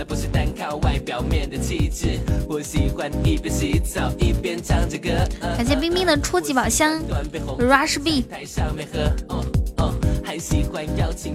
[5.58, 7.02] 感谢冰冰的初级宝箱
[7.58, 8.26] ，Rush B。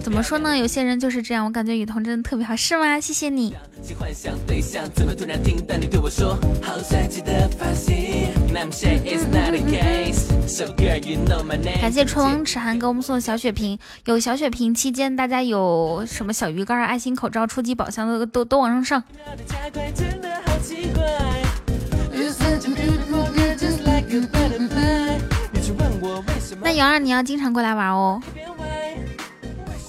[0.01, 0.57] 怎么说呢？
[0.57, 3.01] 有些人就是这样，我感觉雨桐真的特别好，是吗？
[3.01, 3.55] 谢谢你。
[11.81, 19.03] 感谢春王齿寒给我们送的小血瓶，有小血瓶期间，大家有什么小鱼干、爱心口罩、初级宝箱的都都往上上。
[26.63, 28.21] 那瑶儿你要经常过来玩哦。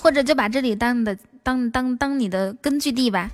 [0.01, 3.29] 或者就把这里当你的当当当你的根据地吧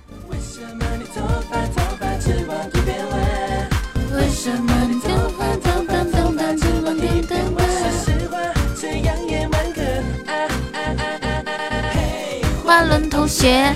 [12.64, 13.74] 万伦花轮同学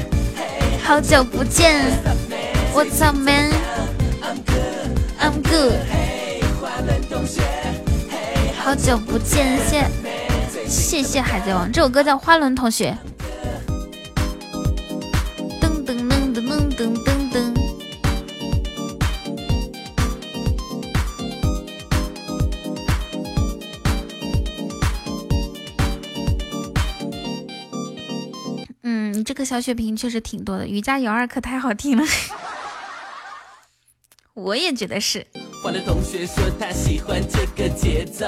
[0.83, 1.81] 好久不见
[2.75, 4.43] what's up man？I'm
[5.43, 5.73] good
[8.59, 10.02] 好久不见谢
[10.73, 12.97] 谢谢海贼王，这首歌叫《花轮同学》。
[15.61, 17.53] 噔噔噔噔噔噔噔噔。
[28.83, 32.05] 嗯，你这个小血瓶确实挺多的，瑜伽摇二可太好听了，
[34.33, 35.27] 我也觉得是。
[35.63, 38.27] 花轮同学说他喜欢这个节奏。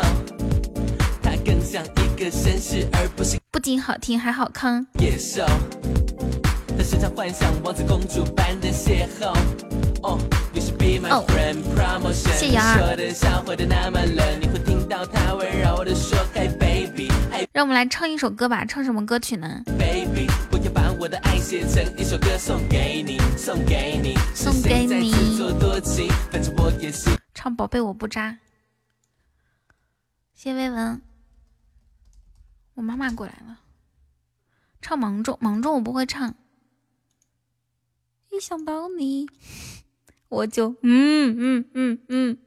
[1.74, 4.86] 更像一个绅士，而不是不仅好听还好看。
[5.00, 5.44] 野兽，
[6.78, 9.36] 他时常幻想王子公主般的邂逅。
[10.04, 10.16] 哦，
[10.52, 12.38] 你是 Be My Friend Promotion。
[12.38, 17.10] 谢谢说的笑话的那么冷，你会听到他温柔的说 baby。
[17.52, 25.12] 让我们来唱一首歌吧，唱什么歌曲呢？Baby，我要把我的爱写成一首歌送给你，送给你，送给你。
[27.34, 28.38] 唱宝贝我不渣。
[30.34, 31.02] 谢薇文。
[32.74, 33.60] 我妈妈过来了，
[34.80, 36.34] 唱芒种，芒种我不会唱。
[38.30, 39.28] 一想到你，
[40.28, 42.38] 我就嗯嗯嗯嗯。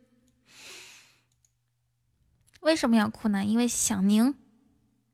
[2.60, 3.46] 为什么要哭呢？
[3.46, 4.36] 因为想您。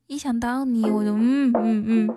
[0.06, 2.08] 一想到你，我就嗯嗯嗯。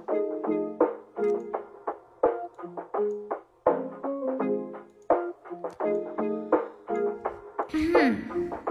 [7.73, 8.66] 嗯。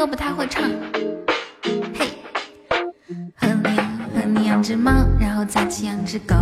[0.00, 0.64] 歌不太会唱，
[1.62, 2.08] 嘿，
[3.36, 3.76] 和你
[4.14, 4.90] 和你养只猫，
[5.20, 6.34] 然后再去养只狗，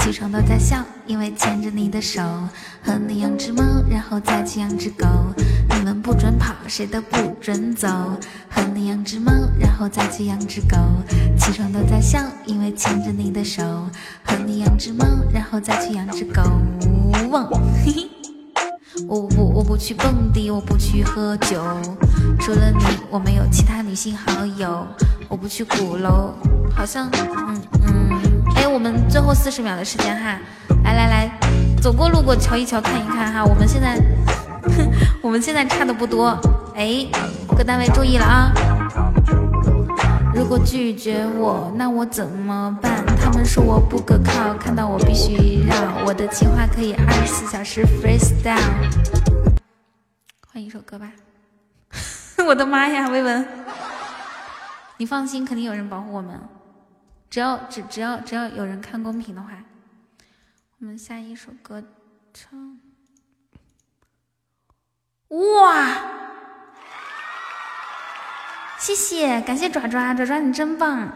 [0.00, 2.20] 起床都在笑，因为牵着你的手。
[2.82, 5.06] 和你养只猫，然后再去养只狗，
[5.70, 7.88] 你们不准跑，谁都不准走。
[8.50, 10.76] 和你养只猫，然后再去养只狗，
[11.38, 13.62] 起床都在笑，因为牵着你的手。
[14.24, 16.42] 和你养只猫，然后再去养只狗，
[17.30, 17.48] 汪，
[17.82, 18.09] 嘿嘿。
[19.10, 21.60] 我不我不去蹦迪，我不去喝酒，
[22.38, 24.86] 除了你，我没有其他女性好友。
[25.28, 26.32] 我不去鼓楼，
[26.72, 27.10] 好像，
[27.48, 30.38] 嗯嗯，哎，我们最后四十秒的时间哈，
[30.84, 31.30] 来来来，
[31.82, 34.00] 走过路过瞧一瞧看一看哈，我们现在，
[35.20, 36.38] 我们现在差的不多，
[36.76, 37.04] 哎，
[37.58, 38.52] 各单位注意了啊。
[40.32, 43.04] 如果拒绝我，那我怎么办？
[43.30, 46.04] 他们说我不可靠，看到我必须让。
[46.04, 48.58] 我的情话可以二十四小时 freestyle。
[50.48, 51.12] 换一首歌吧。
[52.44, 53.48] 我的妈呀，薇文，
[54.96, 56.40] 你放心，肯定有人保护我们。
[57.30, 59.50] 只要只只要只要有人看公屏的话，
[60.80, 61.80] 我们下一首歌
[62.34, 62.80] 唱。
[65.28, 66.02] 哇！
[68.76, 71.12] 谢谢，感谢爪爪，爪爪你真棒！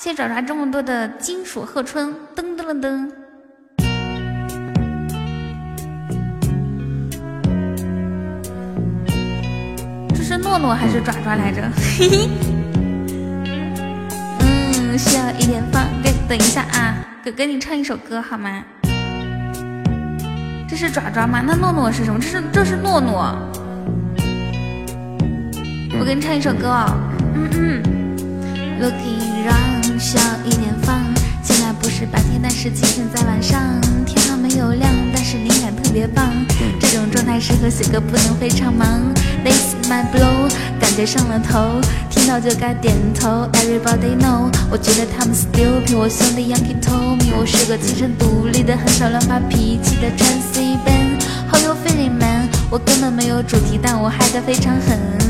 [0.00, 3.10] 谢谢爪爪这么多的金属贺春，噔噔噔噔。
[10.14, 11.62] 这是诺诺还是爪爪来着？
[11.98, 12.28] 嘿嘿。
[14.38, 16.94] 嗯，需要一点放，对等一下啊，
[17.24, 18.62] 给给你唱一首歌好吗？
[20.68, 21.42] 这是爪爪吗？
[21.44, 22.20] 那诺诺是什么？
[22.20, 23.34] 这是这是诺诺。
[25.98, 26.96] 我给你唱一首歌哦，
[27.34, 27.82] 嗯嗯
[28.80, 31.02] ，Looking 让笑一点放，
[31.42, 33.60] 现在不是白天，但是清醒在晚上。
[34.06, 36.32] 天还没有亮，但是灵感特别棒。
[36.78, 39.12] 这种状态适合写歌，不能非常忙。
[39.42, 40.48] This my blow，
[40.78, 43.48] 感觉上了头，听到就该点头。
[43.54, 45.96] Everybody know，我觉得他们 stupid。
[45.96, 51.18] 我兄弟 Yankee told me，我是个精神独立的，很少乱发脾气的 Tracy Ben。
[51.50, 52.48] How you feeling man？
[52.70, 55.27] 我根本没有主题，但我嗨得非常狠。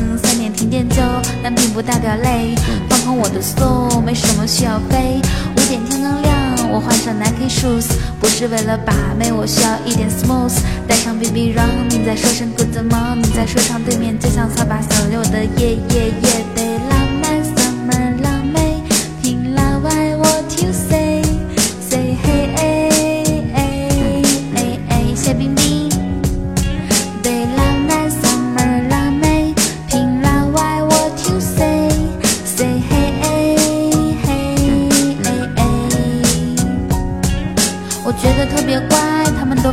[0.68, 1.02] 点停电就，
[1.42, 2.54] 但并不代表累。
[2.88, 5.20] 放空我的 soul，没什么需要飞。
[5.56, 7.86] 五点天刚亮，我换上 Nike shoes，
[8.20, 10.52] 不是为了把妹，我需要一点 smooth。
[10.86, 17.07] 带上 BB Running，再说声 good morning，在说唱对面就像扫把扫六的夜夜夜得浪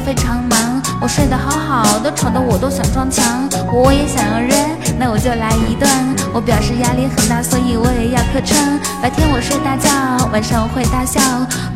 [0.06, 3.50] 非常忙，我睡得好好的，吵得我都想撞墙。
[3.74, 4.50] 我也想要扔
[4.98, 5.90] 那我就来一段。
[6.34, 8.80] 我表示压力很大，所以我也要客串。
[9.02, 9.90] 白天我睡大觉，
[10.34, 11.22] 晚上我会大笑。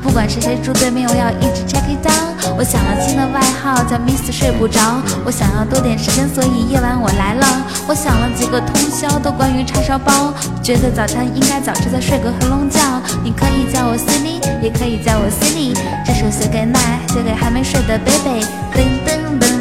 [0.01, 2.57] 不管是谁住对面，我要一直 check it out。
[2.57, 4.79] 我想了新的外号叫 Miss 睡不着。
[5.23, 7.45] 我想要多点时间，所以夜晚我来了。
[7.87, 10.33] 我想了几个通宵，都关于叉烧包。
[10.61, 12.79] 觉得早餐应该早吃，再睡个回笼觉。
[13.23, 15.71] 你可以叫我 Cindy，也可以叫我 Cindy。
[16.05, 18.43] 这首写给奶，写给还没睡的 baby。
[18.75, 19.58] 噔噔噔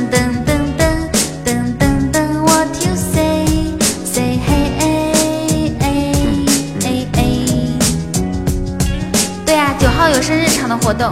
[10.68, 11.10] 场的活动。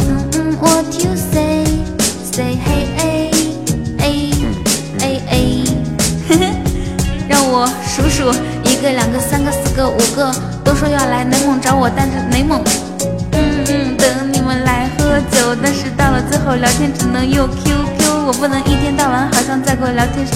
[0.00, 3.30] 嗯嗯，What you say？Say hey a,
[3.98, 4.30] a,
[5.00, 5.64] a, a.。
[6.28, 6.52] 嘿嘿，
[7.26, 8.30] 让我数数，
[8.62, 10.30] 一个、两个、三个、四个、五个，
[10.62, 12.62] 都说要来内蒙找我，但是内蒙。
[13.32, 20.26] 嗯嗯，等你们来喝酒，但是到了最后聊天只能用 QQ，我不能一天到晚好像在跟我聊天。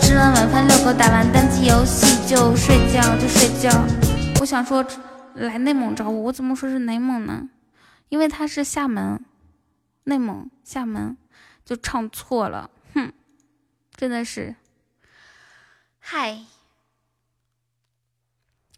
[0.00, 3.70] 吃完晚饭遛狗，打完单机游戏就睡觉就睡觉。
[4.40, 4.84] 我想说
[5.39, 7.49] 来内蒙找我，我怎么说是内蒙呢？
[8.09, 9.19] 因为他是厦门，
[10.03, 11.17] 内蒙厦门
[11.65, 13.11] 就唱错了，哼，
[13.95, 14.55] 真的是。
[15.99, 16.39] 嗨，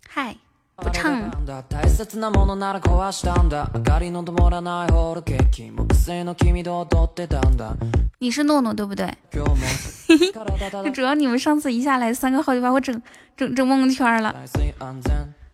[0.08, 0.38] 嗨，
[0.78, 1.30] 不唱。
[1.70, 7.76] 大切なものなら壊したんだ明かりの灯らないホールケーキ木製の君と踊ってたんだ
[8.20, 9.14] 你是诺诺对不对？
[9.32, 9.58] 今日も
[10.84, 13.02] 体主要你们上次一下来三个号就把我整
[13.36, 14.34] 整整蒙圈了。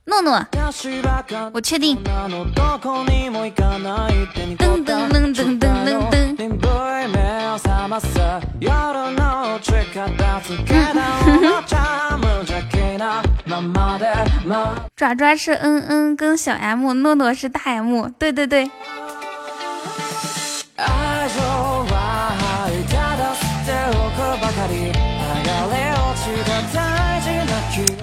[0.08, 0.42] 诺诺，
[1.52, 2.02] 我确定。
[2.02, 2.08] 噔
[4.82, 6.08] 噔噔噔噔噔。
[6.08, 6.48] 噔。
[14.96, 18.70] 爪爪是嗯嗯，跟小 M，诺诺是大 M，对对对。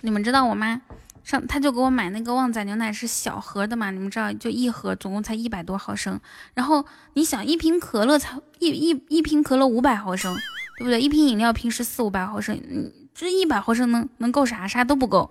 [0.02, 0.82] 你们知道我吗？
[1.26, 6.20] 上，他就给我买那个旺仔牛奶是小盒的嘛，你们知道就一盒，总共才一百多毫升。
[6.54, 10.34] 然后你想一瓶可乐才一一一瓶可乐五百毫升，
[10.78, 11.02] 对不对？
[11.02, 14.68] 一瓶饮料平时四五百毫升，嗯，这一百毫升能能够啥？
[14.68, 15.28] 啥都不够。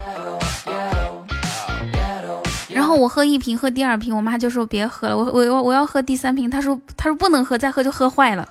[2.70, 8.48] 然后我喝一瓶，喝第二瓶，我妈就说别喝了，我我我要喝第三瓶，她说她说不能喝，再喝就喝坏了，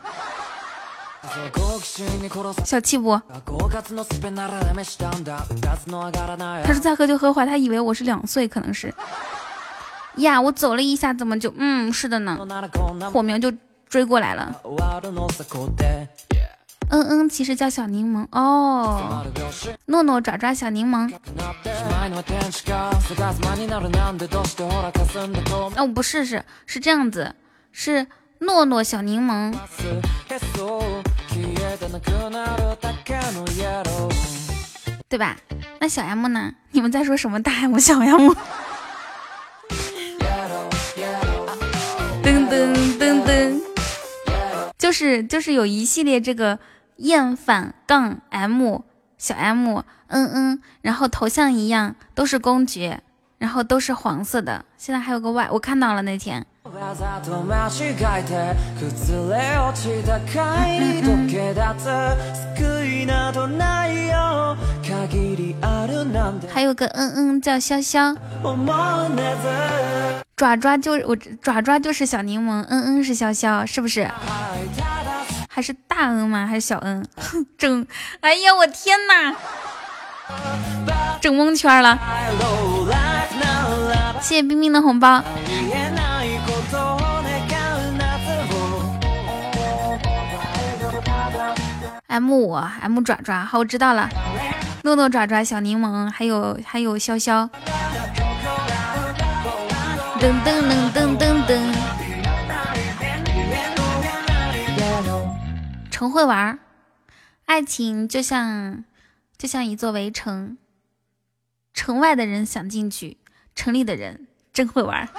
[2.65, 3.19] 小气不？
[6.63, 8.93] 他说再喝就喝坏，他以为我是两岁，可能是。
[10.17, 12.37] 呀，我走了一下，怎么就嗯，是的呢？
[13.11, 13.51] 火苗就
[13.87, 14.53] 追过来了。
[16.89, 19.25] 嗯嗯，其实叫小柠檬哦。
[19.85, 21.11] 诺诺爪爪小柠檬。
[25.75, 27.33] 那、哦、我不试试，是这样子，
[27.71, 28.05] 是
[28.39, 29.51] 诺诺小柠檬。
[31.42, 34.12] へそう消えてなくなるだけのイエロー
[35.08, 35.36] 对吧？
[35.80, 36.52] 那小 M 呢？
[36.72, 38.32] 你们在说什么大 M 小 M？
[42.22, 43.60] 噔噔噔噔，
[44.76, 46.58] 就是就是有一系列这个
[46.96, 48.82] 厌反杠 M
[49.16, 53.00] 小 M 嗯嗯，然后头像一样都是公爵，
[53.38, 54.66] 然后都是黄色的。
[54.76, 56.46] 现在还有个 Y，我看到了那天。
[66.53, 68.15] 还有个嗯嗯叫潇潇，
[70.37, 74.09] 爪爪就我爪爪就是小柠檬，嗯嗯是潇潇，是不是？
[75.49, 76.47] 还是大嗯吗？
[76.47, 77.05] 还是小嗯？
[77.57, 77.85] 整，
[78.21, 79.35] 哎呀，我天哪，
[81.19, 81.99] 整蒙圈了！
[84.21, 85.21] 谢谢冰冰的红包。
[92.13, 94.07] M 五 M 爪爪，好，我知道了。
[94.83, 97.49] 诺诺爪爪，小柠檬，还有还有潇潇。
[100.19, 101.59] 噔噔噔噔噔噔。
[105.89, 106.59] 城会玩，
[107.45, 108.83] 爱情就像
[109.35, 110.59] 就像一座围城，
[111.73, 113.17] 城外的人想进去，
[113.55, 115.09] 城里的人真会玩。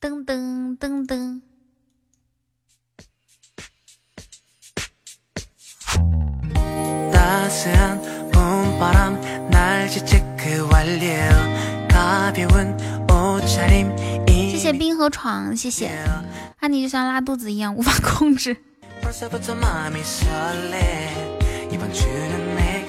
[0.00, 1.40] 噔噔噔噔。
[14.52, 15.90] 谢谢冰河床，谢谢。
[16.60, 18.56] 那你就像拉肚子一样无法控制。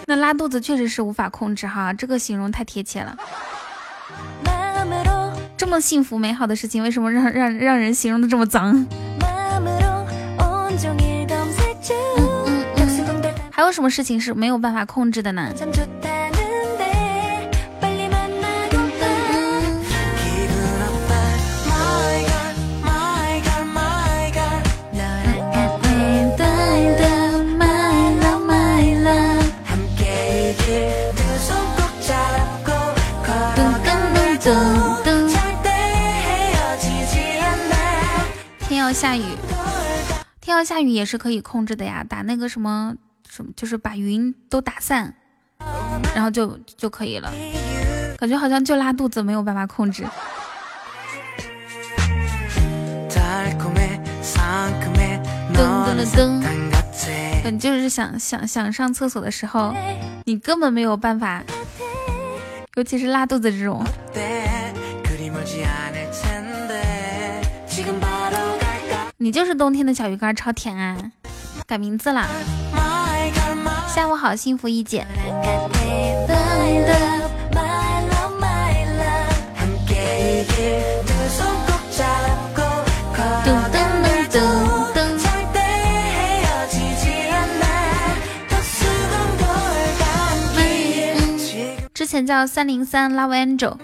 [0.05, 3.17] 那拉肚子确实是无法控制哈，这个形容太贴切了。
[5.57, 8.85] 这么幸福美好的事情，为什么让让让人形容的这么脏？
[13.61, 15.53] 还有什么事情是没有办法控制的呢？
[38.67, 39.21] 天要下雨，
[40.41, 42.95] 天要下雨也是可以控制的呀，打那个什么。
[43.31, 45.15] 什么就是把云都打散，
[46.13, 47.31] 然后就就可以了。
[48.17, 50.03] 感觉好像就拉肚子没有办法控制。
[55.53, 56.43] 噔噔噔
[57.41, 59.73] 噔，你就是想想想上厕所的时候，
[60.25, 61.41] 你根本没有办法，
[62.75, 63.81] 尤其是拉肚子这种。
[69.15, 70.97] 你就是冬天的小鱼干，超甜啊！
[71.65, 72.27] 改名字了。
[73.93, 75.05] 下午好，幸福一姐。
[91.93, 93.77] 之前叫三零三 Love Angel。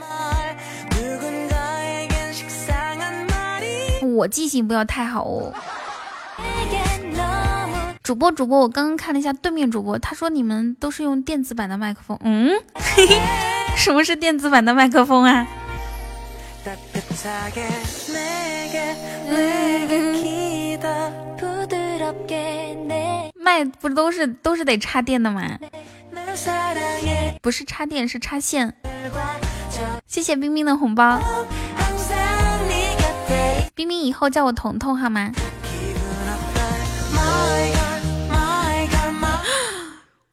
[4.15, 5.53] 我记性不要太好哦。
[8.07, 12.17] 主播，主播，我刚刚看了一下对面主播，他说你们都是用电子版的麦克风。
[12.23, 12.51] 嗯，
[13.75, 15.45] 什么是电子版的麦克风啊？
[23.35, 25.59] 麦不都是都是得插电的吗？
[27.41, 28.73] 不是插电，是插线。
[30.05, 31.19] 谢谢冰冰的红包。
[33.75, 35.29] 冰冰以后叫我彤彤好吗？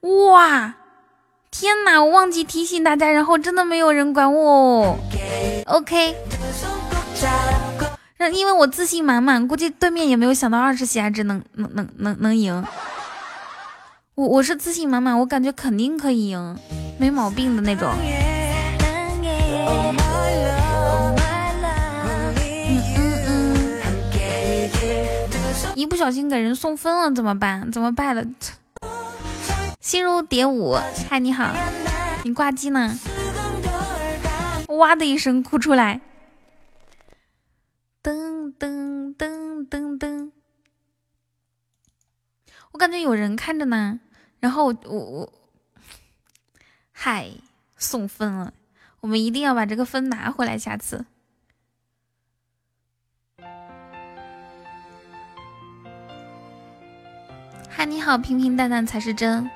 [0.05, 0.75] 哇，
[1.51, 2.03] 天哪！
[2.05, 4.99] 我忘记提醒大家，然后真的没有人管我。
[5.65, 6.15] OK，
[8.19, 12.63] 让因为我自信满满，估计对面也没有想到二十喜爱值能能能能能赢。
[14.15, 16.59] 我我是自信满满，我感觉肯定可以赢，
[16.99, 17.91] 没毛病的那种。
[25.75, 27.73] 一不小心给人送分了怎么办？
[27.73, 28.23] 怎么办了？
[29.85, 30.79] 心如蝶舞，
[31.11, 31.55] 嗨，你好，
[32.25, 32.99] 你挂机呢？
[34.69, 36.01] 哇的一声哭出来，
[38.03, 40.33] 噔噔噔噔噔，
[42.73, 44.01] 我感觉有人看着呢。
[44.41, 45.33] 然后我我，
[46.91, 47.33] 嗨，
[47.77, 48.55] 送分了，
[49.01, 51.05] 我们一定要把这个分拿回来，下次。
[57.69, 59.51] 嗨，你好，平平淡淡才是真。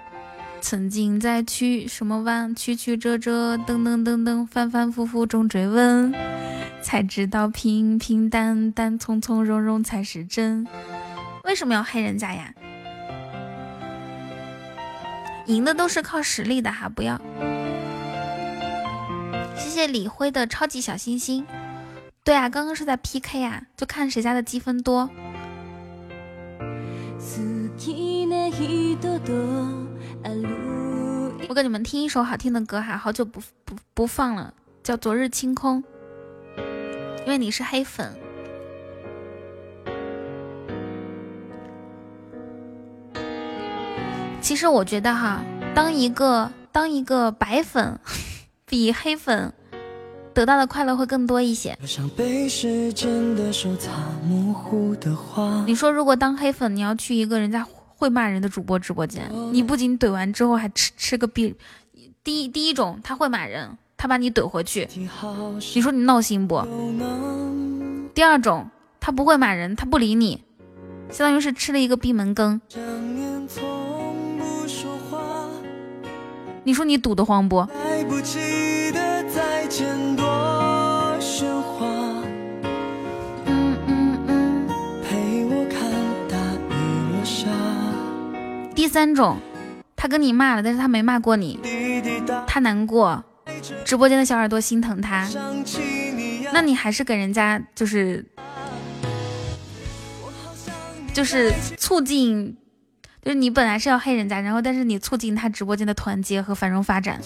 [0.61, 6.13] 曾经在曲什么弯，曲曲折折，噔噔噔噔，反反复复中追问，
[6.83, 10.67] 才知道平平淡淡，从从容容才是真。
[11.45, 12.53] 为什么要黑人家呀？
[15.47, 17.19] 赢的都是靠实力的哈，不要。
[19.57, 21.47] 谢谢李辉的超级小心心。
[22.23, 25.09] 对啊，刚刚是在 PK 啊，就看谁家的积分多。
[31.49, 35.83] 我给你们听一首好听的歌哈，好久不不不放了，叫《昨日清空》，
[37.25, 38.15] 因为你是黑粉。
[44.41, 45.43] 其实我觉得哈，
[45.75, 47.99] 当一个当一个白粉
[48.67, 49.53] 比黑粉
[50.35, 51.77] 得到的快乐会更多一些。
[55.67, 57.65] 你说如果当黑粉，你要去一个人家
[57.99, 61.57] 会骂人的主播直播间，你不仅怼完之后还吃吃个闭。
[62.23, 66.65] 第一第一种他会骂人，他把你怼回去，你说你闹心不？
[68.15, 68.71] 第二种
[69.01, 70.45] 他不会骂人，他不理你，
[71.11, 72.61] 相当于是吃了一个闭门羹。
[76.63, 77.67] 你说你堵得慌不？
[88.79, 89.39] 第三种，
[89.97, 91.59] 他跟你骂了，但是他没骂过你，
[92.47, 93.25] 他难过，
[93.85, 95.29] 直播间的小耳朵心疼他，
[96.53, 98.25] 那你还是给人家就是
[101.13, 102.57] 就是促进。
[103.21, 107.21] 就是你本来是要黑人家，然后但是你促进他直播间的团结和繁荣发展。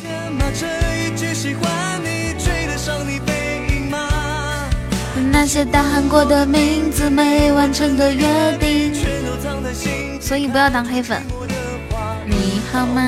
[5.30, 8.94] 那些大喊过的名字，没完成的约定，
[10.18, 11.22] 所以不要当黑粉。
[12.42, 13.00] 你好吗？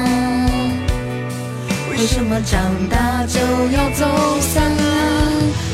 [1.91, 3.41] 为什么长大就
[3.73, 4.07] 要走
[4.41, 4.71] 散？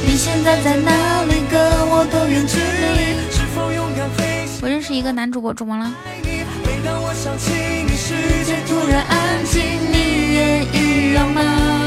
[0.06, 1.42] 你现在在哪里？
[1.50, 1.60] 跟
[1.90, 3.20] 我多远距离？
[4.62, 5.92] 我认识一个男主播，怎么了？
[7.12, 7.52] 想起
[7.86, 8.14] 你，世
[8.46, 9.60] 界突然安静，
[9.92, 11.79] 你吗？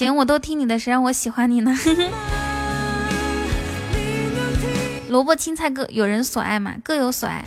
[0.00, 1.76] 行，我都听你的，谁让我喜欢你呢？
[5.10, 7.44] 萝卜青菜各有人所爱嘛，各有所爱。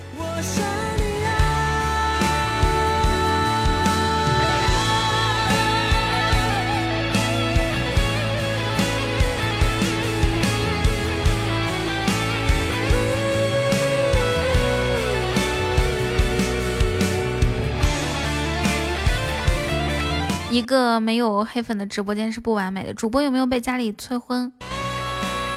[20.54, 22.94] 一个没有黑粉的直播间是不完美的。
[22.94, 24.54] 主播有没有被家里催婚？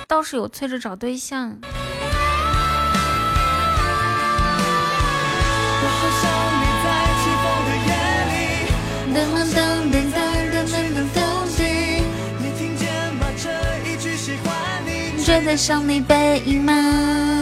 [0.09, 1.59] 倒是有催着找对象。
[9.13, 9.61] 噔噔噔
[9.93, 11.63] 噔噔噔噔东西，
[12.39, 13.27] 你听见吗？
[13.37, 13.51] 这
[13.91, 14.55] 一句喜欢
[14.87, 17.36] 你追得上你背影吗？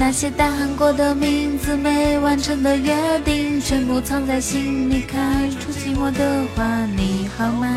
[0.00, 5.02] 那些大喊过的名字，没完成的约定，全部藏在心里。
[5.02, 7.68] 开出寂寞的花，你好吗？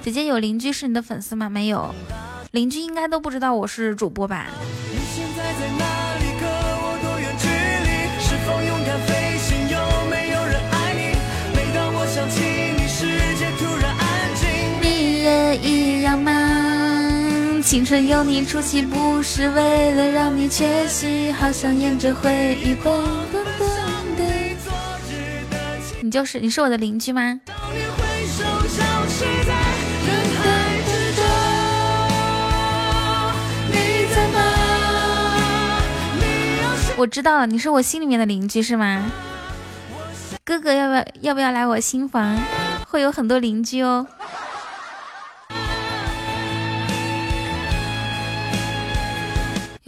[0.00, 1.50] 姐姐有邻居是你的粉丝吗？
[1.50, 1.92] 没有，
[2.52, 4.46] 邻居应该都不知道我是主播吧？
[14.80, 16.41] 你也一样吗？
[17.62, 22.92] 青春有你出席，不是为了让你缺席，好像沿着回忆蹦
[23.32, 23.68] 蹦蹦
[24.16, 24.24] 的。
[26.00, 27.40] 你就是你是我的邻居吗？
[36.96, 39.10] 我知道了，你是我心里面的邻居是吗？
[40.44, 42.36] 哥哥要不要要不要来我新房？
[42.88, 44.06] 会有很多邻居哦。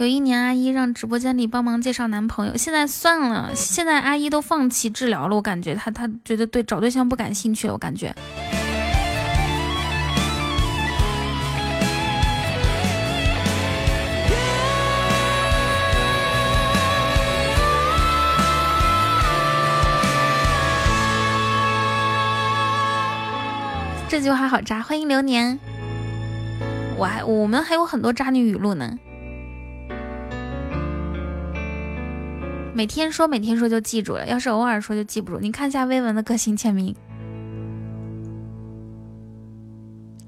[0.05, 5.35] 有一年，阿姨让直播间里帮忙介绍男朋友，现在算了，现在阿姨都放弃治疗了。
[5.35, 7.73] 我感觉她，她觉得对找对象不感兴趣了。
[7.73, 8.13] 我感觉。
[24.07, 24.83] 这句话好渣！
[24.83, 25.59] 欢迎流年，
[26.95, 28.99] 我还我们还有很多渣女语录呢。
[32.75, 34.27] 每天说，每天说就记住了。
[34.27, 35.39] 要是偶尔说就记不住。
[35.39, 36.93] 你看一下微文的个性签名。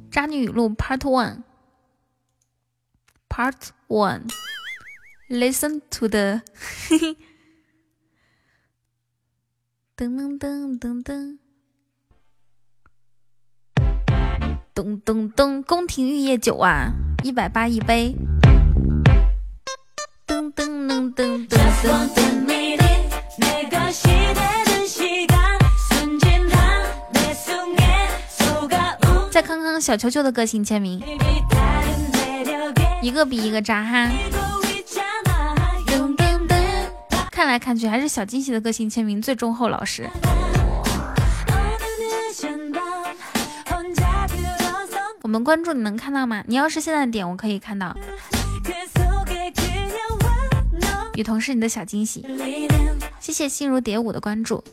[0.10, 1.00] 渣女语录 Part
[3.30, 6.40] One，Part One，Listen to the，
[9.98, 11.38] 噔 噔噔噔噔，
[14.74, 16.94] 咚咚咚，宫廷玉液酒啊，
[17.26, 18.16] 一百八一杯。
[20.88, 22.48] 噔噔噔噔噔。
[29.30, 31.04] 再看看小球球的个性签名，
[33.02, 34.10] 一个比一个渣哈。
[37.30, 40.10] 看来看去还是小惊喜的个性签名最忠厚老实。
[45.22, 46.42] 我们关注你能看到吗？
[46.48, 47.94] 你要是现在点，我可以看到。
[51.18, 52.24] 雨桐是你的小惊喜，
[53.20, 54.64] 谢谢心如蝶舞的关注。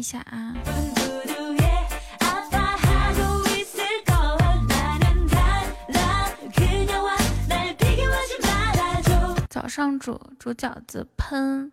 [0.00, 0.54] 一下啊！
[9.50, 11.70] 早上煮煮饺子，喷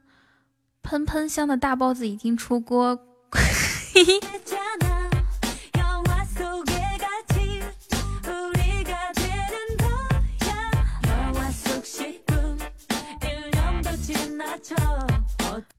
[0.84, 3.00] 喷喷香的大包子已经出锅。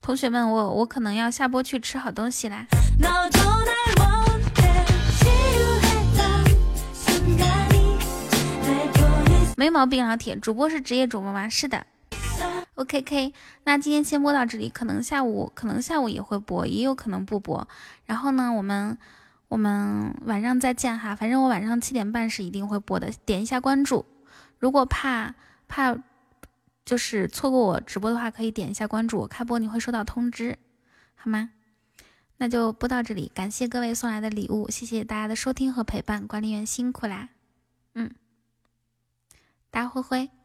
[0.08, 2.64] 同学们，我我可能要下播去吃好东西啦。
[9.54, 11.46] 没毛病，老铁，主播是职业主播吗？
[11.50, 11.84] 是的。
[12.76, 17.68] OKK，那今天先播到这里，可能下午可能下午也会播，也有可能不播。
[18.06, 18.96] 然后呢，我们
[19.48, 24.06] 我们晚上再见哈，反正我晚上七点半是一定会播的，点一下关注。
[24.58, 25.34] 如果怕
[25.68, 25.98] 怕。
[26.88, 30.56] 就是错过我直播的话，可以点一下关注，我开播你会收到通知，
[31.14, 31.50] 好吗？
[32.38, 37.28] 那就播到这里，感谢各位送来的礼物，谢谢大家的收听和陪伴，管理员辛苦啦，
[37.92, 38.14] 嗯，
[39.70, 40.37] 大家挥挥。